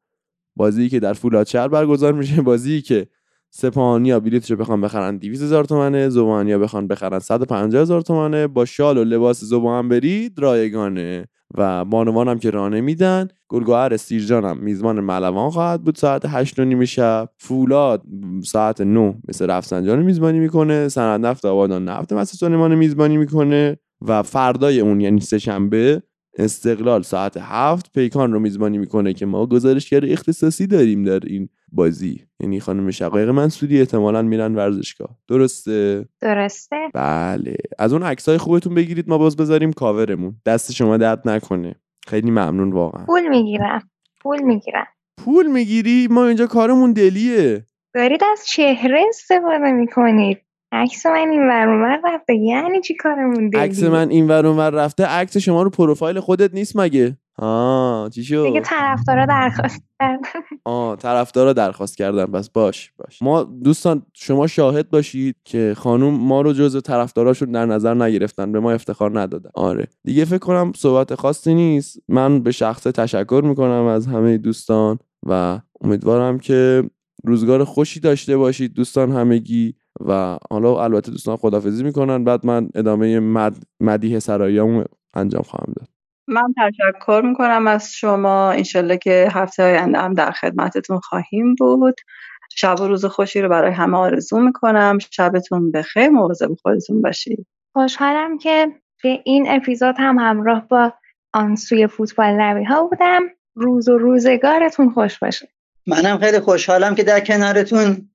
[0.56, 3.06] بازی که در فولادشهر برگزار میشه بازی که
[3.50, 8.98] سپاهانیا رو بخوان بخرن 200 هزار تومنه زبانیا بخوان بخرن 150 هزار تومنه با شال
[8.98, 11.26] و لباس زبان برید رایگانه.
[11.54, 15.96] و بانوان هم که رانه میدن گلگوهر سیرجان هم میزبان ملوان خواهد بود.
[15.96, 17.28] ساعت 8 و نیم شب.
[17.36, 18.02] فولاد
[18.44, 20.88] ساعت 9 مثل رفسنجان میزبانی می‌کنه.
[20.88, 23.78] سند نفت آبادان نفت مسجد سلیمان میزبانی می‌کنه.
[24.00, 26.02] و فردای اون یعنی سه شنبه
[26.38, 32.22] استقلال ساعت هفت پیکان رو میزبانی می‌کنه که ما گزارشگر اختصاصی داریم در این بازی.
[32.40, 35.18] یعنی خانم شقایق منصوری احتمالا میرن ورزشگاه.
[35.28, 36.76] درسته؟ درسته.
[36.94, 37.56] بله.
[37.78, 39.08] از اون عکسای خوبتون بگیرید.
[39.08, 40.36] ما باز بذاریم کاورمون.
[40.46, 41.74] دست شما درد نکنه.
[42.08, 43.04] خیلی ممنون واقعا.
[43.06, 43.90] پول می‌گیرم
[44.20, 44.86] پول می‌گیرم.
[45.24, 47.64] پول می‌گیری؟ ما اینجا کارمون دلیه.
[47.94, 50.38] دارید از چهره استفاده می‌کنید.
[50.72, 52.34] عکس من این ور رفته.
[52.34, 56.54] یعنی چی کارمون دلی عکس من این ور اونور رفته عکس شما رو پروفایل خودت
[56.54, 60.18] نیست مگه؟ آه چی شد؟ دیگه طرفدارا درخواست کردن.
[60.64, 62.26] آه طرفدارا درخواست کردن.
[62.26, 63.22] پس باش باش.
[63.22, 68.60] ما دوستان شما شاهد باشید که خانوم ما رو جزو طرفداراشون در نظر نگرفتن به
[68.60, 69.50] ما افتخار ندادن.
[69.54, 69.86] آره.
[70.04, 72.02] دیگه فکر کنم صحبت خاصی نیست.
[72.08, 76.82] من به شخص تشکر می‌کنم از همه دوستان و امیدوارم که
[77.24, 79.74] روزگار خوشی داشته باشید دوستان همگی.
[80.06, 82.24] و حالا البته دوستان خدافزی می‌کنن.
[82.24, 83.56] بعد من ادامه مد...
[83.80, 84.84] مدیه سراییامو
[85.14, 85.88] انجام خواهم داد.
[86.28, 88.50] من تشکر می‌کنم از شما.
[88.50, 91.94] انشالله که هفته آینده هم در خدمتتون خواهیم بود.
[92.50, 94.98] شب و روز خوشی رو برای همه آرزو می‌کنم.
[95.10, 96.08] شبتون بخیر.
[96.08, 97.46] مواظب خودتون باشید.
[97.72, 98.72] خوشحالم که
[99.02, 100.92] به این اپیزود هم همراه با
[101.32, 103.22] آن سوی فوتبال نوی ها بودم.
[103.54, 105.48] روز و روزگارتون خوش باشه.
[105.86, 108.10] منم خیلی خوشحالم که در کنارتون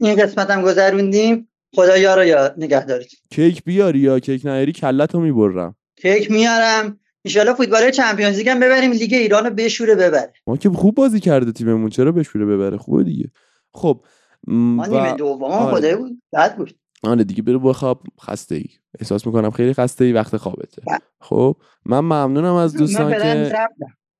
[0.00, 1.48] این قسمت هم گذروندیم.
[1.74, 5.76] خدا یارو یا نگهدارید کیک بیاری یا کیک نیاری کلتو می‌برم.
[5.96, 6.98] کیک میارم.
[7.22, 10.32] ایشالا فوتبال چمپیونز لیگ هم ببریم لیگ ایران رو بشوره ببره.
[10.46, 13.30] ما که خوب بازی کرده تیممون چرا بشوره ببره؟ خوبه دیگه.
[13.74, 14.04] خب
[14.46, 15.74] ما نیمه دوم آره.
[15.74, 16.22] خدای بود.
[16.32, 16.74] بد بود.
[17.02, 18.66] آره دیگه برو بخواب خسته ای
[19.00, 20.82] احساس می‌کنم خیلی خسته ای وقت خوابته.
[20.86, 20.98] بله.
[21.20, 23.52] خب من ممنونم از دوستان که.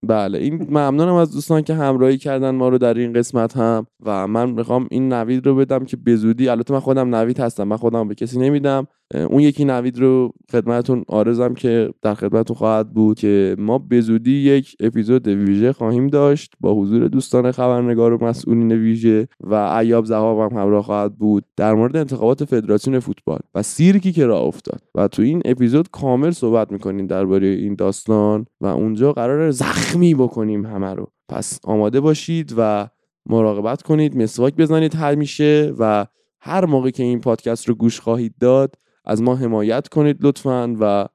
[0.06, 3.86] بله این ممنونم از دوستان که همراهی کردن ما رو در این قسمت هم.
[4.04, 7.64] و من می‌خوام این نوید رو بدم که به زودی البته من خودم نوید هستم
[7.64, 8.86] من خودم به کسی نمیدم.
[9.14, 14.32] اون یکی نوید رو خدمتتون آرزم که در خدمتتون خواهد بود که ما به زودی
[14.32, 16.52] یک اپیزود ویژه خواهیم داشت.
[16.60, 21.74] با حضور دوستان خبرنگار و مسئولین ویژه و ایاب زهاب هم همراه خواهد بود در
[21.74, 24.80] مورد انتخابات فدراسیون فوتبال و سیرکی که راه افتاد.
[24.94, 30.66] و تو این اپیزود کامل صحبت می‌کنیم درباره این داستان و اونجا قرار زخمی بکنیم
[30.66, 31.06] همه رو.
[31.28, 32.88] پس آماده باشید و
[33.26, 34.16] مراقبت کنید.
[34.16, 36.06] مسواک بزنید همیشه و
[36.40, 38.74] هر موقع که این پادکست رو گوش خواهید داد
[39.06, 41.06] از ما حمایت کنید لطفا و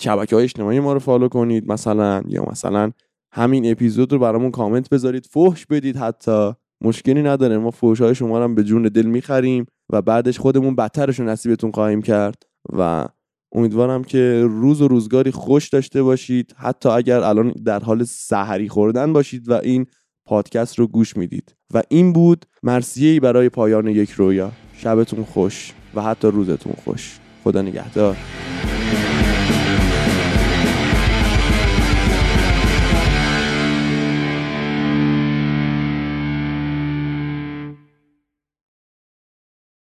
[0.00, 2.92] شبکه های اجتماعی ما رو فالو کنید مثلا یا مثلا
[3.32, 6.52] همین اپیزود رو برامون کامنت بذارید فحش بدید حتی.
[6.80, 10.74] مشکلی نداره ما فحش های شما رو هم به جون دل می‌خریم و بعدش خودمون
[10.76, 12.42] بدترش رو نصیبتون خواهیم کرد.
[12.72, 13.06] و
[13.52, 16.54] امیدوارم که روز و روزگاری خوش داشته باشید.
[16.58, 19.86] حتی اگر الان در حال سحری خوردن باشید و این
[20.26, 21.54] پادکست رو گوش می‌دید.
[21.74, 24.52] و این بود مرسیه برای پایان یک رویا.
[24.72, 27.18] شبتون خوش و حتی روزتون خوش.
[27.46, 28.16] خدا نگهدار.